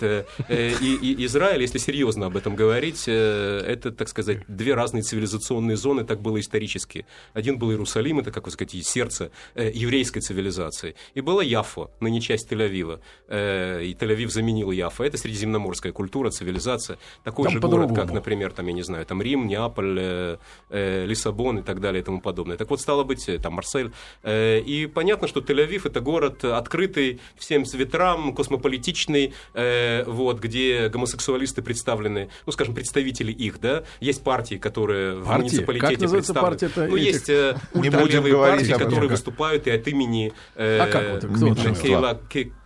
И 0.49 1.25
Израиль, 1.25 1.61
если 1.61 1.77
серьезно 1.77 2.27
об 2.27 2.37
этом 2.37 2.55
говорить, 2.55 3.07
это, 3.07 3.91
так 3.91 4.07
сказать, 4.07 4.39
две 4.47 4.73
разные 4.73 5.03
цивилизационные 5.03 5.77
зоны, 5.77 6.03
так 6.03 6.21
было 6.21 6.39
исторически. 6.39 7.05
Один 7.33 7.57
был 7.57 7.71
Иерусалим, 7.71 7.94
Иерусалим, 7.95 8.19
это, 8.19 8.31
как 8.31 8.45
вы 8.45 8.51
сказать, 8.51 8.75
сердце 8.85 9.31
э, 9.55 9.71
еврейской 9.73 10.19
цивилизации. 10.19 10.95
И 11.13 11.21
была 11.21 11.43
Яфо, 11.43 11.91
ныне 11.99 12.21
часть 12.21 12.51
Тель-Авива. 12.51 12.99
Э, 13.27 13.83
и 13.83 13.93
Тель-Авив 13.93 14.29
заменил 14.29 14.71
Яфо. 14.71 15.03
Это 15.03 15.17
средиземноморская 15.17 15.91
культура, 15.91 16.29
цивилизация. 16.29 16.97
Такой 17.23 17.45
там 17.45 17.53
же 17.53 17.59
город, 17.59 17.95
как, 17.95 18.11
например, 18.11 18.51
там, 18.51 18.67
я 18.67 18.73
не 18.73 18.83
знаю, 18.83 19.05
там 19.05 19.21
Рим, 19.21 19.47
Неаполь, 19.47 19.97
э, 19.99 20.37
э, 20.69 21.05
Лиссабон 21.05 21.59
и 21.59 21.61
так 21.61 21.79
далее 21.79 22.01
и 22.01 22.05
тому 22.05 22.21
подобное. 22.21 22.57
Так 22.57 22.69
вот, 22.69 22.81
стало 22.81 23.03
быть, 23.03 23.29
э, 23.29 23.39
там 23.39 23.53
Марсель. 23.53 23.91
Э, 24.23 24.59
и 24.59 24.87
понятно, 24.87 25.27
что 25.27 25.39
Тель-Авив 25.39 25.87
это 25.87 26.01
город 26.01 26.43
открытый 26.43 27.19
всем 27.37 27.63
ветрам, 27.63 28.33
космополитичный, 28.33 29.33
э, 29.53 30.03
вот, 30.05 30.39
где 30.39 30.89
гомосексуалисты 30.89 31.61
представлены, 31.61 32.29
ну, 32.45 32.51
скажем, 32.51 32.75
представители 32.75 33.31
их, 33.31 33.59
да. 33.59 33.83
Есть 33.99 34.23
партии, 34.23 34.55
которые 34.55 35.15
партии? 35.15 35.27
в 35.27 35.37
муниципалитете 35.37 35.97
как 35.97 36.11
представлены. 36.11 36.49
Партия 36.49 36.69
ну, 36.75 36.97
этих... 36.97 37.05
есть 37.05 37.29
э, 37.29 37.57
не 37.89 37.97
будем 37.97 38.23
говорить 38.23 38.69
партии, 38.69 38.83
которые 38.83 39.09
выступают 39.09 39.67
и 39.67 39.71
от 39.71 39.88
имени 39.88 40.33
э, 40.55 40.79
а 40.79 40.88
как 40.88 41.11
вот, 41.11 41.53
кто 41.53 41.73
Кейла, 41.73 42.19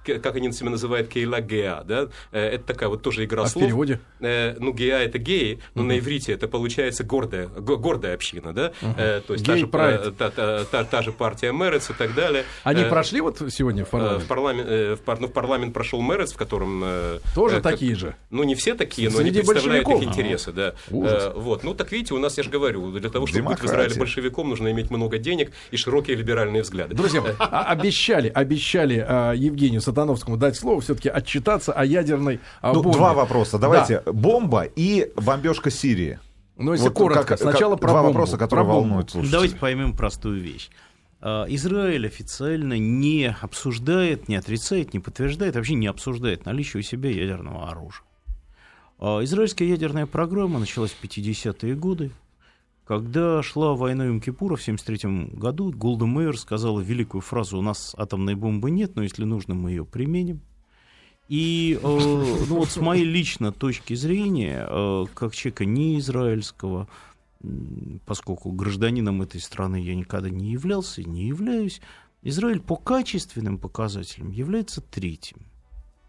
как 0.03 0.35
они 0.35 0.51
себя 0.51 0.69
называют, 0.69 1.09
кейла 1.09 1.41
геа, 1.41 1.83
да, 1.85 2.07
это 2.31 2.63
такая 2.63 2.89
вот 2.89 3.01
тоже 3.01 3.25
игра 3.25 3.43
а 3.43 3.47
слов. 3.47 3.63
в 3.63 3.67
переводе? 3.67 3.99
Ну, 4.19 4.73
геа 4.73 4.99
это 4.99 5.17
геи, 5.17 5.59
но 5.75 5.83
на 5.83 5.99
иврите 5.99 6.33
это 6.33 6.47
получается 6.47 7.03
гордая, 7.03 7.47
гордая 7.47 8.15
община, 8.15 8.53
да, 8.53 8.71
то 8.81 9.33
есть 9.33 9.45
та 9.45 9.57
же, 9.57 9.67
та, 9.67 10.31
та, 10.31 10.65
та, 10.65 10.83
та 10.83 11.01
же 11.01 11.11
партия 11.11 11.51
Мерец 11.51 11.89
и 11.89 11.93
так 11.93 12.13
далее. 12.13 12.45
Они 12.63 12.83
прошли 12.83 13.21
вот 13.21 13.41
сегодня 13.49 13.85
в 13.85 13.89
парламент? 13.89 14.23
В 14.23 14.27
парламент, 14.27 14.69
в, 14.69 15.03
пар, 15.03 15.19
ну, 15.19 15.27
в 15.27 15.33
парламент 15.33 15.73
прошел 15.73 16.01
Мерец, 16.01 16.33
в 16.33 16.37
котором... 16.37 16.83
Тоже 17.35 17.61
как, 17.61 17.73
такие 17.73 17.95
же? 17.95 18.15
Ну, 18.29 18.43
не 18.43 18.55
все 18.55 18.75
такие, 18.75 19.09
но 19.09 19.17
Среди 19.17 19.39
они 19.39 19.47
представляют 19.47 19.87
их 19.87 20.03
интересы, 20.03 20.51
да. 20.51 20.73
Ужас. 20.91 21.31
Вот, 21.35 21.63
ну, 21.63 21.73
так 21.73 21.91
видите, 21.91 22.13
у 22.13 22.19
нас, 22.19 22.37
я 22.37 22.43
же 22.43 22.49
говорю, 22.49 22.91
для 22.91 23.09
того, 23.09 23.27
чтобы 23.27 23.49
быть 23.49 23.59
в 23.59 23.65
Израиле 23.65 23.95
большевиком, 23.95 24.49
нужно 24.49 24.71
иметь 24.71 24.89
много 24.89 25.17
денег 25.17 25.51
и 25.71 25.77
широкие 25.77 26.15
либеральные 26.15 26.63
взгляды. 26.63 26.95
Друзья, 26.95 27.23
а, 27.39 27.63
обещали, 27.65 28.29
обещали 28.33 29.05
а, 29.07 29.33
Евгению 29.33 29.81
Сатановскому 29.89 30.37
дать 30.37 30.55
слово, 30.55 30.81
все-таки 30.81 31.09
отчитаться 31.09 31.73
о 31.73 31.83
ядерной 31.83 32.39
а, 32.61 32.73
ну, 32.73 32.81
бомбе. 32.83 32.97
Два 32.97 33.13
вопроса. 33.13 33.57
Давайте. 33.57 34.01
Да. 34.05 34.13
Бомба 34.13 34.63
и 34.63 35.11
бомбежка 35.15 35.69
Сирии. 35.71 36.19
Ну, 36.57 36.73
если 36.73 36.89
вот 36.89 36.93
коротко, 36.93 37.23
как, 37.23 37.39
сначала 37.39 37.73
как, 37.73 37.81
про 37.81 37.89
Два 37.89 38.01
бомбу. 38.01 38.13
вопроса, 38.13 38.37
которые 38.37 38.65
про 38.65 38.73
волнуют 38.73 39.11
слушателей. 39.11 39.31
Давайте 39.31 39.55
поймем 39.55 39.95
простую 39.95 40.41
вещь. 40.41 40.69
Израиль 41.21 42.07
официально 42.07 42.77
не 42.77 43.35
обсуждает, 43.41 44.29
не 44.29 44.35
отрицает, 44.35 44.93
не 44.93 44.99
подтверждает, 44.99 45.55
вообще 45.55 45.75
не 45.75 45.87
обсуждает 45.87 46.45
наличие 46.45 46.79
у 46.79 46.83
себя 46.83 47.09
ядерного 47.09 47.69
оружия. 47.69 48.05
Израильская 48.99 49.67
ядерная 49.67 50.05
программа 50.05 50.59
началась 50.59 50.91
в 50.91 51.03
50-е 51.03 51.75
годы. 51.75 52.11
Когда 52.89 53.43
шла 53.43 53.75
война 53.75 54.05
Юм-Кипура 54.05 54.55
в 54.55 54.61
1973 54.61 55.37
году, 55.39 55.71
Голда 55.71 56.07
Мейер 56.07 56.35
сказала 56.35 56.79
великую 56.79 57.21
фразу 57.21 57.59
«У 57.59 57.61
нас 57.61 57.93
атомной 57.95 58.33
бомбы 58.33 58.71
нет, 58.71 58.95
но 58.95 59.03
если 59.03 59.25
нужно, 59.25 59.53
мы 59.53 59.69
ее 59.69 59.85
применим». 59.85 60.41
И 61.27 61.77
э, 61.79 61.85
ну 61.85 62.55
вот 62.55 62.69
с 62.69 62.77
моей 62.77 63.03
лично 63.03 63.51
точки 63.51 63.93
зрения, 63.93 64.65
э, 64.67 65.05
как 65.13 65.35
человека 65.35 65.65
не 65.65 65.99
израильского, 65.99 66.87
поскольку 68.07 68.51
гражданином 68.51 69.21
этой 69.21 69.39
страны 69.39 69.79
я 69.83 69.93
никогда 69.93 70.31
не 70.31 70.51
являлся 70.51 71.01
и 71.01 71.05
не 71.05 71.27
являюсь, 71.27 71.81
Израиль 72.23 72.59
по 72.59 72.75
качественным 72.75 73.59
показателям 73.59 74.31
является 74.31 74.81
третьим. 74.81 75.45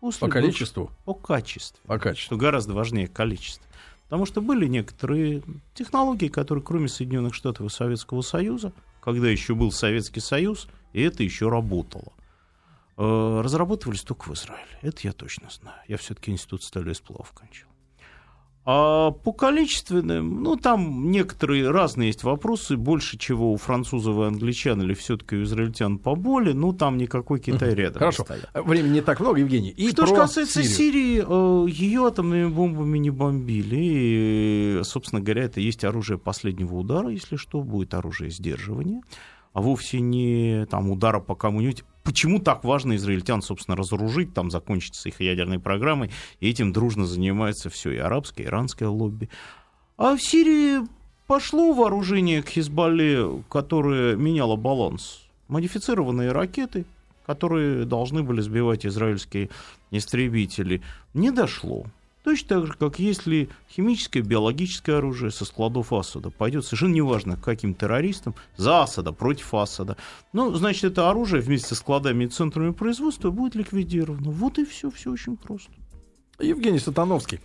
После 0.00 0.26
по 0.26 0.32
количеству? 0.32 0.90
По 1.04 1.12
качеству. 1.12 1.86
По 1.86 1.98
качеству. 1.98 2.36
Что 2.36 2.36
гораздо 2.38 2.72
важнее 2.72 3.06
количества. 3.06 3.66
Потому 4.10 4.26
что 4.26 4.40
были 4.40 4.66
некоторые 4.66 5.42
технологии, 5.72 6.26
которые 6.26 6.64
кроме 6.64 6.88
Соединенных 6.88 7.32
Штатов 7.32 7.66
и 7.66 7.68
Советского 7.68 8.22
Союза, 8.22 8.72
когда 9.00 9.28
еще 9.28 9.54
был 9.54 9.70
Советский 9.70 10.18
Союз, 10.18 10.66
и 10.92 11.00
это 11.00 11.22
еще 11.22 11.48
работало, 11.48 12.12
разрабатывались 12.96 14.02
только 14.02 14.28
в 14.28 14.34
Израиле. 14.34 14.78
Это 14.82 14.98
я 15.04 15.12
точно 15.12 15.48
знаю. 15.48 15.80
Я 15.86 15.96
все-таки 15.96 16.32
институт 16.32 16.64
стали 16.64 16.90
и 16.90 17.32
кончил. 17.32 17.68
А 18.66 19.10
по 19.10 19.32
количественным, 19.32 20.42
ну, 20.42 20.56
там 20.56 21.10
некоторые 21.10 21.70
разные 21.70 22.08
есть 22.08 22.24
вопросы, 22.24 22.76
больше 22.76 23.16
чего 23.16 23.52
у 23.52 23.56
французов 23.56 24.18
и 24.18 24.22
англичан, 24.24 24.82
или 24.82 24.92
все-таки 24.92 25.36
у 25.36 25.44
израильтян 25.44 25.98
поболее, 25.98 26.54
ну, 26.54 26.74
там 26.74 26.98
никакой 26.98 27.40
Китай 27.40 27.74
рядом 27.74 28.00
Хорошо. 28.00 28.22
не 28.28 28.38
стоят. 28.38 28.66
Времени 28.66 28.94
не 28.94 29.00
так 29.00 29.18
много, 29.20 29.40
Евгений. 29.40 29.70
И 29.70 29.90
Что 29.90 30.04
же 30.04 30.14
касается 30.14 30.62
Сирию. 30.62 31.26
Сирии, 31.26 31.82
ее 31.82 32.06
атомными 32.06 32.48
бомбами 32.48 32.98
не 32.98 33.10
бомбили, 33.10 33.78
и, 33.80 34.80
собственно 34.84 35.22
говоря, 35.22 35.44
это 35.44 35.60
есть 35.60 35.82
оружие 35.84 36.18
последнего 36.18 36.74
удара, 36.74 37.08
если 37.08 37.36
что, 37.36 37.62
будет 37.62 37.94
оружие 37.94 38.30
сдерживания 38.30 39.00
а 39.52 39.60
вовсе 39.60 40.00
не 40.00 40.66
там, 40.70 40.90
удара 40.90 41.20
по 41.20 41.34
кому-нибудь. 41.34 41.84
Почему 42.02 42.38
так 42.38 42.64
важно 42.64 42.96
израильтян, 42.96 43.42
собственно, 43.42 43.76
разоружить, 43.76 44.32
там 44.32 44.50
закончиться 44.50 45.08
их 45.08 45.20
ядерной 45.20 45.58
программой, 45.58 46.10
и 46.40 46.48
этим 46.48 46.72
дружно 46.72 47.06
занимается 47.06 47.68
все 47.68 47.90
и 47.90 47.98
арабское, 47.98 48.46
и 48.46 48.48
иранское 48.48 48.88
лобби. 48.88 49.28
А 49.96 50.16
в 50.16 50.22
Сирии 50.22 50.86
пошло 51.26 51.72
вооружение 51.72 52.42
к 52.42 52.48
Хизбалле, 52.48 53.42
которое 53.50 54.16
меняло 54.16 54.56
баланс. 54.56 55.22
Модифицированные 55.48 56.32
ракеты, 56.32 56.86
которые 57.26 57.84
должны 57.84 58.22
были 58.22 58.40
сбивать 58.40 58.86
израильские 58.86 59.50
истребители, 59.90 60.80
не 61.12 61.30
дошло. 61.30 61.84
Точно 62.22 62.48
так 62.48 62.66
же, 62.66 62.72
как 62.74 62.98
если 62.98 63.48
химическое, 63.70 64.20
биологическое 64.20 64.98
оружие 64.98 65.30
со 65.30 65.46
складов 65.46 65.92
Асада 65.92 66.30
пойдет 66.30 66.66
совершенно 66.66 66.92
неважно 66.92 67.36
к 67.36 67.44
каким 67.44 67.74
террористам, 67.74 68.34
за 68.56 68.82
Асада, 68.82 69.12
против 69.12 69.54
Асада. 69.54 69.96
Ну, 70.32 70.54
значит, 70.54 70.84
это 70.84 71.08
оружие 71.08 71.40
вместе 71.40 71.68
со 71.68 71.74
складами 71.74 72.24
и 72.24 72.28
центрами 72.28 72.72
производства 72.72 73.30
будет 73.30 73.54
ликвидировано. 73.54 74.30
Вот 74.30 74.58
и 74.58 74.66
все, 74.66 74.90
все 74.90 75.10
очень 75.10 75.36
просто. 75.36 75.72
Евгений 76.40 76.78
Сатановский. 76.78 77.40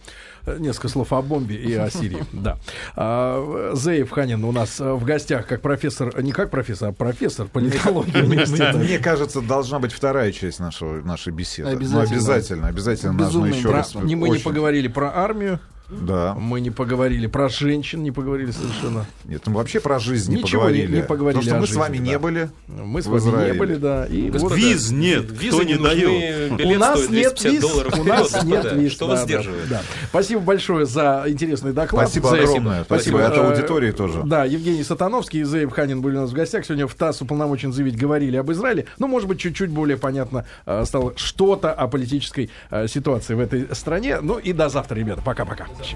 Несколько 0.45 0.89
слов 0.89 1.11
о 1.11 1.21
бомбе 1.21 1.55
и 1.55 1.73
о 1.73 1.89
Сирии. 1.89 2.23
Да. 2.33 2.57
А, 2.95 3.73
Зеев 3.75 4.11
Ханин 4.11 4.43
у 4.43 4.51
нас 4.51 4.79
в 4.79 5.03
гостях 5.03 5.47
как 5.47 5.61
профессор, 5.61 6.21
не 6.21 6.31
как 6.31 6.51
профессор, 6.51 6.89
а 6.89 6.91
профессор 6.91 7.47
политологии 7.47 8.17
университета. 8.21 8.77
Мне 8.77 8.99
кажется, 8.99 9.41
должна 9.41 9.79
быть 9.79 9.91
вторая 9.91 10.31
часть 10.31 10.59
нашего, 10.59 11.01
нашей 11.01 11.33
беседы. 11.33 11.69
Обязательно. 11.69 12.05
Ну, 12.05 12.15
обязательно, 12.15 12.67
обязательно 12.67 13.13
нужно 13.13 13.45
еще 13.45 13.71
раз. 13.71 13.95
Не 13.95 14.15
мы 14.15 14.29
не 14.29 14.39
поговорили 14.39 14.87
про 14.87 15.15
армию. 15.15 15.59
Да. 15.89 16.35
Мы 16.39 16.61
не 16.61 16.71
поговорили 16.71 17.27
про 17.27 17.49
женщин, 17.49 18.03
не 18.03 18.11
поговорили 18.11 18.51
совершенно. 18.51 19.05
Нет, 19.25 19.45
мы 19.47 19.55
вообще 19.55 19.79
про 19.79 19.99
жизнь 19.99 20.31
не 20.31 20.37
Ничего 20.41 20.61
поговорили. 20.61 20.87
Не, 20.87 20.95
не 20.97 21.03
поговорили 21.03 21.39
Потому 21.41 21.43
что 21.45 21.55
мы 21.59 21.67
жизни, 21.67 21.75
с 21.75 21.79
вами 21.79 21.97
да. 21.97 22.03
не 22.03 22.19
были. 22.19 22.49
Мы 22.67 23.01
с 23.01 23.05
вами 23.05 23.17
Израиле. 23.19 23.51
не 23.53 23.59
были, 23.59 23.75
да. 23.75 24.05
И 24.05 24.29
вот, 24.31 24.55
Виз 24.55 24.91
нет, 24.91 25.25
Визы 25.31 25.57
кто 25.57 25.63
не 25.63 25.75
дает. 25.77 26.51
у 26.65 26.79
нас 26.79 27.09
нет 27.09 27.35
250 27.35 27.51
виз, 27.51 27.61
долларов 27.61 27.99
у 27.99 28.03
нас 28.03 28.43
нет 28.43 28.73
виз. 28.73 28.91
Что 28.91 29.07
да, 29.07 29.13
вас 29.13 29.23
сдерживает? 29.23 29.69
да. 29.69 29.81
Спасибо 30.09 30.41
большое 30.41 30.85
за 30.85 31.23
интересный 31.27 31.73
доклад. 31.73 32.07
Спасибо 32.09 32.31
огромное. 32.31 32.83
Спасибо. 32.83 33.17
Спасибо. 33.17 33.25
От 33.27 33.37
Э, 33.37 33.47
аудитории 33.47 33.91
тоже. 33.91 34.21
Да, 34.25 34.45
Евгений 34.45 34.83
Сатановский 34.83 35.41
и 35.41 35.43
Зеев 35.43 35.71
Ханин 35.71 36.01
были 36.01 36.17
у 36.17 36.21
нас 36.21 36.31
в 36.31 36.33
гостях. 36.33 36.65
Сегодня 36.65 36.87
в 36.87 36.95
ТАСС 36.95 37.21
уполномочен 37.21 37.71
заявить, 37.73 37.97
говорили 37.97 38.37
об 38.37 38.51
Израиле. 38.51 38.85
Ну, 38.97 39.07
может 39.07 39.27
быть, 39.27 39.39
чуть-чуть 39.39 39.69
более 39.69 39.97
понятно 39.97 40.45
э, 40.65 40.83
стало 40.85 41.13
что-то 41.15 41.71
о 41.73 41.87
политической 41.87 42.49
э, 42.71 42.87
ситуации 42.87 43.33
в 43.35 43.39
этой 43.39 43.67
стране. 43.75 44.19
Ну 44.21 44.37
и 44.37 44.53
до 44.53 44.69
завтра, 44.69 44.95
ребята. 44.95 45.21
Пока-пока. 45.21 45.67
Ciao. 45.81 45.95